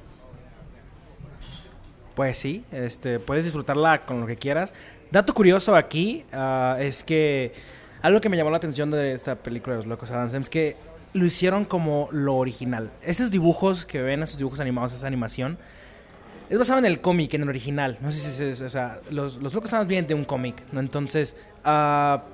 Pues 2.21 2.37
sí, 2.37 2.65
este, 2.71 3.19
puedes 3.19 3.45
disfrutarla 3.45 4.05
con 4.05 4.21
lo 4.21 4.27
que 4.27 4.37
quieras. 4.37 4.75
Dato 5.11 5.33
curioso 5.33 5.75
aquí 5.75 6.27
ah, 6.35 6.77
es 6.79 7.03
que 7.03 7.55
algo 8.03 8.21
que 8.21 8.29
me 8.29 8.37
llamó 8.37 8.51
la 8.51 8.59
atención 8.59 8.91
de 8.91 9.15
esta 9.15 9.37
película 9.37 9.77
de 9.77 9.79
los 9.79 9.87
Locos 9.87 10.11
Adams 10.11 10.35
es 10.35 10.51
que 10.51 10.77
lo 11.15 11.25
hicieron 11.25 11.65
como 11.65 12.11
lo 12.13 12.37
original. 12.37 12.91
Esos 13.01 13.31
dibujos 13.31 13.87
que 13.87 14.03
ven, 14.03 14.23
esos 14.23 14.37
dibujos 14.37 14.61
animados, 14.61 14.93
esa 14.93 15.07
animación, 15.07 15.57
es 16.51 16.59
basado 16.59 16.79
en 16.79 16.85
el 16.85 17.01
cómic, 17.01 17.33
en 17.33 17.45
el 17.45 17.49
original. 17.49 17.97
No 18.03 18.13
sé 18.13 18.19
si 18.19 18.45
es, 18.45 18.61
o 18.61 18.69
sea, 18.69 19.01
los, 19.11 19.39
los 19.39 19.55
Locos 19.55 19.73
Adams 19.73 19.89
vienen 19.89 20.07
de 20.07 20.13
un 20.13 20.27
cómic, 20.27 20.63
¿no? 20.73 20.81
Entonces, 20.81 21.37
ah, 21.65 22.25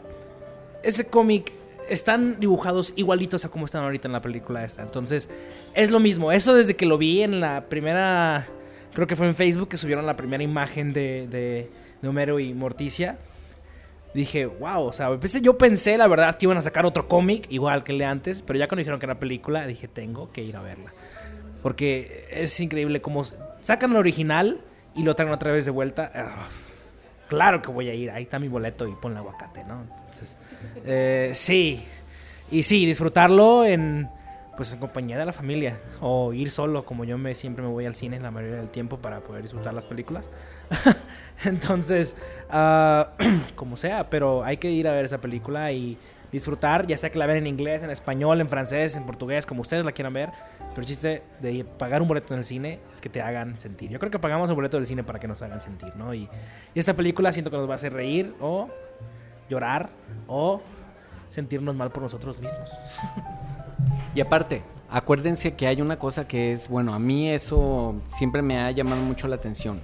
ese 0.83 1.07
cómic 1.07 1.53
están 1.89 2.41
dibujados 2.41 2.93
igualitos 2.97 3.45
a 3.45 3.51
como 3.51 3.67
están 3.67 3.85
ahorita 3.85 4.09
en 4.09 4.13
la 4.15 4.21
película 4.21 4.65
esta. 4.65 4.83
Entonces, 4.83 5.29
es 5.75 5.93
lo 5.93 6.01
mismo. 6.01 6.33
Eso 6.33 6.55
desde 6.55 6.75
que 6.75 6.87
lo 6.87 6.99
vi 6.99 7.23
en 7.23 7.39
la 7.39 7.67
primera, 7.69 8.49
creo 8.97 9.07
que 9.07 9.15
fue 9.15 9.27
en 9.29 9.35
Facebook 9.37 9.69
que 9.69 9.77
subieron 9.77 10.07
la 10.07 10.17
primera 10.17 10.43
imagen 10.43 10.93
de, 10.95 11.29
de, 11.29 11.71
de 12.01 12.09
Homero 12.09 12.41
y 12.41 12.53
Morticia. 12.55 13.19
Dije, 14.15 14.47
wow, 14.47 14.83
o 14.87 14.93
sea, 14.95 15.11
yo 15.43 15.59
pensé, 15.59 15.99
la 15.99 16.07
verdad, 16.09 16.37
que 16.37 16.47
iban 16.47 16.57
a 16.57 16.63
sacar 16.63 16.87
otro 16.87 17.07
cómic, 17.07 17.47
igual 17.51 17.85
que 17.85 17.93
el 17.93 17.99
de 17.99 18.07
antes, 18.07 18.41
pero 18.41 18.59
ya 18.59 18.67
cuando 18.67 18.81
dijeron 18.81 18.99
que 18.99 19.05
era 19.05 19.19
película, 19.21 19.67
dije, 19.67 19.87
tengo 19.89 20.33
que 20.33 20.43
ir 20.43 20.57
a 20.57 20.63
verla. 20.63 20.91
Porque 21.63 22.27
es 22.31 22.59
increíble 22.61 23.03
cómo 23.03 23.21
s- 23.23 23.35
sacan 23.61 23.91
el 23.91 23.99
original 23.99 24.61
y 24.95 25.03
lo 25.03 25.15
traen 25.15 25.31
otra 25.33 25.53
vez 25.53 25.67
de 25.67 25.71
vuelta. 25.71 26.11
Ah, 26.15 26.49
claro 27.29 27.61
que 27.61 27.71
voy 27.71 27.91
a 27.91 27.95
ir, 27.95 28.11
ahí 28.11 28.23
está 28.23 28.39
mi 28.39 28.49
boleto 28.49 28.89
y 28.89 28.93
ponle 28.95 29.19
aguacate, 29.19 29.65
¿no? 29.65 29.83
Entonces, 29.83 30.39
eh, 30.87 31.33
sí, 31.35 31.85
y 32.51 32.63
sí, 32.63 32.87
disfrutarlo 32.87 33.67
en, 33.67 34.09
pues 34.57 34.73
en 34.73 34.79
compañía 34.79 35.19
de 35.19 35.27
la 35.27 35.33
familia 35.33 35.79
o 36.01 36.33
ir 36.33 36.51
solo, 36.51 36.85
como 36.85 37.05
yo 37.05 37.19
me 37.19 37.35
siempre 37.35 37.63
me 37.63 37.71
voy 37.71 37.87
al 37.87 37.95
cine 37.95 38.19
la 38.19 38.31
mayoría 38.31 38.57
del 38.57 38.71
tiempo 38.71 38.99
para 38.99 39.21
poder 39.21 39.43
disfrutar 39.43 39.75
las 39.75 39.87
películas. 39.87 40.31
Entonces, 41.45 42.17
ah, 42.51 43.11
como 43.55 43.77
sea, 43.77 44.09
pero 44.11 44.45
hay 44.45 44.57
que 44.57 44.71
ir 44.71 44.89
a 44.89 44.93
ver 44.93 45.05
esa 45.05 45.21
película 45.21 45.71
y 45.73 45.99
disfrutar, 46.33 46.87
ya 46.87 46.97
sea 46.97 47.11
que 47.11 47.19
la 47.19 47.27
vean 47.27 47.39
en 47.39 47.47
inglés, 47.47 47.83
en 47.83 47.91
español, 47.91 48.41
en 48.41 48.49
francés, 48.49 48.97
en 48.97 49.05
portugués, 49.05 49.47
como 49.47 49.61
ustedes 49.61 49.85
la 49.85 49.93
quieran 49.93 50.13
ver. 50.13 50.31
Pero 50.71 50.81
el 50.81 50.87
chiste 50.87 51.23
de 51.41 51.65
pagar 51.65 52.03
un 52.03 52.09
boleto 52.09 52.35
en 52.35 52.39
el 52.39 52.45
cine 52.45 52.81
es 52.93 53.01
que 53.01 53.09
te 53.09 53.23
hagan 53.23 53.57
sentir. 53.57 53.91
Yo 53.91 53.99
creo 53.99 54.11
que 54.11 54.19
pagamos 54.19 54.51
el 54.51 54.57
boleto 54.57 54.77
del 54.77 54.87
cine 54.87 55.05
para 55.05 55.19
que 55.19 55.29
nos 55.29 55.41
hagan 55.43 55.63
sentir, 55.63 55.95
¿no? 55.97 56.13
Y, 56.15 56.29
y 56.75 56.79
esta 56.79 56.95
película 56.95 57.33
siento 57.33 57.51
que 57.51 57.57
nos 57.57 57.69
va 57.69 57.73
a 57.73 57.77
hacer 57.77 57.93
reír 57.93 58.35
o 58.41 58.69
llorar 59.49 59.91
o 60.27 60.61
sentirnos 61.29 61.75
mal 61.75 61.91
por 61.91 62.03
nosotros 62.03 62.39
mismos. 62.39 62.71
Y 64.15 64.21
aparte, 64.21 64.63
acuérdense 64.91 65.55
que 65.55 65.67
hay 65.67 65.81
una 65.81 65.99
cosa 65.99 66.27
que 66.27 66.53
es, 66.53 66.69
bueno, 66.69 66.95
a 66.95 66.99
mí 66.99 67.29
eso 67.29 67.97
siempre 68.07 68.43
me 68.43 68.59
ha 68.61 68.71
llamado 68.71 69.03
mucho 69.03 69.29
la 69.29 69.37
atención. 69.37 69.81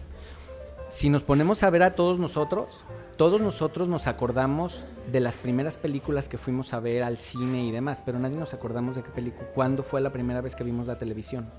Si 0.88 1.08
nos 1.08 1.22
ponemos 1.22 1.62
a 1.62 1.70
ver 1.70 1.82
a 1.82 1.92
todos 1.92 2.18
nosotros, 2.18 2.84
todos 3.16 3.40
nosotros 3.40 3.88
nos 3.88 4.06
acordamos 4.06 4.84
de 5.10 5.20
las 5.20 5.38
primeras 5.38 5.76
películas 5.76 6.28
que 6.28 6.38
fuimos 6.38 6.74
a 6.74 6.80
ver 6.80 7.02
al 7.02 7.18
cine 7.18 7.64
y 7.64 7.70
demás, 7.70 8.02
pero 8.04 8.18
nadie 8.18 8.36
nos 8.36 8.54
acordamos 8.54 8.96
de 8.96 9.02
qué 9.02 9.10
película, 9.10 9.48
cuándo 9.54 9.82
fue 9.82 10.00
la 10.00 10.10
primera 10.10 10.40
vez 10.40 10.54
que 10.54 10.64
vimos 10.64 10.86
la 10.86 10.98
televisión. 10.98 11.50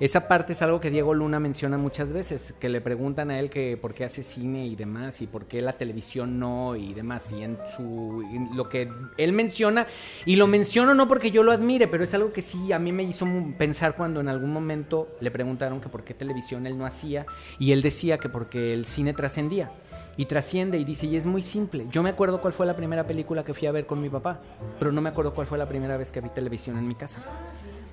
Esa 0.00 0.28
parte 0.28 0.54
es 0.54 0.62
algo 0.62 0.80
que 0.80 0.90
Diego 0.90 1.12
Luna 1.12 1.38
menciona 1.40 1.76
muchas 1.76 2.10
veces, 2.10 2.54
que 2.58 2.70
le 2.70 2.80
preguntan 2.80 3.30
a 3.30 3.38
él 3.38 3.50
que 3.50 3.76
por 3.76 3.92
qué 3.92 4.04
hace 4.04 4.22
cine 4.22 4.66
y 4.66 4.74
demás, 4.74 5.20
y 5.20 5.26
por 5.26 5.44
qué 5.44 5.60
la 5.60 5.74
televisión 5.74 6.38
no 6.38 6.74
y 6.74 6.94
demás, 6.94 7.30
y 7.32 7.42
en 7.42 7.58
su 7.76 8.24
lo 8.54 8.70
que 8.70 8.90
él 9.18 9.32
menciona, 9.34 9.86
y 10.24 10.36
lo 10.36 10.46
menciono 10.46 10.94
no 10.94 11.06
porque 11.06 11.30
yo 11.30 11.42
lo 11.42 11.52
admire, 11.52 11.86
pero 11.86 12.02
es 12.02 12.14
algo 12.14 12.32
que 12.32 12.40
sí 12.40 12.72
a 12.72 12.78
mí 12.78 12.92
me 12.92 13.02
hizo 13.02 13.26
pensar 13.58 13.94
cuando 13.94 14.20
en 14.20 14.28
algún 14.28 14.54
momento 14.54 15.06
le 15.20 15.30
preguntaron 15.30 15.82
que 15.82 15.90
por 15.90 16.02
qué 16.02 16.14
televisión 16.14 16.66
él 16.66 16.78
no 16.78 16.86
hacía, 16.86 17.26
y 17.58 17.72
él 17.72 17.82
decía 17.82 18.16
que 18.16 18.30
porque 18.30 18.72
el 18.72 18.86
cine 18.86 19.12
trascendía. 19.12 19.70
Y 20.16 20.26
trasciende 20.26 20.76
y 20.78 20.84
dice, 20.84 21.06
y 21.06 21.16
es 21.16 21.24
muy 21.24 21.40
simple. 21.40 21.86
Yo 21.90 22.02
me 22.02 22.10
acuerdo 22.10 22.40
cuál 22.40 22.52
fue 22.52 22.66
la 22.66 22.76
primera 22.76 23.06
película 23.06 23.44
que 23.44 23.54
fui 23.54 23.68
a 23.68 23.72
ver 23.72 23.86
con 23.86 24.00
mi 24.02 24.10
papá, 24.10 24.40
pero 24.78 24.92
no 24.92 25.00
me 25.00 25.08
acuerdo 25.08 25.32
cuál 25.32 25.46
fue 25.46 25.56
la 25.56 25.66
primera 25.66 25.96
vez 25.96 26.10
que 26.10 26.20
vi 26.20 26.28
televisión 26.30 26.76
en 26.76 26.88
mi 26.88 26.94
casa. 26.94 27.22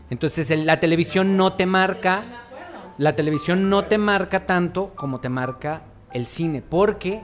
Entonces 0.09 0.49
la 0.65 0.79
televisión 0.79 1.35
no 1.37 1.53
te 1.53 1.65
marca, 1.65 2.23
la 2.97 3.15
televisión 3.15 3.69
no 3.69 3.85
te 3.85 3.97
marca 3.97 4.45
tanto 4.45 4.93
como 4.95 5.19
te 5.19 5.29
marca 5.29 5.81
el 6.13 6.25
cine, 6.25 6.61
porque 6.61 7.21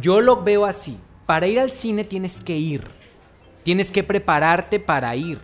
yo 0.00 0.20
lo 0.20 0.42
veo 0.42 0.64
así. 0.64 0.98
Para 1.24 1.46
ir 1.46 1.58
al 1.58 1.70
cine 1.70 2.04
tienes 2.04 2.40
que 2.40 2.56
ir, 2.56 2.84
tienes 3.62 3.90
que 3.90 4.04
prepararte 4.04 4.80
para 4.80 5.14
ir. 5.16 5.40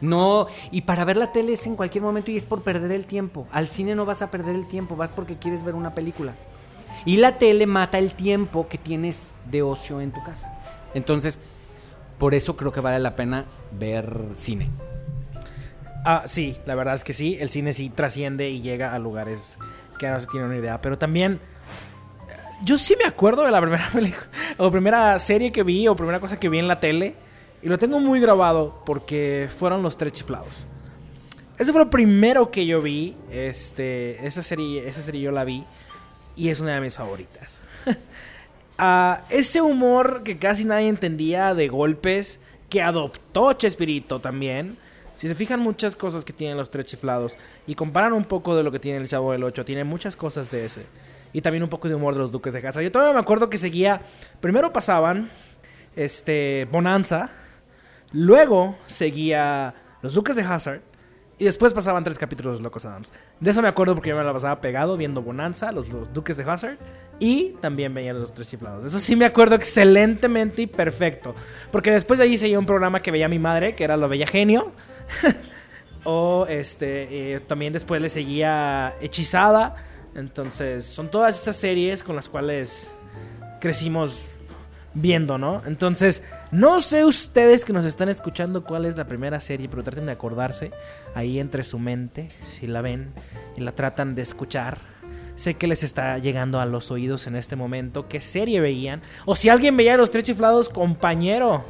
No, 0.00 0.48
y 0.72 0.82
para 0.82 1.04
ver 1.04 1.16
la 1.16 1.30
tele 1.30 1.52
es 1.52 1.64
en 1.66 1.76
cualquier 1.76 2.02
momento 2.02 2.32
y 2.32 2.36
es 2.36 2.44
por 2.44 2.62
perder 2.62 2.90
el 2.90 3.06
tiempo. 3.06 3.46
Al 3.52 3.68
cine 3.68 3.94
no 3.94 4.04
vas 4.04 4.20
a 4.20 4.30
perder 4.30 4.56
el 4.56 4.66
tiempo, 4.66 4.96
vas 4.96 5.12
porque 5.12 5.36
quieres 5.36 5.62
ver 5.62 5.76
una 5.76 5.94
película. 5.94 6.34
Y 7.04 7.18
la 7.18 7.38
tele 7.38 7.66
mata 7.66 7.98
el 7.98 8.14
tiempo 8.14 8.66
que 8.68 8.78
tienes 8.78 9.32
de 9.48 9.62
ocio 9.62 10.00
en 10.00 10.10
tu 10.12 10.22
casa. 10.24 10.52
Entonces, 10.94 11.38
por 12.18 12.34
eso 12.34 12.56
creo 12.56 12.72
que 12.72 12.80
vale 12.80 12.98
la 12.98 13.14
pena 13.14 13.44
ver 13.70 14.26
cine. 14.34 14.70
Ah, 16.04 16.24
sí, 16.26 16.56
la 16.66 16.74
verdad 16.74 16.94
es 16.94 17.04
que 17.04 17.12
sí. 17.12 17.36
El 17.40 17.48
cine 17.48 17.72
sí 17.72 17.88
trasciende 17.90 18.48
y 18.50 18.60
llega 18.60 18.94
a 18.94 18.98
lugares 18.98 19.58
que 19.98 20.08
no 20.08 20.18
se 20.20 20.26
tiene 20.26 20.46
una 20.46 20.56
idea. 20.56 20.80
Pero 20.80 20.98
también. 20.98 21.34
eh, 22.28 22.34
Yo 22.64 22.76
sí 22.78 22.96
me 22.98 23.04
acuerdo 23.04 23.42
de 23.44 23.50
la 23.50 23.60
primera 23.62 23.88
película. 23.92 24.26
O 24.58 24.70
primera 24.70 25.18
serie 25.18 25.52
que 25.52 25.62
vi. 25.62 25.86
O 25.88 25.94
primera 25.96 26.18
cosa 26.20 26.38
que 26.40 26.48
vi 26.48 26.58
en 26.58 26.68
la 26.68 26.80
tele. 26.80 27.14
Y 27.62 27.68
lo 27.68 27.78
tengo 27.78 28.00
muy 28.00 28.20
grabado. 28.20 28.82
Porque 28.84 29.48
fueron 29.58 29.82
los 29.82 29.96
tres 29.96 30.12
chiflados. 30.12 30.66
Ese 31.58 31.70
fue 31.70 31.84
lo 31.84 31.90
primero 31.90 32.50
que 32.50 32.66
yo 32.66 32.82
vi. 32.82 33.14
Este. 33.30 34.26
Esa 34.26 34.42
serie. 34.42 34.88
Esa 34.88 35.02
serie 35.02 35.20
yo 35.20 35.30
la 35.30 35.44
vi. 35.44 35.62
Y 36.34 36.48
es 36.48 36.58
una 36.60 36.74
de 36.74 36.80
mis 36.80 36.96
favoritas. 36.96 37.60
Ah, 38.84 39.20
ese 39.30 39.60
humor 39.60 40.22
que 40.24 40.38
casi 40.38 40.64
nadie 40.64 40.88
entendía 40.88 41.54
de 41.54 41.68
golpes. 41.68 42.40
Que 42.68 42.82
adoptó 42.82 43.52
Chespirito 43.52 44.18
también. 44.18 44.76
Si 45.14 45.28
se 45.28 45.34
fijan 45.34 45.60
muchas 45.60 45.94
cosas 45.94 46.24
que 46.24 46.32
tienen 46.32 46.56
los 46.56 46.70
tres 46.70 46.86
chiflados 46.86 47.36
y 47.66 47.74
comparan 47.74 48.12
un 48.12 48.24
poco 48.24 48.56
de 48.56 48.62
lo 48.62 48.72
que 48.72 48.78
tiene 48.78 48.98
el 48.98 49.08
Chavo 49.08 49.32
del 49.32 49.44
8, 49.44 49.64
tiene 49.64 49.84
muchas 49.84 50.16
cosas 50.16 50.50
de 50.50 50.64
ese. 50.64 50.86
Y 51.32 51.40
también 51.40 51.62
un 51.62 51.68
poco 51.68 51.88
de 51.88 51.94
humor 51.94 52.14
de 52.14 52.20
los 52.20 52.32
Duques 52.32 52.52
de 52.52 52.60
Casa. 52.60 52.82
Yo 52.82 52.90
todavía 52.90 53.14
me 53.14 53.20
acuerdo 53.20 53.48
que 53.48 53.58
seguía, 53.58 54.02
primero 54.40 54.72
pasaban 54.72 55.30
este 55.96 56.66
Bonanza, 56.70 57.30
luego 58.12 58.76
seguía 58.86 59.74
los 60.02 60.14
Duques 60.14 60.36
de 60.36 60.42
Hazard 60.42 60.80
y 61.42 61.44
después 61.44 61.74
pasaban 61.74 62.04
tres 62.04 62.20
capítulos 62.20 62.52
de 62.52 62.58
los 62.58 62.62
Locos 62.62 62.84
Adams. 62.84 63.12
De 63.40 63.50
eso 63.50 63.60
me 63.62 63.66
acuerdo 63.66 63.96
porque 63.96 64.10
yo 64.10 64.16
me 64.16 64.22
la 64.22 64.32
pasaba 64.32 64.60
pegado 64.60 64.96
viendo 64.96 65.22
Bonanza, 65.22 65.72
los, 65.72 65.88
los 65.88 66.12
Duques 66.12 66.36
de 66.36 66.44
Hazard 66.44 66.78
y 67.18 67.56
también 67.60 67.92
veía 67.92 68.12
los 68.12 68.32
tres 68.32 68.46
chiflados. 68.46 68.84
Eso 68.84 69.00
sí 69.00 69.16
me 69.16 69.24
acuerdo 69.24 69.56
excelentemente 69.56 70.62
y 70.62 70.66
perfecto. 70.68 71.34
Porque 71.72 71.90
después 71.90 72.18
de 72.20 72.26
ahí 72.26 72.38
seguía 72.38 72.60
un 72.60 72.66
programa 72.66 73.02
que 73.02 73.10
veía 73.10 73.28
mi 73.28 73.40
madre, 73.40 73.74
que 73.74 73.82
era 73.82 73.96
Lo 73.96 74.08
Bella 74.08 74.28
Genio. 74.28 74.70
o 76.04 76.46
este, 76.48 77.34
eh, 77.34 77.40
también 77.40 77.72
después 77.72 78.00
le 78.00 78.08
seguía 78.08 78.94
Hechizada. 79.00 79.74
Entonces, 80.14 80.84
son 80.84 81.10
todas 81.10 81.42
esas 81.42 81.56
series 81.56 82.04
con 82.04 82.14
las 82.14 82.28
cuales 82.28 82.92
crecimos 83.60 84.28
viendo, 84.94 85.38
¿no? 85.38 85.62
Entonces, 85.66 86.22
no 86.50 86.80
sé 86.80 87.04
ustedes 87.04 87.64
que 87.64 87.72
nos 87.72 87.84
están 87.84 88.08
escuchando 88.08 88.64
cuál 88.64 88.84
es 88.84 88.96
la 88.96 89.06
primera 89.06 89.40
serie, 89.40 89.68
pero 89.68 89.82
traten 89.82 90.06
de 90.06 90.12
acordarse 90.12 90.70
ahí 91.14 91.38
entre 91.38 91.64
su 91.64 91.78
mente, 91.78 92.28
si 92.42 92.66
la 92.66 92.82
ven 92.82 93.12
y 93.56 93.60
la 93.60 93.72
tratan 93.72 94.14
de 94.14 94.22
escuchar. 94.22 94.78
Sé 95.34 95.54
que 95.54 95.66
les 95.66 95.82
está 95.82 96.18
llegando 96.18 96.60
a 96.60 96.66
los 96.66 96.90
oídos 96.90 97.26
en 97.26 97.36
este 97.36 97.56
momento 97.56 98.06
qué 98.06 98.20
serie 98.20 98.60
veían. 98.60 99.00
O 99.24 99.34
si 99.34 99.48
alguien 99.48 99.76
veía 99.76 99.96
los 99.96 100.10
tres 100.10 100.24
chiflados, 100.24 100.68
compañero. 100.68 101.64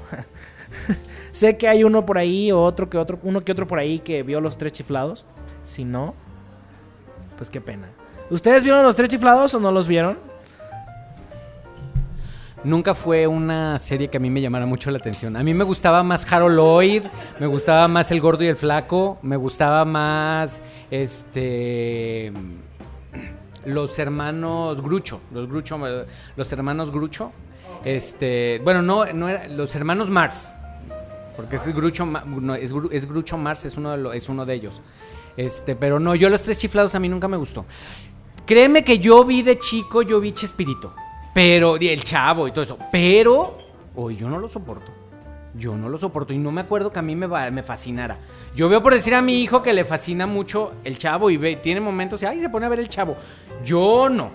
sé 1.33 1.57
que 1.57 1.69
hay 1.69 1.85
uno 1.85 2.05
por 2.05 2.19
ahí 2.19 2.51
o 2.51 2.61
otro 2.61 2.91
que 2.91 2.99
otro, 2.99 3.21
uno 3.23 3.45
que 3.45 3.53
otro 3.53 3.67
por 3.67 3.79
ahí 3.79 4.01
que 4.01 4.25
vio 4.25 4.41
los 4.41 4.59
tres 4.59 4.73
chiflados. 4.73 5.25
Si 5.63 5.85
no, 5.85 6.15
pues 7.37 7.51
qué 7.51 7.61
pena. 7.61 7.89
¿Ustedes 8.31 8.65
vieron 8.65 8.83
los 8.83 8.97
tres 8.97 9.09
chiflados 9.09 9.55
o 9.55 9.61
no 9.61 9.71
los 9.71 9.87
vieron? 9.87 10.32
Nunca 12.65 12.95
fue 12.95 13.27
una 13.27 13.79
serie 13.81 14.09
que 14.09 14.19
a 14.19 14.21
mí 14.21 14.31
me 14.31 14.41
llamara 14.41 14.67
mucho 14.67 14.91
la 14.93 14.99
atención. 14.99 15.37
A 15.37 15.43
mí 15.43 15.53
me 15.53 15.65
gustaba 15.65 16.03
más 16.05 16.31
Harold 16.33 16.57
Lloyd, 16.57 17.03
me 17.41 17.47
gustaba 17.47 17.89
más 17.89 18.11
El 18.13 18.21
Gordo 18.21 18.45
y 18.45 18.47
el 18.47 18.57
Flaco, 18.57 19.19
me 19.23 19.37
gustaba 19.37 19.85
más 19.85 20.63
este 20.91 22.33
los 23.65 23.99
hermanos 23.99 24.81
Grucho, 24.81 25.21
los 25.33 25.49
Grucho, 25.49 25.79
los 26.37 26.53
hermanos 26.53 26.91
Grucho. 26.93 27.33
Este, 27.85 28.61
bueno, 28.63 28.81
no, 28.81 29.05
no 29.07 29.29
era, 29.29 29.49
los 29.49 29.75
hermanos 29.75 30.09
Mars. 30.09 30.55
Porque 31.37 31.57
es 31.57 31.67
Grucho, 31.75 32.07
no, 32.07 32.55
es, 32.55 32.73
Gru- 32.75 32.91
es 32.93 33.09
Grucho 33.09 33.37
Mars, 33.39 33.65
es 33.65 33.77
uno, 33.77 33.97
de 33.97 34.17
es 34.17 34.29
uno 34.29 34.45
de 34.45 34.55
ellos. 34.55 34.83
Este, 35.37 35.75
pero 35.75 35.99
no, 35.99 36.15
yo 36.15 36.29
los 36.29 36.43
tres 36.43 36.59
chiflados 36.59 36.95
a 36.95 37.01
mí 37.01 37.09
nunca 37.09 37.27
me 37.27 37.37
gustó. 37.37 37.65
Créeme 38.47 38.85
que 38.85 38.99
yo 38.99 39.25
vi 39.25 39.43
de 39.43 39.59
chico, 39.59 40.03
yo 40.03 40.21
vi 40.21 40.33
Chespirito. 40.33 40.95
Pero, 41.35 41.77
el 41.77 42.05
chavo 42.05 42.47
y 42.49 42.53
todo 42.53 42.65
eso. 42.65 42.79
Pero, 42.91 43.57
hoy 43.97 44.17
yo 44.17 44.29
no 44.29 44.39
lo 44.39 44.49
soporto. 44.49 44.91
Yo 45.55 45.77
no 45.77 45.89
lo 45.89 45.99
soporto 45.99 46.33
y 46.33 46.39
no 46.39 46.51
me 46.51 46.63
acuerdo 46.63 46.93
que 46.93 46.99
a 46.99 47.03
mí 47.03 47.15
me, 47.15 47.27
me 47.51 47.63
fascinara. 47.63 48.17
Yo 48.55 48.69
veo 48.69 48.83
por 48.83 48.95
decir 48.95 49.15
a 49.15 49.23
mi 49.23 49.43
hijo 49.43 49.63
que 49.63 49.73
le 49.73 49.85
fascina 49.85 50.27
mucho 50.27 50.73
el 50.85 50.97
chavo 50.99 51.31
y 51.31 51.57
tiene 51.57 51.81
momentos 51.81 52.23
y, 52.23 52.27
ay, 52.27 52.41
se 52.41 52.49
pone 52.49 52.67
a 52.67 52.69
ver 52.71 52.81
el 52.81 52.89
chavo. 52.89 53.17
Yo 53.65 54.09
no. 54.09 54.31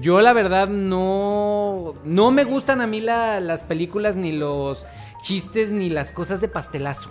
Yo 0.00 0.20
la 0.20 0.32
verdad 0.32 0.68
no, 0.68 1.94
no 2.04 2.30
me 2.30 2.44
gustan 2.44 2.80
a 2.80 2.86
mí 2.86 3.00
la- 3.00 3.40
las 3.40 3.62
películas 3.62 4.16
ni 4.16 4.32
los 4.32 4.86
chistes 5.20 5.70
ni 5.70 5.90
las 5.90 6.12
cosas 6.12 6.40
de 6.40 6.48
pastelazo. 6.48 7.10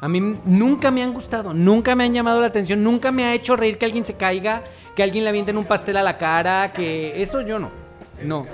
A 0.00 0.08
mí 0.08 0.20
nunca 0.44 0.90
me 0.90 1.02
han 1.02 1.12
gustado, 1.12 1.52
nunca 1.52 1.94
me 1.94 2.04
han 2.04 2.14
llamado 2.14 2.40
la 2.40 2.46
atención, 2.46 2.82
nunca 2.82 3.12
me 3.12 3.24
ha 3.24 3.34
hecho 3.34 3.54
reír 3.54 3.76
que 3.78 3.84
alguien 3.84 4.04
se 4.04 4.14
caiga, 4.14 4.62
que 4.96 5.02
alguien 5.02 5.24
le 5.24 5.30
avienten 5.30 5.58
un 5.58 5.66
pastel 5.66 5.98
a 5.98 6.02
la 6.02 6.16
cara, 6.18 6.72
que 6.72 7.20
eso 7.22 7.42
yo 7.42 7.58
no. 7.58 7.70
No. 8.24 8.46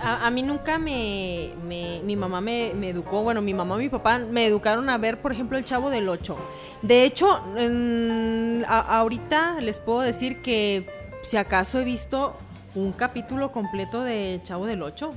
A, 0.00 0.26
a 0.26 0.30
mí 0.30 0.42
nunca 0.42 0.78
me, 0.78 1.52
me- 1.66 2.00
Mi 2.04 2.16
mamá 2.16 2.40
me, 2.40 2.72
me 2.74 2.90
educó, 2.90 3.22
bueno, 3.22 3.40
mi 3.40 3.54
mamá 3.54 3.76
y 3.76 3.84
mi 3.84 3.88
papá 3.88 4.18
me 4.18 4.46
educaron 4.46 4.88
a 4.90 4.98
ver, 4.98 5.20
por 5.22 5.32
ejemplo, 5.32 5.56
El 5.56 5.64
Chavo 5.64 5.88
del 5.90 6.08
8. 6.08 6.36
De 6.82 7.04
hecho, 7.04 7.26
en- 7.56 8.64
a- 8.68 8.98
ahorita 8.98 9.60
les 9.60 9.80
puedo 9.80 10.00
decir 10.00 10.42
que 10.42 10.86
si 11.22 11.36
acaso 11.38 11.78
he 11.80 11.84
visto 11.84 12.36
un 12.74 12.92
capítulo 12.92 13.52
completo 13.52 14.02
de 14.04 14.40
Chavo 14.42 14.66
del 14.66 14.82
8. 14.82 15.12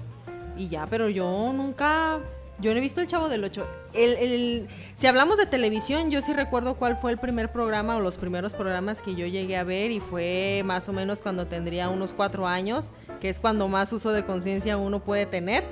Y 0.57 0.67
ya, 0.69 0.87
pero 0.87 1.09
yo 1.09 1.51
nunca 1.53 2.19
Yo 2.61 2.71
no 2.71 2.77
he 2.77 2.81
visto 2.81 2.99
El 2.99 3.07
Chavo 3.07 3.29
del 3.29 3.43
8. 3.43 3.65
El, 3.93 4.13
el- 4.17 4.67
si 4.95 5.07
hablamos 5.07 5.37
de 5.37 5.45
televisión, 5.45 6.11
yo 6.11 6.21
sí 6.21 6.33
recuerdo 6.33 6.75
cuál 6.75 6.97
fue 6.97 7.11
el 7.11 7.17
primer 7.17 7.51
programa 7.51 7.95
o 7.95 8.01
los 8.01 8.17
primeros 8.17 8.53
programas 8.53 9.01
que 9.01 9.15
yo 9.15 9.25
llegué 9.25 9.55
a 9.57 9.63
ver 9.63 9.91
y 9.91 9.99
fue 10.01 10.61
más 10.65 10.89
o 10.89 10.93
menos 10.93 11.21
cuando 11.21 11.47
tendría 11.47 11.89
unos 11.89 12.11
cuatro 12.13 12.47
años, 12.47 12.91
que 13.21 13.29
es 13.29 13.39
cuando 13.39 13.67
más 13.69 13.93
uso 13.93 14.11
de 14.11 14.25
conciencia 14.25 14.77
uno 14.77 14.99
puede 15.03 15.25
tener. 15.25 15.63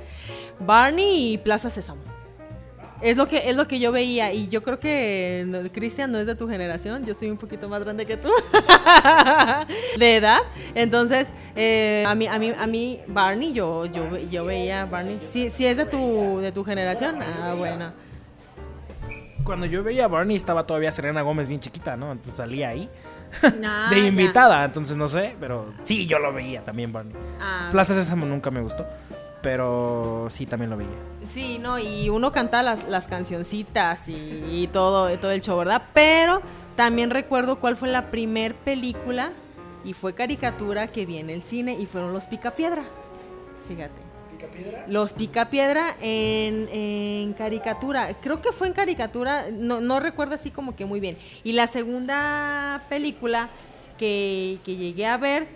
Barney 0.60 1.34
y 1.34 1.38
Plaza 1.38 1.70
Sésamo. 1.70 2.02
Es 3.02 3.16
lo 3.16 3.28
que 3.28 3.50
es 3.50 3.56
lo 3.56 3.68
que 3.68 3.80
yo 3.80 3.92
veía 3.92 4.34
y 4.34 4.48
yo 4.50 4.64
creo 4.64 4.80
que 4.80 5.46
no, 5.48 5.60
Cristian 5.72 6.12
no 6.12 6.18
es 6.18 6.26
de 6.26 6.34
tu 6.34 6.48
generación, 6.50 7.06
yo 7.06 7.14
soy 7.14 7.30
un 7.30 7.38
poquito 7.38 7.70
más 7.70 7.84
grande 7.84 8.08
que 8.08 8.18
tú 8.18 8.30
de 10.00 10.16
edad, 10.16 10.40
entonces 10.74 11.28
eh, 11.56 12.04
a 12.08 12.16
mí 12.16 12.26
a 12.26 12.40
mí 12.40 12.54
a 12.58 12.66
mí 12.66 13.00
Barney 13.08 13.54
yo 13.54 13.86
yo 13.86 14.18
yo 14.18 14.46
veía 14.46 14.86
Barney, 14.86 15.20
si 15.32 15.52
si 15.52 15.68
es 15.68 15.78
de 15.78 15.86
tu 15.86 16.40
de 16.40 16.52
tu 16.52 16.64
generación, 16.64 17.22
ah 17.22 17.54
bueno, 17.56 17.92
Cuando 19.44 19.68
yo 19.68 19.84
veía 19.84 20.06
a 20.06 20.08
Barney 20.08 20.36
estaba 20.36 20.66
todavía 20.66 20.92
Serena 20.92 21.22
Gómez 21.22 21.48
bien 21.48 21.60
chiquita, 21.60 21.96
¿no? 21.96 22.12
Entonces 22.12 22.36
salía 22.36 22.70
ahí. 22.70 22.90
Ah, 23.44 23.90
de 23.90 24.02
ya. 24.02 24.08
invitada, 24.08 24.64
entonces 24.64 24.96
no 24.96 25.08
sé, 25.08 25.36
pero 25.38 25.74
sí, 25.84 26.08
yo 26.08 26.18
lo 26.18 26.34
veía 26.34 26.64
también, 26.64 26.94
Barney. 26.94 27.14
Ah. 27.40 27.68
Plaza 27.72 27.94
Sésamo 27.94 28.26
nunca 28.26 28.50
me 28.52 28.62
gustó, 28.62 28.88
pero 29.48 30.28
sí, 30.30 30.46
también 30.46 30.70
lo 30.70 30.76
veía. 30.76 30.90
Sí, 31.26 31.58
no, 31.58 31.80
y 31.80 32.10
uno 32.10 32.34
canta 32.34 32.62
las, 32.64 32.86
las 32.90 33.08
cancioncitas 33.08 34.10
y, 34.10 34.44
y 34.52 34.70
todo, 34.74 35.08
todo 35.20 35.32
el 35.32 35.40
show, 35.40 35.58
¿verdad? 35.58 35.84
Pero 35.94 36.42
también 36.76 37.12
recuerdo 37.12 37.58
cuál 37.58 37.78
fue 37.78 37.88
la 37.88 38.12
primer 38.12 38.56
película 38.56 39.32
y 39.86 39.94
fue 39.94 40.14
caricatura 40.14 40.90
que 40.90 41.06
vi 41.06 41.20
en 41.20 41.30
el 41.30 41.42
cine 41.42 41.78
y 41.80 41.86
fueron 41.86 42.12
los 42.12 42.26
Picapiedra. 42.26 42.84
Fíjate. 43.70 43.94
Los 44.88 45.14
Picapiedra 45.14 45.96
en, 46.02 46.68
en 46.74 47.32
caricatura. 47.32 48.16
Creo 48.20 48.42
que 48.42 48.52
fue 48.52 48.68
en 48.68 48.74
caricatura, 48.74 49.46
no, 49.50 49.80
no 49.80 50.02
recuerdo 50.02 50.36
así 50.36 50.52
como 50.52 50.76
que 50.76 50.84
muy 50.84 51.00
bien. 51.00 51.18
Y 51.46 51.54
la 51.54 51.68
segunda 51.68 52.84
película 52.90 53.48
que, 53.98 54.60
que 54.66 54.76
llegué 54.76 55.06
a 55.06 55.16
ver, 55.16 55.48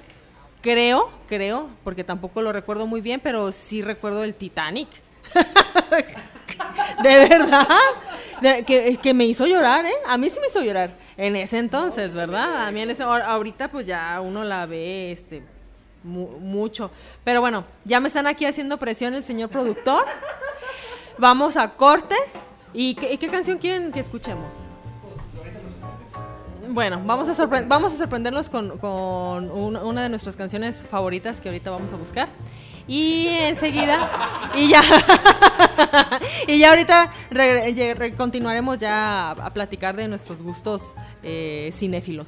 creo, 0.62 1.12
creo, 1.28 1.70
porque 1.84 2.04
tampoco 2.04 2.42
lo 2.42 2.52
recuerdo 2.52 2.88
muy 2.88 3.02
bien, 3.02 3.20
pero 3.22 3.52
sí 3.52 3.82
recuerdo 3.82 4.24
el 4.24 4.34
Titanic. 4.36 4.88
De 7.04 7.28
verdad, 7.30 7.68
que, 8.66 8.98
que 9.02 9.14
me 9.14 9.26
hizo 9.26 9.46
llorar, 9.48 9.86
¿eh? 9.86 9.94
A 10.08 10.18
mí 10.18 10.30
sí 10.30 10.40
me 10.40 10.48
hizo 10.48 10.62
llorar 10.62 10.92
en 11.18 11.36
ese 11.36 11.58
entonces, 11.58 12.14
¿verdad? 12.14 12.68
A 12.68 12.72
mí 12.72 12.82
en 12.82 12.90
ese 12.92 13.04
ahor- 13.04 13.24
ahorita 13.24 13.70
pues 13.72 13.86
ya 13.88 14.20
uno 14.22 14.44
la 14.44 14.66
ve 14.66 15.12
este 15.12 15.42
mu- 16.04 16.38
mucho. 16.40 16.92
Pero 17.24 17.42
bueno, 17.42 17.66
ya 17.86 18.00
me 18.00 18.08
están 18.08 18.28
aquí 18.28 18.46
haciendo 18.46 18.78
presión 18.78 19.14
el 19.16 19.24
señor 19.24 19.50
productor. 19.50 20.06
Vamos 21.18 21.58
a 21.58 21.70
corte. 21.76 22.16
¿Y 22.74 22.96
qué, 22.96 23.14
y 23.14 23.18
qué 23.18 23.28
canción 23.30 23.58
quieren 23.58 23.92
que 23.92 24.00
escuchemos? 24.00 24.54
Bueno, 26.72 27.02
vamos 27.06 27.28
a, 27.28 27.36
sorpre- 27.36 27.66
vamos 27.68 27.94
a 27.94 27.98
sorprenderlos 27.98 28.50
con, 28.50 28.80
una, 29.52 30.04
de 30.04 30.10
nuestras 30.10 30.36
canciones 30.38 30.86
favoritas 30.90 31.42
que 31.42 31.50
ahorita 31.50 31.70
vamos 31.70 31.92
a 31.92 31.98
buscar. 31.98 32.30
Y 32.88 33.28
enseguida, 33.28 34.08
y 34.56 34.70
ya, 34.70 34.82
y 36.48 36.58
ya 36.60 36.70
ahorita 36.70 37.12
re- 37.30 37.72
re- 37.74 37.94
re- 37.94 38.16
continuaremos 38.16 38.78
ya 38.78 39.30
a, 39.30 39.32
a 39.32 39.54
platicar 39.54 39.96
de 39.96 40.08
nuestros 40.08 40.42
gustos 40.42 40.96
eh, 41.24 41.72
cinéfilos. 41.76 42.28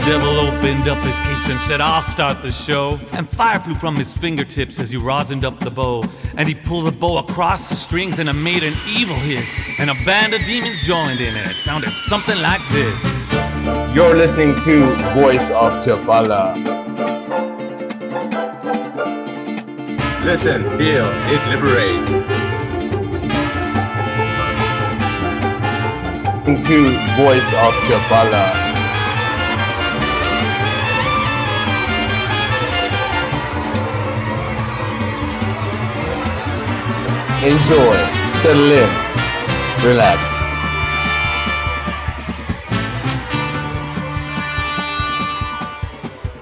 Devil 0.00 0.40
opened 0.40 0.88
up 0.88 0.98
his 1.04 1.18
case 1.18 1.48
and 1.48 1.60
said, 1.60 1.80
I'll 1.80 2.02
start 2.02 2.42
the 2.42 2.52
show. 2.52 2.98
And 3.12 3.28
fire 3.28 3.60
flew 3.60 3.74
from 3.74 3.96
his 3.96 4.16
fingertips 4.16 4.78
as 4.78 4.90
he 4.90 4.98
rosined 4.98 5.44
up 5.44 5.60
the 5.60 5.70
bow. 5.70 6.04
And 6.36 6.48
he 6.48 6.54
pulled 6.54 6.86
the 6.86 6.92
bow 6.92 7.18
across 7.18 7.68
the 7.68 7.76
strings 7.76 8.18
and 8.18 8.28
it 8.28 8.34
made 8.34 8.62
an 8.62 8.76
evil 8.88 9.16
hiss. 9.16 9.60
And 9.78 9.90
a 9.90 9.94
band 10.04 10.34
of 10.34 10.42
demons 10.44 10.80
joined 10.82 11.20
in 11.20 11.34
and 11.36 11.50
it 11.50 11.56
sounded 11.56 11.94
something 11.94 12.38
like 12.38 12.60
this. 12.70 13.02
You're 13.94 14.16
listening 14.16 14.54
to 14.60 14.86
Voice 15.14 15.50
of 15.50 15.72
Chapala. 15.84 16.54
Listen, 20.24 20.62
feel, 20.78 21.08
it 21.26 21.46
liberates. 21.48 22.14
To 26.66 26.90
Voice 27.16 27.52
of 27.52 27.72
Chapala. 27.86 28.59
Enjoy, 37.42 37.96
settle 38.42 38.70
in, 38.70 38.90
relax. 39.82 40.28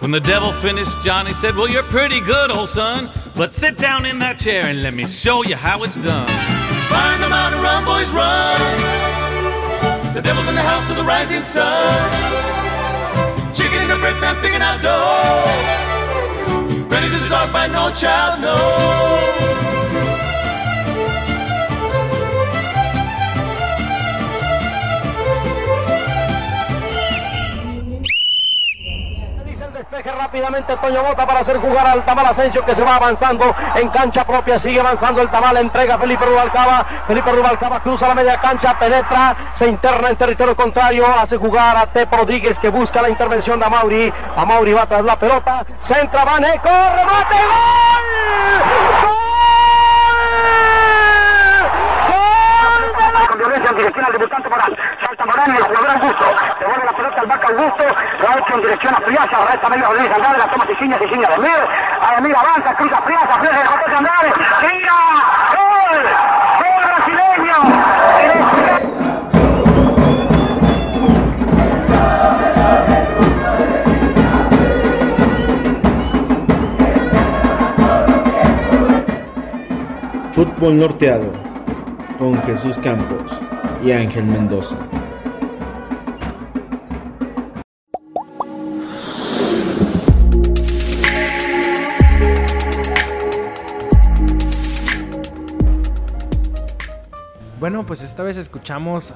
When 0.00 0.10
the 0.10 0.18
devil 0.18 0.52
finished, 0.54 1.00
Johnny 1.00 1.32
said, 1.34 1.54
Well, 1.54 1.68
you're 1.68 1.84
pretty 1.84 2.20
good, 2.20 2.50
old 2.50 2.68
son. 2.68 3.10
But 3.36 3.54
sit 3.54 3.78
down 3.78 4.06
in 4.06 4.18
that 4.18 4.40
chair 4.40 4.64
and 4.64 4.82
let 4.82 4.92
me 4.92 5.06
show 5.06 5.44
you 5.44 5.54
how 5.54 5.84
it's 5.84 5.94
done. 5.94 6.26
Find 6.88 7.22
them 7.22 7.32
out 7.32 7.52
and 7.52 7.62
run, 7.62 7.84
boys, 7.84 8.10
run. 8.10 8.58
The 10.14 10.20
devil's 10.20 10.48
in 10.48 10.56
the 10.56 10.62
house 10.62 10.90
of 10.90 10.96
the 10.96 11.04
rising 11.04 11.44
sun. 11.44 11.94
Chicken 13.54 13.82
in 13.82 13.88
the 13.88 13.98
bread 14.02 14.18
pan, 14.18 14.34
picking 14.42 14.62
out 14.62 14.82
dough. 14.82 15.44
Ready 16.88 17.08
to 17.08 17.18
start 17.26 17.52
by 17.52 17.68
no 17.68 17.92
child, 17.94 18.40
no. 18.42 19.57
Despeje 29.98 30.16
rápidamente 30.16 30.76
Toño 30.76 31.02
Bota 31.02 31.26
para 31.26 31.40
hacer 31.40 31.58
jugar 31.58 31.84
al 31.84 32.04
Tamal 32.04 32.26
Asensio 32.26 32.64
que 32.64 32.72
se 32.76 32.84
va 32.84 32.94
avanzando 32.94 33.52
en 33.74 33.88
cancha 33.88 34.24
propia, 34.24 34.60
sigue 34.60 34.78
avanzando 34.78 35.20
el 35.20 35.28
Tamal, 35.28 35.56
entrega 35.56 35.98
Felipe 35.98 36.24
Rubalcaba, 36.24 36.86
Felipe 37.08 37.32
Rubalcaba 37.32 37.80
cruza 37.80 38.06
la 38.06 38.14
media 38.14 38.38
cancha, 38.38 38.78
penetra, 38.78 39.36
se 39.54 39.66
interna 39.66 40.10
en 40.10 40.16
territorio 40.16 40.54
contrario, 40.54 41.04
hace 41.20 41.36
jugar 41.36 41.76
a 41.76 41.88
Tepo 41.88 42.18
Rodríguez 42.18 42.60
que 42.60 42.68
busca 42.68 43.02
la 43.02 43.08
intervención 43.08 43.58
de 43.58 43.66
Amauri, 43.66 44.12
Amauri 44.36 44.72
va 44.72 44.86
tras 44.86 45.02
la 45.02 45.16
pelota, 45.18 45.66
centra, 45.82 46.24
Vaneco, 46.24 46.68
remate, 46.68 47.36
gol, 49.02 49.26
con 53.26 53.38
violencia 53.38 53.70
en 53.70 53.76
dirección 53.76 54.04
al 54.04 54.12
debutante. 54.12 54.48
Morán 55.48 55.56
y 55.56 55.56
el 55.56 55.64
jugador 55.64 55.90
Augusto. 55.90 56.24
Devuelve 56.60 56.84
la 56.84 56.92
pelota 56.92 57.20
al 57.20 57.26
vaca 57.26 57.48
Augusto. 57.48 57.84
Lo 58.20 58.28
ha 58.28 58.38
hecho 58.38 58.54
en 58.54 58.60
dirección 58.60 58.94
a 58.94 59.00
Friasa. 59.00 59.46
Resta 59.50 59.68
medio 59.68 59.86
Rodríguez 59.86 60.12
Andrade. 60.12 60.38
La 60.38 60.50
toma 60.50 60.66
Siciña, 60.66 60.98
Siciña 60.98 61.28
de 61.30 61.38
Mir. 61.38 61.68
A 62.00 62.16
avanza, 62.40 62.76
cruza 62.76 63.02
Friasa. 63.02 63.38
Friasa 63.38 63.58
de 63.58 63.66
José 63.66 63.96
Andrade. 63.96 64.32
¡Tira! 64.60 64.92
¡Gol! 65.56 66.02
¡Gol 66.60 66.82
brasileño! 66.86 67.58
Fútbol 80.32 80.78
Norteado 80.78 81.32
con 82.18 82.40
Jesús 82.42 82.78
Campos 82.78 83.40
y 83.82 83.92
Ángel 83.92 84.24
Mendoza. 84.24 84.76
Bueno, 97.78 97.86
pues 97.86 98.02
esta 98.02 98.24
vez 98.24 98.36
escuchamos 98.36 99.14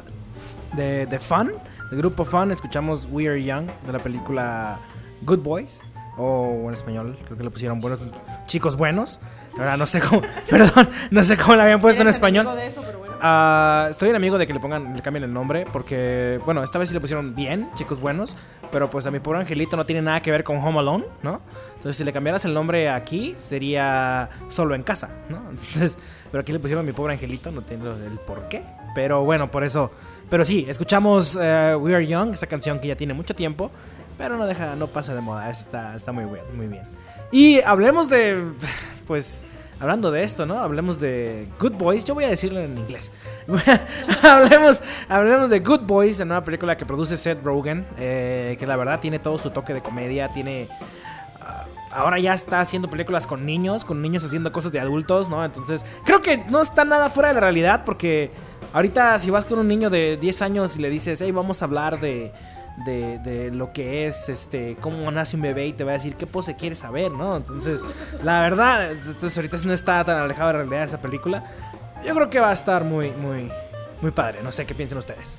de, 0.74 1.06
de 1.06 1.18
Fun, 1.18 1.50
del 1.90 1.98
grupo 1.98 2.24
Fun, 2.24 2.52
escuchamos 2.52 3.08
We 3.10 3.26
Are 3.28 3.42
Young 3.42 3.66
de 3.84 3.92
la 3.92 3.98
película 3.98 4.78
Good 5.22 5.40
Boys, 5.40 5.82
o 6.16 6.66
en 6.68 6.72
español, 6.72 7.18
creo 7.24 7.36
que 7.36 7.42
le 7.42 7.50
pusieron 7.50 7.80
buenos 7.80 7.98
chicos 8.46 8.76
buenos. 8.76 9.18
Ahora 9.58 9.76
no 9.76 9.84
sé 9.86 10.00
cómo, 10.00 10.22
perdón, 10.48 10.88
no 11.10 11.24
sé 11.24 11.36
cómo 11.36 11.56
la 11.56 11.64
habían 11.64 11.80
puesto 11.80 12.02
en 12.02 12.08
español. 12.08 12.46
de 12.54 12.68
eso, 12.68 12.82
pero 12.86 13.00
bueno. 13.00 13.16
ah, 13.20 13.88
estoy 13.90 14.10
en 14.10 14.16
amigo 14.16 14.38
de 14.38 14.46
que 14.46 14.54
le 14.54 14.60
pongan, 14.60 14.94
le 14.94 15.02
cambien 15.02 15.24
el 15.24 15.32
nombre, 15.32 15.66
porque, 15.72 16.40
bueno, 16.44 16.62
esta 16.62 16.78
vez 16.78 16.88
sí 16.88 16.94
le 16.94 17.00
pusieron 17.00 17.34
bien, 17.34 17.68
chicos 17.74 18.00
buenos, 18.00 18.36
pero 18.70 18.88
pues 18.88 19.06
a 19.06 19.10
mi 19.10 19.18
pobre 19.18 19.40
angelito 19.40 19.76
no 19.76 19.86
tiene 19.86 20.02
nada 20.02 20.22
que 20.22 20.30
ver 20.30 20.44
con 20.44 20.58
Home 20.58 20.78
Alone, 20.78 21.04
¿no? 21.24 21.40
Entonces, 21.74 21.96
si 21.96 22.04
le 22.04 22.12
cambiaras 22.12 22.44
el 22.44 22.54
nombre 22.54 22.88
aquí, 22.88 23.34
sería 23.38 24.30
solo 24.50 24.76
en 24.76 24.84
casa, 24.84 25.08
¿no? 25.28 25.42
Entonces, 25.50 25.98
pero 26.32 26.40
aquí 26.40 26.50
le 26.50 26.58
pusieron 26.58 26.84
mi 26.84 26.92
pobre 26.92 27.12
angelito, 27.12 27.52
no 27.52 27.60
entiendo 27.60 27.94
el 27.94 28.18
por 28.18 28.48
qué, 28.48 28.62
pero 28.94 29.22
bueno, 29.22 29.50
por 29.50 29.64
eso. 29.64 29.92
Pero 30.30 30.46
sí, 30.46 30.64
escuchamos 30.66 31.38
eh, 31.40 31.76
We 31.78 31.94
Are 31.94 32.06
Young, 32.06 32.32
esa 32.32 32.46
canción 32.46 32.80
que 32.80 32.88
ya 32.88 32.96
tiene 32.96 33.12
mucho 33.12 33.34
tiempo, 33.34 33.70
pero 34.16 34.38
no 34.38 34.46
deja, 34.46 34.74
no 34.74 34.86
pasa 34.86 35.14
de 35.14 35.20
moda, 35.20 35.50
está, 35.50 35.94
está 35.94 36.10
muy 36.10 36.24
bien, 36.24 36.44
muy 36.56 36.68
bien. 36.68 36.84
Y 37.30 37.60
hablemos 37.60 38.08
de, 38.08 38.42
pues, 39.06 39.44
hablando 39.78 40.10
de 40.10 40.22
esto, 40.22 40.46
¿no? 40.46 40.58
Hablemos 40.58 41.00
de 41.00 41.48
Good 41.60 41.72
Boys, 41.72 42.02
yo 42.04 42.14
voy 42.14 42.24
a 42.24 42.28
decirlo 42.28 42.60
en 42.60 42.78
inglés. 42.78 43.12
hablemos, 44.22 44.80
hablemos 45.10 45.50
de 45.50 45.60
Good 45.60 45.80
Boys, 45.80 46.18
la 46.20 46.24
nueva 46.24 46.44
película 46.44 46.78
que 46.78 46.86
produce 46.86 47.18
Seth 47.18 47.44
Rogen, 47.44 47.84
eh, 47.98 48.56
que 48.58 48.66
la 48.66 48.76
verdad 48.76 49.00
tiene 49.00 49.18
todo 49.18 49.36
su 49.38 49.50
toque 49.50 49.74
de 49.74 49.82
comedia, 49.82 50.32
tiene... 50.32 50.68
ah, 51.92 52.00
Ahora 52.00 52.18
ya 52.18 52.34
está 52.34 52.60
haciendo 52.60 52.88
películas 52.88 53.26
con 53.26 53.44
niños, 53.44 53.84
con 53.84 54.02
niños 54.02 54.24
haciendo 54.24 54.52
cosas 54.52 54.72
de 54.72 54.80
adultos, 54.80 55.28
¿no? 55.28 55.44
Entonces, 55.44 55.84
creo 56.04 56.22
que 56.22 56.38
no 56.38 56.60
está 56.60 56.84
nada 56.84 57.10
fuera 57.10 57.28
de 57.28 57.34
la 57.34 57.40
realidad 57.40 57.84
porque 57.84 58.30
ahorita 58.72 59.18
si 59.18 59.30
vas 59.30 59.44
con 59.44 59.58
un 59.58 59.68
niño 59.68 59.90
de 59.90 60.16
10 60.16 60.42
años 60.42 60.76
y 60.76 60.80
le 60.80 60.90
dices, 60.90 61.20
hey, 61.20 61.32
vamos 61.32 61.62
a 61.62 61.66
hablar 61.66 62.00
de, 62.00 62.32
de, 62.84 63.18
de 63.18 63.50
lo 63.50 63.72
que 63.72 64.06
es, 64.06 64.28
este, 64.28 64.76
cómo 64.80 65.10
nace 65.10 65.36
un 65.36 65.42
bebé 65.42 65.66
y 65.66 65.72
te 65.72 65.84
va 65.84 65.90
a 65.90 65.94
decir 65.94 66.16
qué 66.16 66.26
pose 66.26 66.56
quieres 66.56 66.78
saber, 66.78 67.12
¿no? 67.12 67.36
Entonces, 67.36 67.80
la 68.22 68.40
verdad, 68.40 68.92
entonces 68.92 69.36
ahorita 69.36 69.58
no 69.64 69.72
está 69.72 70.04
tan 70.04 70.16
alejado 70.18 70.48
de 70.48 70.52
la 70.54 70.58
realidad 70.60 70.84
esa 70.84 71.00
película. 71.00 71.44
Yo 72.04 72.14
creo 72.14 72.30
que 72.30 72.40
va 72.40 72.50
a 72.50 72.54
estar 72.54 72.84
muy, 72.84 73.10
muy, 73.12 73.50
muy 74.00 74.10
padre. 74.10 74.40
No 74.42 74.50
sé 74.50 74.66
qué 74.66 74.74
piensan 74.74 74.98
ustedes. 74.98 75.38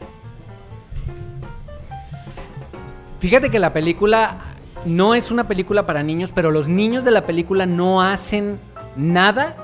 Fíjate 3.19 3.49
que 3.49 3.59
la 3.59 3.71
película 3.71 4.52
no 4.85 5.15
es 5.15 5.31
una 5.31 5.47
película 5.47 5.85
para 5.85 6.03
niños, 6.03 6.31
pero 6.33 6.51
los 6.51 6.67
niños 6.67 7.05
de 7.05 7.11
la 7.11 7.25
película 7.25 7.65
no 7.65 8.01
hacen 8.01 8.59
nada 8.95 9.55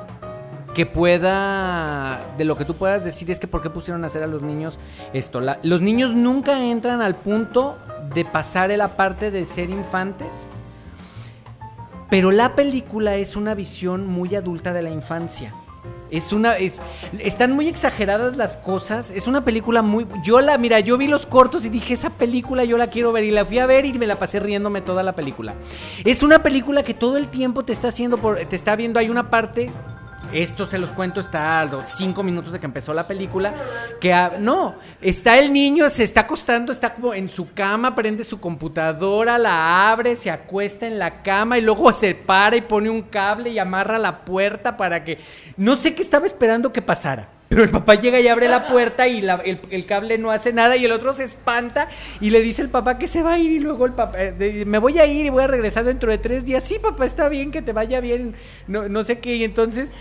que 0.73 0.85
pueda, 0.85 2.33
de 2.37 2.45
lo 2.45 2.57
que 2.57 2.65
tú 2.65 2.75
puedas 2.75 3.03
decir 3.03 3.29
es 3.31 3.39
que 3.39 3.47
por 3.47 3.61
qué 3.61 3.69
pusieron 3.69 4.03
a 4.03 4.07
hacer 4.07 4.23
a 4.23 4.27
los 4.27 4.41
niños 4.41 4.79
esto. 5.13 5.41
Los 5.63 5.81
niños 5.81 6.13
nunca 6.13 6.63
entran 6.63 7.01
al 7.01 7.15
punto 7.15 7.77
de 8.13 8.25
pasar 8.25 8.69
la 8.69 8.89
parte 8.89 9.31
de 9.31 9.45
ser 9.45 9.69
infantes, 9.69 10.49
pero 12.09 12.31
la 12.31 12.55
película 12.55 13.15
es 13.15 13.35
una 13.35 13.55
visión 13.55 14.07
muy 14.07 14.35
adulta 14.35 14.73
de 14.73 14.81
la 14.81 14.89
infancia. 14.89 15.53
Es 16.11 16.33
una. 16.33 16.57
Es, 16.57 16.81
están 17.19 17.51
muy 17.51 17.67
exageradas 17.67 18.35
las 18.35 18.57
cosas. 18.57 19.11
Es 19.11 19.27
una 19.27 19.43
película 19.43 19.81
muy. 19.81 20.07
Yo 20.23 20.41
la. 20.41 20.57
Mira, 20.57 20.79
yo 20.79 20.97
vi 20.97 21.07
los 21.07 21.25
cortos 21.25 21.65
y 21.65 21.69
dije, 21.69 21.93
esa 21.93 22.09
película 22.09 22.63
yo 22.63 22.77
la 22.77 22.87
quiero 22.87 23.11
ver. 23.11 23.23
Y 23.23 23.31
la 23.31 23.45
fui 23.45 23.59
a 23.59 23.65
ver 23.65 23.85
y 23.85 23.93
me 23.93 24.07
la 24.07 24.17
pasé 24.17 24.39
riéndome 24.39 24.81
toda 24.81 25.03
la 25.03 25.13
película. 25.13 25.55
Es 26.05 26.23
una 26.23 26.41
película 26.41 26.83
que 26.83 26.93
todo 26.93 27.17
el 27.17 27.27
tiempo 27.27 27.63
te 27.63 27.73
está 27.73 27.89
haciendo. 27.89 28.17
Por, 28.17 28.37
te 28.37 28.55
está 28.55 28.75
viendo. 28.75 28.99
Hay 28.99 29.09
una 29.09 29.29
parte. 29.29 29.71
Esto 30.33 30.67
se 30.67 30.77
los 30.77 30.91
cuento, 30.91 31.19
está 31.19 31.59
a 31.59 31.65
los 31.65 31.89
cinco 31.89 32.21
minutos 32.21 32.53
de 32.53 32.59
que 32.59 32.65
empezó 32.67 32.93
la 32.93 33.07
película. 33.07 33.53
Que 33.99 34.15
no, 34.39 34.75
está 35.01 35.39
el 35.39 35.51
niño, 35.51 35.89
se 35.89 36.03
está 36.03 36.21
acostando, 36.21 36.71
está 36.71 36.93
como 36.93 37.13
en 37.13 37.29
su 37.29 37.51
cama, 37.53 37.95
prende 37.95 38.23
su 38.23 38.39
computadora, 38.39 39.39
la 39.39 39.91
abre, 39.91 40.15
se 40.15 40.29
acuesta 40.29 40.85
en 40.85 40.99
la 40.99 41.23
cama 41.23 41.57
y 41.57 41.61
luego 41.61 41.91
se 41.93 42.13
para 42.13 42.55
y 42.55 42.61
pone 42.61 42.89
un 42.89 43.01
cable 43.01 43.49
y 43.49 43.59
amarra 43.59 43.97
la 43.97 44.19
puerta 44.19 44.77
para 44.77 45.03
que. 45.03 45.17
No 45.57 45.75
sé 45.77 45.95
qué 45.95 46.03
estaba 46.03 46.27
esperando 46.27 46.71
que 46.71 46.81
pasara. 46.81 47.29
Pero 47.49 47.63
el 47.63 47.71
papá 47.71 47.95
llega 47.95 48.19
y 48.19 48.27
abre 48.27 48.47
la 48.47 48.67
puerta 48.67 49.07
y 49.07 49.25
el, 49.71 49.85
cable 49.87 50.19
no 50.19 50.29
hace 50.29 50.53
nada 50.53 50.77
y 50.77 50.85
el 50.85 50.91
otro 50.91 51.13
se 51.13 51.23
espanta 51.23 51.89
y 52.21 52.29
le 52.29 52.41
dice 52.41 52.61
el 52.61 52.69
papá 52.69 52.99
que 52.99 53.07
se 53.07 53.23
va 53.23 53.33
a 53.33 53.39
ir 53.39 53.51
y 53.51 53.59
luego 53.59 53.87
el 53.87 53.93
papá, 53.93 54.19
eh, 54.19 54.65
me 54.67 54.77
voy 54.77 54.99
a 54.99 55.07
ir 55.07 55.25
y 55.25 55.29
voy 55.29 55.43
a 55.43 55.47
regresar 55.47 55.83
dentro 55.83 56.11
de 56.11 56.19
tres 56.19 56.45
días. 56.45 56.63
Sí, 56.63 56.77
papá, 56.77 57.05
está 57.05 57.27
bien, 57.27 57.49
que 57.49 57.63
te 57.63 57.73
vaya 57.73 58.01
bien, 58.01 58.35
no, 58.67 58.87
no 58.87 59.03
sé 59.03 59.17
qué. 59.17 59.35
Y 59.35 59.43
entonces 59.43 59.93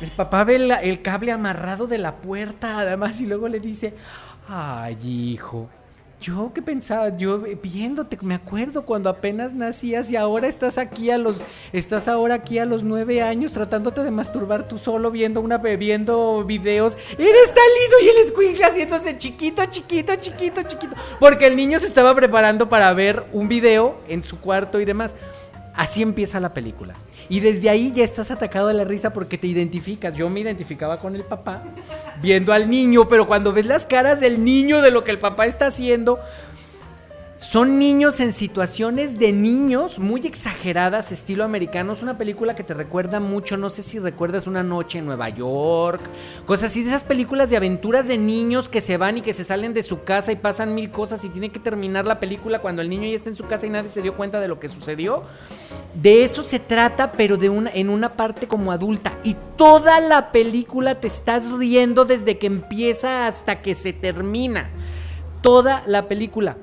el 0.00 0.10
papá 0.10 0.44
ve 0.44 0.56
el 0.56 1.02
cable 1.02 1.32
amarrado 1.32 1.86
de 1.86 1.98
la 1.98 2.16
puerta 2.16 2.80
además 2.80 3.20
y 3.20 3.26
luego 3.26 3.48
le 3.48 3.60
dice, 3.60 3.94
ay 4.48 4.96
hijo. 5.02 5.68
Yo 6.18 6.50
que 6.54 6.62
pensaba, 6.62 7.14
yo 7.14 7.40
viéndote, 7.62 8.18
me 8.22 8.34
acuerdo 8.34 8.86
cuando 8.86 9.10
apenas 9.10 9.52
nacías 9.52 10.10
y 10.10 10.16
ahora 10.16 10.48
estás 10.48 10.78
aquí 10.78 11.10
a 11.10 11.18
los, 11.18 11.42
estás 11.74 12.08
ahora 12.08 12.36
aquí 12.36 12.58
a 12.58 12.64
los 12.64 12.82
nueve 12.82 13.20
años 13.20 13.52
tratándote 13.52 14.02
de 14.02 14.10
masturbar 14.10 14.66
tú 14.66 14.78
solo 14.78 15.10
viendo 15.10 15.42
una, 15.42 15.58
viendo 15.58 16.42
videos. 16.44 16.96
Eres 17.18 17.54
tan 17.54 17.64
y 18.02 18.08
el 18.08 18.16
escuincle 18.24 18.64
haciéndose 18.64 19.18
chiquito, 19.18 19.62
chiquito, 19.66 20.16
chiquito, 20.16 20.62
chiquito. 20.62 20.96
Porque 21.20 21.46
el 21.46 21.54
niño 21.54 21.78
se 21.80 21.86
estaba 21.86 22.14
preparando 22.14 22.66
para 22.66 22.92
ver 22.94 23.24
un 23.32 23.46
video 23.46 24.00
en 24.08 24.22
su 24.22 24.40
cuarto 24.40 24.80
y 24.80 24.86
demás. 24.86 25.16
Así 25.74 26.00
empieza 26.00 26.40
la 26.40 26.54
película. 26.54 26.94
Y 27.28 27.40
desde 27.40 27.70
ahí 27.70 27.92
ya 27.92 28.04
estás 28.04 28.30
atacado 28.30 28.68
de 28.68 28.74
la 28.74 28.84
risa 28.84 29.12
porque 29.12 29.38
te 29.38 29.46
identificas. 29.46 30.14
Yo 30.14 30.28
me 30.30 30.40
identificaba 30.40 31.00
con 31.00 31.16
el 31.16 31.24
papá 31.24 31.62
viendo 32.22 32.52
al 32.52 32.70
niño, 32.70 33.08
pero 33.08 33.26
cuando 33.26 33.52
ves 33.52 33.66
las 33.66 33.86
caras 33.86 34.20
del 34.20 34.44
niño 34.44 34.80
de 34.80 34.90
lo 34.90 35.04
que 35.04 35.10
el 35.10 35.18
papá 35.18 35.46
está 35.46 35.66
haciendo, 35.66 36.20
son 37.38 37.78
niños 37.78 38.20
en 38.20 38.32
situaciones 38.32 39.18
de 39.18 39.30
niños 39.30 39.98
muy 39.98 40.22
exageradas, 40.26 41.12
estilo 41.12 41.44
americano. 41.44 41.92
Es 41.92 42.02
una 42.02 42.16
película 42.16 42.56
que 42.56 42.64
te 42.64 42.72
recuerda 42.72 43.20
mucho, 43.20 43.58
no 43.58 43.68
sé 43.68 43.82
si 43.82 43.98
recuerdas 43.98 44.46
Una 44.46 44.62
noche 44.62 44.98
en 44.98 45.06
Nueva 45.06 45.28
York, 45.28 46.00
cosas 46.46 46.70
así, 46.70 46.82
de 46.82 46.88
esas 46.88 47.04
películas 47.04 47.50
de 47.50 47.58
aventuras 47.58 48.08
de 48.08 48.16
niños 48.16 48.70
que 48.70 48.80
se 48.80 48.96
van 48.96 49.18
y 49.18 49.20
que 49.20 49.34
se 49.34 49.44
salen 49.44 49.74
de 49.74 49.82
su 49.82 50.02
casa 50.02 50.32
y 50.32 50.36
pasan 50.36 50.74
mil 50.74 50.90
cosas 50.90 51.24
y 51.24 51.28
tiene 51.28 51.50
que 51.50 51.60
terminar 51.60 52.06
la 52.06 52.20
película 52.20 52.60
cuando 52.60 52.80
el 52.80 52.88
niño 52.88 53.06
ya 53.06 53.16
está 53.16 53.28
en 53.28 53.36
su 53.36 53.46
casa 53.46 53.66
y 53.66 53.70
nadie 53.70 53.90
se 53.90 54.00
dio 54.00 54.16
cuenta 54.16 54.40
de 54.40 54.48
lo 54.48 54.58
que 54.58 54.68
sucedió. 54.68 55.22
De 55.94 56.24
eso 56.24 56.42
se 56.42 56.58
trata, 56.58 57.12
pero 57.12 57.36
de 57.36 57.50
una, 57.50 57.70
en 57.70 57.90
una 57.90 58.14
parte 58.14 58.48
como 58.48 58.72
adulta. 58.72 59.12
Y 59.24 59.36
toda 59.56 60.00
la 60.00 60.32
película 60.32 61.00
te 61.00 61.06
estás 61.06 61.52
riendo 61.52 62.06
desde 62.06 62.38
que 62.38 62.46
empieza 62.46 63.26
hasta 63.26 63.60
que 63.60 63.74
se 63.74 63.92
termina. 63.92 64.70
Toda 65.42 65.82
la 65.86 66.08
película. 66.08 66.56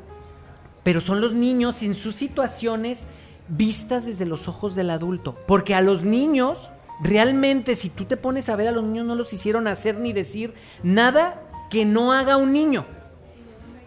Pero 0.83 1.01
son 1.01 1.21
los 1.21 1.33
niños 1.33 1.81
en 1.83 1.95
sus 1.95 2.15
situaciones 2.15 3.07
vistas 3.47 4.05
desde 4.05 4.25
los 4.25 4.47
ojos 4.47 4.75
del 4.75 4.89
adulto. 4.89 5.37
Porque 5.47 5.75
a 5.75 5.81
los 5.81 6.03
niños, 6.03 6.69
realmente, 7.01 7.75
si 7.75 7.89
tú 7.89 8.05
te 8.05 8.17
pones 8.17 8.49
a 8.49 8.55
ver 8.55 8.67
a 8.67 8.71
los 8.71 8.83
niños, 8.83 9.05
no 9.05 9.15
los 9.15 9.31
hicieron 9.33 9.67
hacer 9.67 9.97
ni 9.97 10.13
decir 10.13 10.53
nada 10.83 11.41
que 11.69 11.85
no 11.85 12.13
haga 12.13 12.37
un 12.37 12.53
niño. 12.53 12.85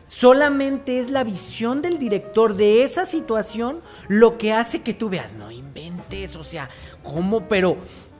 Solamente 0.06 1.00
es 1.00 1.10
la 1.10 1.24
visión 1.24 1.82
del 1.82 1.98
director 1.98 2.54
de 2.54 2.84
esa 2.84 3.06
situación 3.06 3.80
lo 4.06 4.38
que 4.38 4.52
hace 4.52 4.82
que 4.82 4.94
tú 4.94 5.08
veas, 5.08 5.34
no 5.34 5.50
inventes, 5.50 6.36
o 6.36 6.44
sea, 6.44 6.70
¿cómo? 7.02 7.48
Pero, 7.48 7.76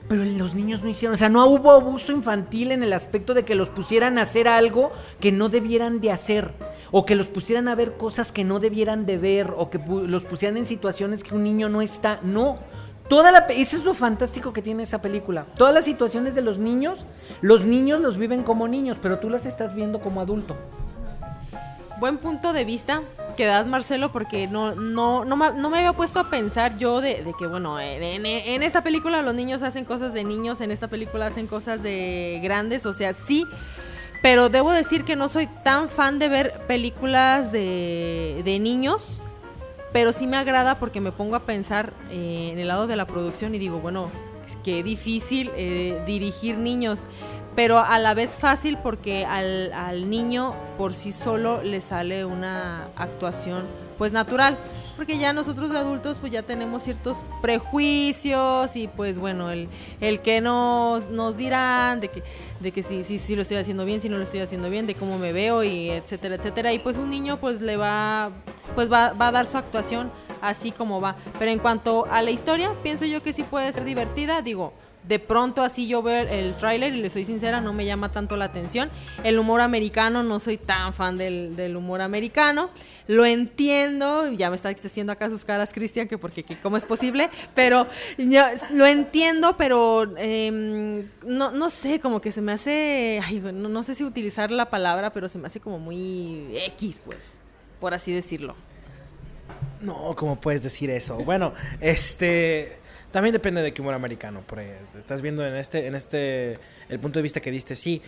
pero 0.09 0.25
los 0.25 0.53
niños 0.53 0.83
no 0.83 0.89
hicieron, 0.89 1.15
o 1.15 1.17
sea, 1.17 1.29
no 1.29 1.45
hubo 1.47 1.71
abuso 1.71 2.11
infantil 2.11 2.73
en 2.73 2.83
el 2.83 2.91
aspecto 2.91 3.33
de 3.33 3.45
que 3.45 3.55
los 3.55 3.69
pusieran 3.69 4.17
a 4.17 4.23
hacer 4.23 4.49
algo 4.49 4.91
que 5.21 5.31
no 5.31 5.47
debieran 5.47 6.01
de 6.01 6.11
hacer, 6.11 6.51
o 6.91 7.05
que 7.05 7.15
los 7.15 7.27
pusieran 7.27 7.67
a 7.67 7.75
ver 7.75 7.93
cosas 7.97 8.31
que 8.31 8.43
no 8.43 8.59
debieran 8.59 9.05
de 9.05 9.17
ver, 9.17 9.53
o 9.57 9.69
que 9.69 9.79
los 9.79 10.25
pusieran 10.25 10.57
en 10.57 10.65
situaciones 10.65 11.23
que 11.23 11.35
un 11.35 11.43
niño 11.43 11.69
no 11.69 11.81
está, 11.81 12.19
no. 12.23 12.57
Toda 13.09 13.31
la, 13.31 13.39
eso 13.49 13.77
es 13.77 13.85
lo 13.85 13.93
fantástico 13.93 14.51
que 14.51 14.61
tiene 14.61 14.83
esa 14.83 15.01
película. 15.01 15.45
Todas 15.57 15.73
las 15.73 15.85
situaciones 15.85 16.35
de 16.35 16.41
los 16.41 16.57
niños, 16.57 17.05
los 17.41 17.65
niños 17.65 18.01
los 18.01 18.17
viven 18.17 18.43
como 18.43 18.67
niños, 18.67 18.97
pero 19.01 19.19
tú 19.19 19.29
las 19.29 19.45
estás 19.45 19.75
viendo 19.75 19.99
como 20.01 20.19
adulto. 20.19 20.55
Buen 21.99 22.17
punto 22.17 22.53
de 22.53 22.63
vista 22.63 23.01
que 23.37 23.45
das, 23.45 23.65
Marcelo, 23.65 24.11
porque 24.11 24.47
no, 24.47 24.75
no, 24.75 25.25
no, 25.25 25.35
me, 25.35 25.45
había 25.77 25.93
puesto 25.93 26.19
a 26.19 26.29
pensar 26.29 26.77
yo 26.77 27.01
de, 27.01 27.23
que, 27.39 27.47
bueno, 27.47 27.79
en, 27.79 28.03
en- 28.03 28.25
en 28.25 28.63
esta 28.63 28.83
película 28.83 29.21
los 29.21 29.33
niños 29.35 29.61
hacen 29.63 29.85
cosas 29.85 30.13
de 30.13 30.23
niños, 30.23 30.59
en 30.61 30.71
esta 30.71 30.87
película 30.87 31.27
hacen 31.27 31.47
cosas 31.47 31.81
de 31.81 32.39
grandes, 32.43 32.85
o 32.85 32.93
sea, 32.93 33.13
sí, 33.13 33.45
pero 34.21 34.49
debo 34.49 34.71
decir 34.71 35.03
que 35.03 35.15
no 35.15 35.29
soy 35.29 35.47
tan 35.63 35.89
fan 35.89 36.19
de 36.19 36.29
ver 36.29 36.53
películas 36.67 37.51
de, 37.51 38.41
de 38.43 38.59
niños, 38.59 39.21
pero 39.93 40.13
sí 40.13 40.27
me 40.27 40.37
agrada 40.37 40.79
porque 40.79 41.01
me 41.01 41.11
pongo 41.11 41.35
a 41.35 41.41
pensar 41.41 41.93
eh, 42.11 42.49
en 42.51 42.59
el 42.59 42.67
lado 42.67 42.87
de 42.87 42.95
la 42.95 43.05
producción 43.05 43.55
y 43.55 43.59
digo, 43.59 43.79
bueno, 43.79 44.09
qué 44.63 44.83
difícil 44.83 45.51
eh, 45.55 46.01
dirigir 46.05 46.57
niños, 46.57 47.05
pero 47.55 47.79
a 47.79 47.97
la 47.99 48.13
vez 48.13 48.37
fácil 48.39 48.77
porque 48.77 49.25
al, 49.25 49.73
al 49.73 50.09
niño 50.09 50.53
por 50.77 50.93
sí 50.93 51.11
solo 51.11 51.63
le 51.63 51.81
sale 51.81 52.25
una 52.25 52.89
actuación 52.95 53.65
pues 53.97 54.11
natural, 54.11 54.59
porque 54.95 55.17
ya 55.17 55.33
nosotros 55.33 55.71
de 55.71 55.79
adultos 55.79 56.19
pues 56.19 56.31
ya 56.31 56.43
tenemos 56.43 56.83
ciertos 56.83 57.17
prejuicios 57.41 58.75
y 58.75 58.87
pues 58.87 59.17
bueno, 59.17 59.49
el, 59.49 59.69
el 60.01 60.21
que 60.21 60.39
nos, 60.39 61.09
nos 61.09 61.37
dirán 61.37 61.99
de 61.99 62.09
que, 62.09 62.23
de 62.59 62.71
que 62.71 62.83
si, 62.83 63.03
si, 63.03 63.19
si 63.19 63.35
lo 63.35 63.41
estoy 63.41 63.57
haciendo 63.57 63.85
bien, 63.85 64.01
si 64.01 64.09
no 64.09 64.17
lo 64.17 64.23
estoy 64.23 64.39
haciendo 64.39 64.69
bien, 64.69 64.87
de 64.87 64.95
cómo 64.95 65.17
me 65.17 65.33
veo 65.33 65.63
y 65.63 65.89
etcétera, 65.89 66.35
etcétera. 66.35 66.73
Y 66.73 66.79
pues 66.79 66.97
un 66.97 67.09
niño 67.09 67.39
pues 67.39 67.61
le 67.61 67.77
va, 67.77 68.31
pues 68.75 68.91
va, 68.91 69.13
va 69.13 69.27
a 69.27 69.31
dar 69.31 69.47
su 69.47 69.57
actuación 69.57 70.11
así 70.41 70.71
como 70.71 71.01
va. 71.01 71.15
Pero 71.39 71.51
en 71.51 71.59
cuanto 71.59 72.05
a 72.09 72.21
la 72.21 72.31
historia, 72.31 72.71
pienso 72.83 73.05
yo 73.05 73.21
que 73.21 73.33
sí 73.33 73.43
puede 73.43 73.71
ser 73.73 73.85
divertida, 73.85 74.41
digo, 74.41 74.73
De 75.07 75.19
pronto 75.19 75.61
así 75.61 75.87
yo 75.87 76.01
veo 76.01 76.27
el, 76.27 76.55
tráiler 76.55 76.93
y 76.93 77.01
le 77.01 77.09
soy 77.09 77.25
sincera, 77.25 77.61
no 77.61 77.73
me 77.73 77.85
llama 77.85 78.11
tanto 78.11 78.35
la 78.35 78.45
atención. 78.45 78.89
El 79.23 79.39
humor 79.39 79.61
americano, 79.61 80.23
no 80.23 80.39
soy 80.39 80.57
tan 80.57 80.93
fan 80.93 81.17
del, 81.17 81.55
del 81.55 81.75
humor 81.75 82.01
americano. 82.01 82.69
Lo 83.07 83.25
entiendo, 83.25 84.29
ya 84.31 84.49
me 84.49 84.57
está 84.57 84.69
haciendo 84.69 85.13
acá 85.13 85.29
sus 85.29 85.45
caras, 85.45 85.71
Cristian, 85.73 86.07
que 86.07 86.17
porque 86.17 86.43
que 86.43 86.57
cómo 86.57 86.75
es 86.75 86.85
posible, 86.85 87.29
pero 87.55 87.87
yo 88.17 88.43
lo 88.71 88.85
entiendo, 88.85 89.55
pero 89.57 90.17
em, 90.17 91.07
no, 91.25 91.51
no 91.51 91.69
sé, 91.69 92.01
como 92.01 92.19
que 92.19 92.33
se 92.33 92.41
me 92.41 92.51
hace, 92.51 93.21
no, 93.53 93.69
no 93.69 93.83
sé 93.83 93.95
si 93.95 94.03
utilizar 94.03 94.51
la 94.51 94.69
palabra, 94.69 95.13
pero 95.13 95.29
se 95.29 95.37
me 95.37 95.47
hace 95.47 95.61
como 95.61 95.79
muy 95.79 96.49
X, 96.67 97.01
pues, 97.05 97.19
por 97.79 97.93
así 97.93 98.11
decirlo. 98.11 98.55
No, 99.81 100.15
¿cómo 100.15 100.35
puedes 100.39 100.63
decir 100.63 100.89
eso? 100.89 101.17
Bueno, 101.17 101.53
este 101.79 102.77
también 103.17 103.33
depende 103.33 103.63
de 103.63 103.73
qué 103.73 103.81
humor 103.81 103.95
americano. 103.95 104.43
Por 104.45 104.59
estás 104.59 105.23
viendo 105.23 105.43
en 105.43 105.55
este, 105.55 105.87
en 105.87 105.95
este, 105.95 106.59
el 106.87 106.99
punto 106.99 107.17
de 107.17 107.23
vista 107.23 107.39
que 107.39 107.49
diste, 107.49 107.75
sí, 107.75 107.99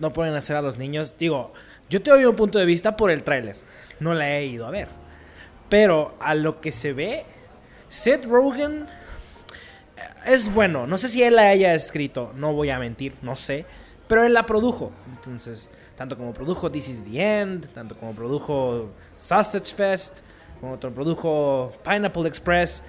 no 0.00 0.12
pueden 0.12 0.34
hacer 0.34 0.56
a 0.56 0.60
los 0.60 0.76
niños. 0.76 1.14
Digo, 1.16 1.52
yo 1.88 2.02
te 2.02 2.10
doy 2.10 2.24
un 2.24 2.34
punto 2.34 2.58
de 2.58 2.64
vista 2.64 2.96
por 2.96 3.12
el 3.12 3.22
tráiler. 3.22 3.54
No 4.00 4.12
la 4.12 4.28
he 4.36 4.44
ido 4.44 4.66
a 4.66 4.72
ver. 4.72 4.88
Pero 5.68 6.16
a 6.18 6.34
lo 6.34 6.60
que 6.60 6.72
se 6.72 6.92
ve, 6.92 7.24
Seth 7.90 8.24
Rogen 8.24 8.86
es 10.26 10.52
bueno. 10.52 10.88
No 10.88 10.98
sé 10.98 11.10
si 11.10 11.22
él 11.22 11.36
la 11.36 11.48
haya 11.48 11.72
escrito, 11.72 12.32
no 12.34 12.52
voy 12.52 12.70
a 12.70 12.80
mentir, 12.80 13.14
no 13.22 13.36
sé. 13.36 13.66
Pero 14.08 14.24
él 14.24 14.32
la 14.32 14.46
produjo. 14.46 14.90
Entonces, 15.14 15.70
tanto 15.94 16.16
como 16.16 16.32
produjo 16.32 16.72
This 16.72 16.88
is 16.88 17.04
the 17.04 17.22
End, 17.22 17.68
tanto 17.68 17.96
como 17.96 18.16
produjo 18.16 18.90
Sausage 19.16 19.72
Fest, 19.76 20.24
como 20.60 20.76
produjo 20.76 21.72
Pineapple 21.84 22.26
Express. 22.26 22.82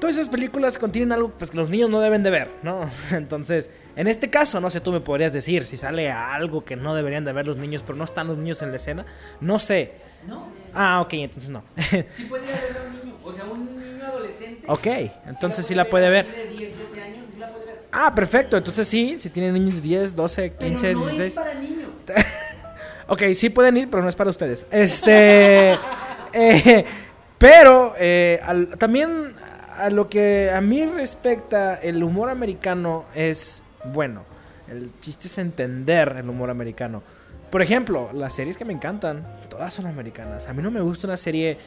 Todas 0.00 0.16
esas 0.16 0.28
películas 0.28 0.78
contienen 0.78 1.12
algo 1.12 1.28
pues, 1.30 1.50
que 1.50 1.56
los 1.58 1.68
niños 1.68 1.90
no 1.90 2.00
deben 2.00 2.22
de 2.22 2.30
ver, 2.30 2.50
¿no? 2.62 2.88
Entonces, 3.12 3.68
en 3.96 4.06
este 4.08 4.30
caso, 4.30 4.60
no 4.60 4.70
sé, 4.70 4.80
tú 4.80 4.92
me 4.92 5.00
podrías 5.00 5.32
decir 5.32 5.66
si 5.66 5.76
sale 5.76 6.10
algo 6.10 6.64
que 6.64 6.74
no 6.76 6.94
deberían 6.94 7.24
de 7.24 7.32
ver 7.34 7.46
los 7.46 7.58
niños, 7.58 7.82
pero 7.86 7.96
no 7.98 8.04
están 8.04 8.26
los 8.26 8.38
niños 8.38 8.62
en 8.62 8.70
la 8.70 8.76
escena. 8.76 9.04
No 9.40 9.58
sé. 9.58 9.92
No. 10.26 10.48
Ah, 10.74 11.00
ok, 11.02 11.12
entonces 11.14 11.50
no. 11.50 11.62
Sí 12.14 12.24
podría 12.24 12.52
ver 12.52 12.76
a 12.78 12.88
un 12.88 13.04
niño, 13.04 13.16
o 13.22 13.32
sea, 13.32 13.44
un 13.44 13.78
niño 13.78 14.04
adolescente. 14.06 14.64
ok, 14.66 14.86
entonces 15.26 15.66
sí 15.66 15.74
la 15.74 15.88
puede 15.90 16.08
ver. 16.08 16.26
de 16.26 16.46
10, 16.56 16.78
12 16.78 17.02
años, 17.02 17.18
sí 17.32 17.38
la 17.38 17.48
puede 17.50 17.66
ver. 17.66 17.82
Ah, 17.92 18.14
perfecto. 18.14 18.56
Entonces 18.56 18.88
sí, 18.88 19.18
si 19.18 19.28
tienen 19.30 19.52
niños 19.54 19.74
de 19.74 19.80
10, 19.82 20.16
12, 20.16 20.52
15, 20.54 20.86
Pero 20.86 20.98
no 21.00 21.04
16. 21.06 21.28
es 21.28 21.34
para 21.38 21.54
niños. 21.54 21.90
Ok, 23.12 23.22
sí 23.34 23.50
pueden 23.50 23.76
ir, 23.76 23.90
pero 23.90 24.04
no 24.04 24.08
es 24.08 24.14
para 24.14 24.30
ustedes. 24.30 24.64
Este. 24.70 25.72
eh, 26.32 26.84
pero 27.38 27.94
eh, 27.98 28.38
al- 28.44 28.68
también 28.78 29.34
a 29.80 29.90
lo 29.90 30.08
que 30.08 30.50
a 30.50 30.60
mí 30.60 30.84
respecta, 30.84 31.74
el 31.76 32.02
humor 32.02 32.28
americano 32.28 33.06
es 33.14 33.62
bueno. 33.84 34.24
El 34.68 34.90
chiste 35.00 35.26
es 35.26 35.38
entender 35.38 36.16
el 36.18 36.28
humor 36.28 36.50
americano. 36.50 37.02
Por 37.50 37.62
ejemplo, 37.62 38.10
las 38.12 38.34
series 38.34 38.56
que 38.56 38.64
me 38.64 38.72
encantan, 38.72 39.26
todas 39.48 39.72
son 39.72 39.86
americanas. 39.86 40.48
A 40.48 40.52
mí 40.52 40.62
no 40.62 40.70
me 40.70 40.80
gusta 40.80 41.06
una 41.06 41.16
serie. 41.16 41.58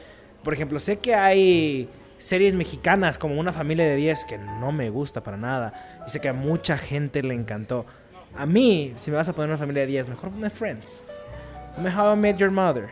Por 0.42 0.54
ejemplo, 0.54 0.78
sé 0.80 0.98
que 0.98 1.14
hay 1.14 1.88
series 2.18 2.54
mexicanas 2.54 3.18
como 3.18 3.38
Una 3.38 3.52
familia 3.52 3.84
de 3.84 3.96
10 3.96 4.24
que 4.24 4.38
no 4.38 4.72
me 4.72 4.90
gusta 4.90 5.22
para 5.22 5.36
nada. 5.36 6.00
Y 6.06 6.10
sé 6.10 6.20
que 6.20 6.28
a 6.28 6.32
mucha 6.32 6.78
gente 6.78 7.22
le 7.22 7.34
encantó. 7.34 7.84
A 8.36 8.46
mí, 8.46 8.94
si 8.96 9.10
me 9.10 9.16
vas 9.16 9.28
a 9.28 9.32
poner 9.32 9.50
una 9.50 9.58
familia 9.58 9.82
de 9.82 9.88
10, 9.88 10.08
mejor 10.08 10.30
ponme 10.30 10.50
Friends. 10.50 11.02
Ponme 11.74 11.94
How 11.94 12.14
I 12.14 12.16
Met 12.16 12.38
Your 12.38 12.50
Mother. 12.50 12.90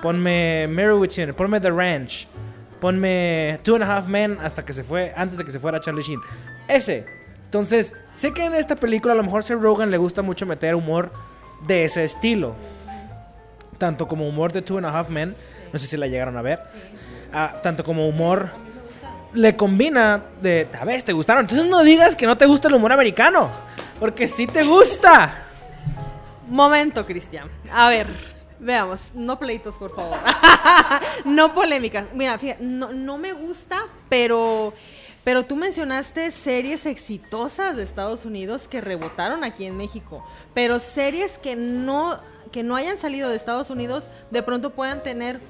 Ponme 0.00 0.68
Mary. 0.68 1.32
Ponme 1.36 1.60
The 1.60 1.70
Ranch. 1.70 2.28
Ponme 2.82 3.60
Two 3.62 3.76
and 3.76 3.84
a 3.84 3.96
Half 3.96 4.08
Men 4.08 4.38
hasta 4.42 4.64
que 4.64 4.72
se 4.72 4.82
fue, 4.82 5.12
antes 5.16 5.38
de 5.38 5.44
que 5.44 5.52
se 5.52 5.60
fuera 5.60 5.80
Charlie 5.80 6.02
Sheen. 6.02 6.20
Ese. 6.66 7.06
Entonces, 7.44 7.94
sé 8.12 8.34
que 8.34 8.44
en 8.44 8.56
esta 8.56 8.74
película 8.74 9.14
a 9.14 9.16
lo 9.16 9.22
mejor 9.22 9.44
Seth 9.44 9.60
Rogen 9.60 9.92
le 9.92 9.98
gusta 9.98 10.20
mucho 10.22 10.46
meter 10.46 10.74
humor 10.74 11.12
de 11.64 11.84
ese 11.84 12.02
estilo. 12.02 12.56
Tanto 13.78 14.08
como 14.08 14.26
humor 14.28 14.52
de 14.52 14.62
Two 14.62 14.78
and 14.78 14.86
a 14.86 14.98
Half 14.98 15.10
Men. 15.10 15.36
No 15.72 15.78
sé 15.78 15.86
si 15.86 15.96
la 15.96 16.08
llegaron 16.08 16.36
a 16.36 16.42
ver. 16.42 16.58
Ah, 17.32 17.60
tanto 17.62 17.84
como 17.84 18.08
humor 18.08 18.50
le 19.32 19.54
combina 19.56 20.20
de, 20.40 20.66
a 20.78 20.84
ver, 20.84 21.04
¿te 21.04 21.12
gustaron? 21.12 21.42
Entonces 21.42 21.66
no 21.66 21.84
digas 21.84 22.16
que 22.16 22.26
no 22.26 22.36
te 22.36 22.46
gusta 22.46 22.66
el 22.66 22.74
humor 22.74 22.90
americano, 22.90 23.48
porque 24.00 24.26
sí 24.26 24.48
te 24.48 24.64
gusta. 24.64 25.34
Momento, 26.48 27.06
Cristian. 27.06 27.48
A 27.72 27.88
ver, 27.88 28.08
veamos. 28.62 29.00
No 29.14 29.38
pleitos, 29.38 29.76
por 29.76 29.94
favor. 29.94 30.18
no 31.24 31.52
polémicas. 31.52 32.06
Mira, 32.14 32.38
fíjate, 32.38 32.64
no, 32.64 32.92
no 32.92 33.18
me 33.18 33.32
gusta, 33.32 33.86
pero, 34.08 34.72
pero 35.24 35.44
tú 35.44 35.56
mencionaste 35.56 36.30
series 36.30 36.86
exitosas 36.86 37.76
de 37.76 37.82
Estados 37.82 38.24
Unidos 38.24 38.68
que 38.68 38.80
rebotaron 38.80 39.44
aquí 39.44 39.66
en 39.66 39.76
México. 39.76 40.24
Pero 40.54 40.80
series 40.80 41.38
que 41.38 41.56
no, 41.56 42.18
que 42.50 42.62
no 42.62 42.76
hayan 42.76 42.98
salido 42.98 43.28
de 43.28 43.36
Estados 43.36 43.70
Unidos, 43.70 44.04
de 44.30 44.42
pronto 44.42 44.70
puedan 44.70 45.02
tener 45.02 45.40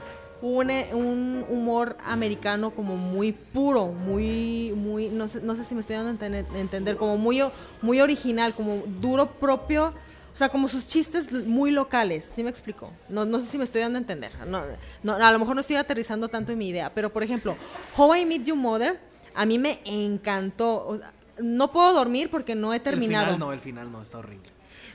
un, 0.43 0.71
eh, 0.71 0.89
un 0.93 1.47
humor 1.49 1.97
americano 2.05 2.73
como 2.73 2.97
muy 2.97 3.33
puro, 3.33 3.87
muy, 3.87 4.73
muy, 4.77 5.09
no 5.09 5.29
sé, 5.29 5.41
no 5.41 5.55
sé 5.55 5.65
si 5.65 5.75
me 5.75 5.81
estoy 5.81 5.97
dando 5.97 6.25
a 6.25 6.59
entender, 6.59 6.97
como 6.97 7.17
muy, 7.17 7.43
muy 7.81 8.01
original, 8.01 8.55
como 8.55 8.83
duro 9.01 9.31
propio, 9.31 9.95
o 10.35 10.39
sea, 10.39 10.49
como 10.49 10.67
sus 10.69 10.87
chistes 10.87 11.31
muy 11.33 11.71
locales, 11.71 12.29
¿sí 12.35 12.43
me 12.43 12.51
explico? 12.51 12.91
No, 13.09 13.25
no 13.25 13.39
sé 13.41 13.47
si 13.47 13.59
me 13.59 13.65
estoy 13.65 13.83
dando 13.83 13.99
a 13.99 14.01
entender, 14.01 14.33
no, 14.47 14.63
no, 15.03 15.15
a 15.15 15.31
lo 15.33 15.39
mejor 15.39 15.55
no 15.55 15.61
estoy 15.61 15.77
aterrizando 15.77 16.29
tanto 16.29 16.53
en 16.53 16.59
mi 16.59 16.69
idea, 16.69 16.91
pero 16.95 17.11
por 17.13 17.23
ejemplo, 17.23 17.55
How 17.97 18.15
I 18.17 18.25
Meet 18.25 18.45
Your 18.45 18.57
Mother, 18.57 18.99
a 19.35 19.45
mí 19.47 19.59
me 19.59 19.81
encantó, 19.85 20.87
o 20.87 20.99
sea, 20.99 21.13
no 21.39 21.73
puedo 21.73 21.93
dormir 21.93 22.31
porque 22.31 22.55
no 22.55 22.73
he 22.75 22.81
terminado. 22.81 23.25
El 23.27 23.33
final 23.35 23.39
no, 23.49 23.53
el 23.53 23.61
final 23.61 23.93
no, 23.93 24.01
está 24.03 24.19
horrible. 24.19 24.49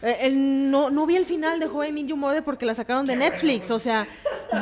Eh, 0.04 0.18
el- 0.22 0.70
no, 0.72 0.90
no 0.92 1.06
vi 1.08 1.16
el 1.16 1.26
final 1.26 1.60
de 1.60 1.66
How 1.66 1.86
I 1.86 1.92
Met 1.92 2.06
Your 2.08 2.18
Mother 2.20 2.44
porque 2.44 2.66
la 2.66 2.76
sacaron 2.76 3.06
de 3.06 3.16
Netflix, 3.16 3.72
o 3.72 3.80
sea, 3.80 4.06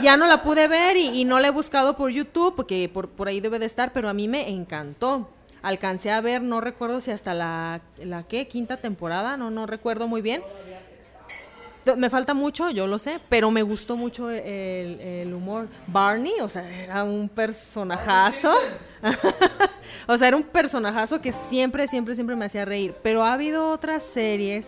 ya 0.02 0.16
no 0.18 0.28
la 0.28 0.42
pude 0.44 0.68
ver 0.70 0.96
y, 0.98 1.08
y 1.22 1.26
no 1.26 1.40
la 1.40 1.50
he 1.50 1.52
buscado 1.52 1.98
por 1.98 2.10
YouTube 2.12 2.56
porque 2.56 2.90
por, 2.94 3.10
por 3.10 3.28
ahí 3.28 3.40
debe 3.42 3.60
de 3.60 3.66
estar, 3.66 3.92
pero 3.94 4.08
a 4.10 4.14
mí 4.14 4.28
me 4.28 4.50
encantó. 4.50 5.30
Alcancé 5.62 6.12
a 6.12 6.22
ver, 6.22 6.44
no 6.44 6.62
recuerdo 6.62 7.02
si 7.02 7.10
hasta 7.10 7.34
la, 7.34 7.82
la 7.98 8.22
¿qué? 8.24 8.48
quinta 8.48 8.78
temporada, 8.78 9.36
no, 9.36 9.50
no 9.50 9.66
recuerdo 9.66 10.08
muy 10.08 10.22
bien. 10.22 10.44
Me 11.98 12.10
falta 12.10 12.34
mucho, 12.34 12.70
yo 12.72 12.88
lo 12.88 12.98
sé, 12.98 13.20
pero 13.30 13.52
me 13.52 13.62
gustó 13.62 13.96
mucho 13.96 14.30
el, 14.30 15.00
el 15.00 15.34
humor. 15.34 15.68
Barney, 15.88 16.34
o 16.42 16.50
sea, 16.50 16.68
era 16.70 17.04
un 17.04 17.30
personajazo. 17.30 18.54
o 20.08 20.18
sea, 20.18 20.28
era 20.28 20.38
un 20.38 20.44
personajazo 20.44 21.22
que 21.22 21.32
siempre, 21.32 21.88
siempre, 21.88 22.16
siempre 22.16 22.36
me 22.36 22.46
hacía 22.46 22.66
reír. 22.66 22.96
Pero 23.04 23.24
ha 23.24 23.34
habido 23.34 23.70
otras 23.70 24.04
series 24.04 24.66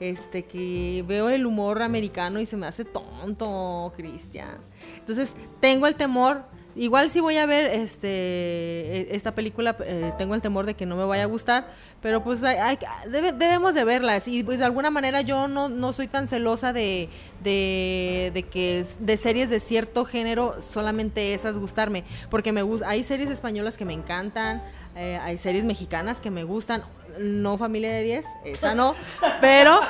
este, 0.00 0.44
que 0.44 1.04
veo 1.06 1.28
el 1.28 1.46
humor 1.46 1.82
americano 1.82 2.40
y 2.40 2.46
se 2.46 2.56
me 2.56 2.66
hace 2.66 2.84
tonto, 2.84 3.92
Cristian. 3.96 4.58
Entonces, 4.98 5.32
tengo 5.60 5.86
el 5.86 5.94
temor. 5.94 6.42
Igual 6.78 7.10
si 7.10 7.18
voy 7.18 7.36
a 7.38 7.44
ver 7.46 7.64
este 7.74 8.08
e- 8.08 9.08
esta 9.10 9.34
película, 9.34 9.76
eh, 9.84 10.12
tengo 10.16 10.34
el 10.36 10.40
temor 10.40 10.64
de 10.64 10.74
que 10.74 10.86
no 10.86 10.94
me 10.96 11.04
vaya 11.04 11.24
a 11.24 11.26
gustar, 11.26 11.66
pero 12.00 12.22
pues 12.22 12.42
hay- 12.44 12.56
hay- 12.56 12.78
debe- 13.10 13.32
debemos 13.32 13.74
de 13.74 13.82
verlas. 13.84 14.28
Y 14.28 14.44
pues 14.44 14.60
de 14.60 14.64
alguna 14.64 14.88
manera 14.90 15.20
yo 15.20 15.48
no, 15.48 15.68
no 15.68 15.92
soy 15.92 16.06
tan 16.06 16.28
celosa 16.28 16.72
de, 16.72 17.08
de, 17.42 18.30
de 18.32 18.42
que 18.44 18.86
de 19.00 19.16
series 19.16 19.50
de 19.50 19.58
cierto 19.58 20.04
género 20.04 20.54
solamente 20.60 21.34
esas 21.34 21.58
gustarme, 21.58 22.04
porque 22.30 22.52
me 22.52 22.62
hay 22.86 23.02
series 23.02 23.28
españolas 23.30 23.76
que 23.76 23.84
me 23.84 23.92
encantan, 23.94 24.62
eh, 24.94 25.18
hay 25.20 25.36
series 25.36 25.64
mexicanas 25.64 26.20
que 26.20 26.30
me 26.30 26.44
gustan, 26.44 26.84
no 27.18 27.58
Familia 27.58 27.90
de 27.90 28.02
10, 28.04 28.24
esa 28.44 28.74
no, 28.76 28.94
pero 29.40 29.80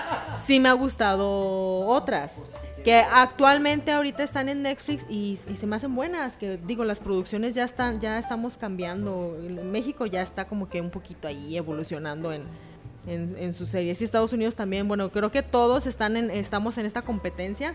sí 0.47 0.59
me 0.61 0.71
ha 0.71 0.73
gustado 0.73 1.81
otras 1.87 2.37
que 2.85 2.97
actualmente 2.97 3.93
ahorita 3.93 4.23
están 4.23 4.49
en 4.49 4.63
Netflix 4.63 5.05
y, 5.09 5.39
se 5.55 5.67
me 5.67 5.77
hacen 5.77 5.95
buenas, 5.95 6.37
que 6.37 6.57
digo, 6.57 6.85
las 6.85 7.01
producciones 7.01 7.55
ya 7.55 7.65
están, 7.65 8.01
ya 8.01 8.19
estamos 8.19 8.57
cambiando, 8.57 9.37
México 9.65 10.07
ya 10.07 10.23
está 10.23 10.47
como 10.47 10.69
que 10.69 10.81
un 10.81 10.91
poquito 10.91 11.29
ahí 11.29 11.57
evolucionando 11.57 12.33
en, 12.33 12.43
en, 13.07 13.37
en 13.39 13.55
sus 13.55 13.71
series. 13.71 14.01
Y 14.01 14.05
Estados 14.05 14.33
Unidos 14.33 14.55
también, 14.55 14.89
bueno, 14.89 15.11
creo 15.11 15.31
que 15.31 15.43
todos 15.43 15.87
están 15.87 16.17
en, 16.17 16.31
estamos 16.31 16.79
en 16.79 16.87
esta 16.87 17.03
competencia 17.03 17.75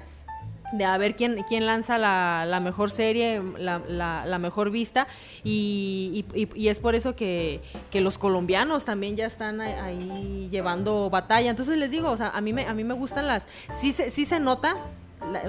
de 0.74 0.86
a 0.86 0.98
ver 0.98 1.16
quién, 1.16 1.44
quién 1.48 1.66
lanza 1.66 1.98
la, 1.98 2.46
la 2.48 2.60
mejor 2.60 2.90
serie, 2.92 3.42
la, 3.58 3.82
la- 3.88 4.26
mejor 4.40 4.72
vista, 4.72 5.08
y, 5.44 6.26
y- 6.36 6.50
y- 6.56 6.68
es 6.68 6.80
por 6.80 6.96
eso 6.96 7.16
que, 7.16 7.62
que 7.92 8.02
los 8.02 8.18
colombianos 8.18 8.84
también 8.86 9.16
ya 9.16 9.28
están 9.28 9.62
ahí- 9.62 10.50
llevando 10.52 11.10
batalla. 11.10 11.50
Entonces 11.50 11.78
les 11.78 11.92
digo, 11.92 12.10
o 12.10 12.18
sea, 12.18 12.30
a 12.30 12.42
mí 12.42 12.54
me, 12.54 12.66
a 12.66 12.74
mí 12.74 12.84
me 12.84 12.94
gustan 12.96 13.28
las... 13.28 13.44
Sí 13.80 13.92
se, 13.94 14.10
sí 14.10 14.26
se 14.26 14.40
nota 14.40 14.76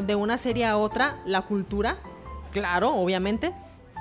de 0.06 0.14
una 0.14 0.38
serie 0.38 0.66
a 0.66 0.76
otra 0.76 1.16
la 1.24 1.42
cultura, 1.42 1.96
claro, 2.52 2.94
obviamente, 2.94 3.52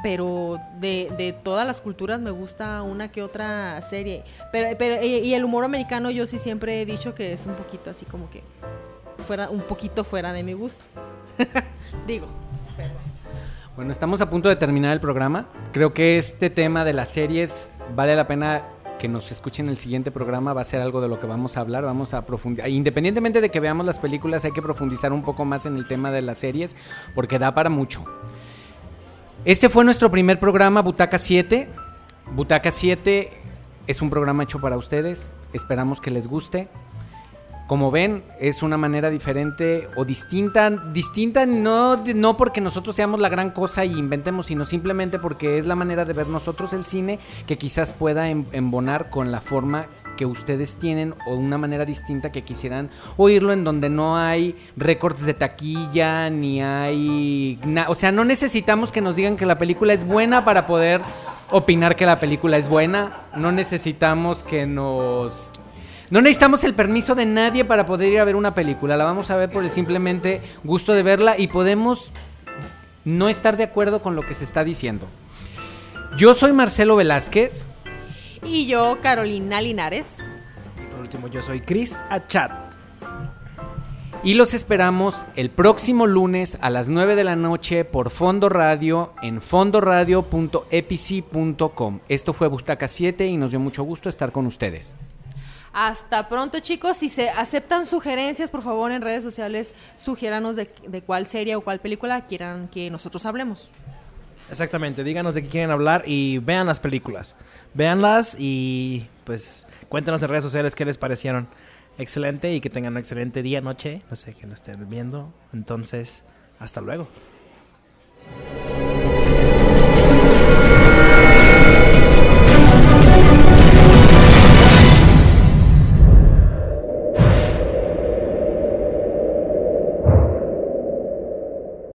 pero 0.03 0.59
de, 0.79 1.09
de 1.17 1.31
todas 1.31 1.65
las 1.65 1.79
culturas 1.79 2.19
me 2.19 2.29
gusta 2.31 2.81
una 2.83 3.09
que 3.11 3.23
otra 3.23 3.81
serie. 3.81 4.23
Pero, 4.51 4.77
pero, 4.77 5.03
y 5.03 5.33
el 5.33 5.45
humor 5.45 5.63
americano 5.63 6.11
yo 6.11 6.27
sí 6.27 6.37
siempre 6.37 6.81
he 6.81 6.85
dicho 6.85 7.15
que 7.15 7.31
es 7.33 7.45
un 7.45 7.53
poquito 7.55 7.89
así 7.89 8.05
como 8.05 8.29
que 8.29 8.43
fuera 9.25 9.49
un 9.49 9.61
poquito 9.61 10.03
fuera 10.03 10.33
de 10.33 10.43
mi 10.43 10.51
gusto. 10.53 10.83
Digo. 12.07 12.27
Bueno, 13.75 13.91
estamos 13.91 14.21
a 14.21 14.29
punto 14.29 14.49
de 14.49 14.55
terminar 14.55 14.93
el 14.93 14.99
programa. 14.99 15.47
Creo 15.71 15.93
que 15.93 16.17
este 16.17 16.49
tema 16.49 16.85
de 16.85 16.93
las 16.93 17.09
series 17.09 17.69
vale 17.95 18.15
la 18.15 18.27
pena 18.27 18.63
que 18.99 19.07
nos 19.07 19.31
escuchen 19.31 19.67
el 19.67 19.77
siguiente 19.77 20.11
programa 20.11 20.53
va 20.53 20.61
a 20.61 20.63
ser 20.63 20.79
algo 20.79 21.01
de 21.01 21.09
lo 21.09 21.19
que 21.19 21.27
vamos 21.27 21.57
a 21.57 21.61
hablar, 21.61 21.83
vamos 21.83 22.13
a 22.13 22.25
profundizar. 22.25 22.69
Independientemente 22.69 23.41
de 23.41 23.49
que 23.49 23.59
veamos 23.59 23.85
las 23.85 23.99
películas, 23.99 24.45
hay 24.45 24.51
que 24.51 24.61
profundizar 24.61 25.11
un 25.11 25.23
poco 25.23 25.43
más 25.43 25.65
en 25.65 25.75
el 25.75 25.87
tema 25.87 26.11
de 26.11 26.21
las 26.21 26.37
series, 26.37 26.77
porque 27.13 27.39
da 27.39 27.53
para 27.53 27.69
mucho. 27.69 28.05
Este 29.43 29.67
fue 29.67 29.83
nuestro 29.83 30.09
primer 30.09 30.39
programa, 30.39 30.81
Butaca 30.81 31.17
7. 31.17 31.67
Butaca 32.33 32.71
7 32.71 33.31
es 33.87 34.01
un 34.01 34.09
programa 34.09 34.43
hecho 34.43 34.61
para 34.61 34.77
ustedes, 34.77 35.33
esperamos 35.51 35.99
que 35.99 36.09
les 36.09 36.27
guste. 36.27 36.69
Como 37.67 37.91
ven, 37.91 38.23
es 38.39 38.61
una 38.61 38.77
manera 38.77 39.09
diferente 39.09 39.87
o 39.95 40.03
distinta, 40.05 40.69
distinta 40.69 41.45
no, 41.45 42.03
no 42.13 42.37
porque 42.37 42.61
nosotros 42.61 42.95
seamos 42.95 43.21
la 43.21 43.29
gran 43.29 43.51
cosa 43.51 43.85
y 43.85 43.97
inventemos, 43.97 44.47
sino 44.47 44.65
simplemente 44.65 45.17
porque 45.17 45.57
es 45.57 45.65
la 45.65 45.75
manera 45.75 46.05
de 46.05 46.13
ver 46.13 46.27
nosotros 46.27 46.73
el 46.73 46.83
cine 46.83 47.19
que 47.47 47.57
quizás 47.57 47.93
pueda 47.93 48.29
em- 48.29 48.45
embonar 48.51 49.09
con 49.09 49.31
la 49.31 49.39
forma 49.39 49.87
que 50.17 50.25
ustedes 50.27 50.75
tienen 50.75 51.15
o 51.25 51.35
una 51.35 51.57
manera 51.57 51.85
distinta 51.85 52.31
que 52.31 52.43
quisieran 52.43 52.91
oírlo 53.17 53.51
en 53.51 53.63
donde 53.63 53.89
no 53.89 54.15
hay 54.15 54.55
récords 54.77 55.25
de 55.25 55.33
taquilla 55.33 56.29
ni 56.29 56.61
hay 56.61 57.59
o 57.87 57.95
sea 57.95 58.11
no 58.11 58.23
necesitamos 58.23 58.91
que 58.91 59.01
nos 59.01 59.15
digan 59.15 59.37
que 59.37 59.47
la 59.47 59.57
película 59.57 59.91
es 59.91 60.05
buena 60.05 60.45
para 60.45 60.67
poder 60.67 61.01
opinar 61.53 61.95
que 61.95 62.05
la 62.05 62.19
película 62.19 62.57
es 62.57 62.67
buena. 62.67 63.21
No 63.35 63.51
necesitamos 63.51 64.43
que 64.43 64.65
nos 64.65 65.51
no 66.09 66.21
necesitamos 66.21 66.63
el 66.63 66.73
permiso 66.73 67.15
de 67.15 67.25
nadie 67.25 67.65
para 67.65 67.85
poder 67.85 68.11
ir 68.11 68.19
a 68.19 68.25
ver 68.25 68.35
una 68.35 68.53
película. 68.53 68.97
La 68.97 69.05
vamos 69.05 69.29
a 69.29 69.35
ver 69.35 69.49
por 69.49 69.63
el 69.63 69.69
simplemente 69.69 70.41
gusto 70.63 70.93
de 70.93 71.03
verla 71.03 71.37
y 71.37 71.47
podemos 71.47 72.11
no 73.05 73.29
estar 73.29 73.57
de 73.57 73.63
acuerdo 73.63 74.01
con 74.01 74.15
lo 74.15 74.25
que 74.25 74.33
se 74.33 74.43
está 74.43 74.63
diciendo. 74.63 75.07
Yo 76.17 76.35
soy 76.35 76.53
Marcelo 76.53 76.95
Velázquez. 76.95 77.65
Y 78.45 78.67
yo, 78.67 78.99
Carolina 79.01 79.61
Linares. 79.61 80.17
Por 80.91 80.99
último, 80.99 81.27
yo 81.27 81.41
soy 81.41 81.61
Chris 81.61 81.97
Achat. 82.09 82.73
Y 84.23 84.35
los 84.35 84.53
esperamos 84.53 85.25
el 85.35 85.49
próximo 85.49 86.07
lunes 86.07 86.57
a 86.61 86.69
las 86.69 86.89
9 86.89 87.17
de 87.17 87.25
la 87.25 87.35
noche 87.35 87.83
por 87.83 88.09
Fondo 88.09 88.47
Radio 88.47 89.11
en 89.21 89.41
fondoradio.epici.com. 89.41 91.99
Esto 92.07 92.31
fue 92.31 92.47
Bustaca 92.47 92.87
7 92.87 93.27
y 93.27 93.35
nos 93.35 93.51
dio 93.51 93.59
mucho 93.59 93.83
gusto 93.83 94.07
estar 94.07 94.31
con 94.31 94.45
ustedes. 94.45 94.95
Hasta 95.73 96.29
pronto, 96.29 96.59
chicos. 96.59 96.97
Si 96.97 97.09
se 97.09 97.29
aceptan 97.29 97.85
sugerencias, 97.85 98.51
por 98.51 98.61
favor, 98.61 98.91
en 98.91 99.01
redes 99.01 99.23
sociales, 99.23 99.73
sugiéranos 99.97 100.55
de, 100.55 100.73
de 100.87 101.01
cuál 101.01 101.25
serie 101.25 101.55
o 101.55 101.61
cuál 101.61 101.79
película 101.79 102.25
quieran 102.25 102.67
que 102.67 102.89
nosotros 102.91 103.25
hablemos. 103.25 103.69
Exactamente, 104.51 105.03
díganos 105.03 105.35
de 105.35 105.43
qué 105.43 105.49
quieren 105.49 105.71
hablar 105.71 106.03
y 106.05 106.37
vean 106.39 106.67
las 106.67 106.79
películas. 106.79 107.35
Véanlas 107.73 108.35
y 108.37 109.07
pues 109.23 109.65
cuéntenos 109.89 110.21
en 110.21 110.29
redes 110.29 110.43
sociales 110.43 110.75
qué 110.75 110.85
les 110.85 110.97
parecieron. 110.97 111.47
Excelente 111.97 112.53
y 112.53 112.59
que 112.59 112.69
tengan 112.69 112.93
un 112.93 112.97
excelente 112.97 113.41
día, 113.41 113.61
noche, 113.61 114.01
no 114.09 114.15
sé, 114.15 114.33
que 114.33 114.45
nos 114.45 114.55
estén 114.55 114.89
viendo. 114.89 115.33
Entonces, 115.53 116.23
hasta 116.59 116.81
luego. 116.81 117.07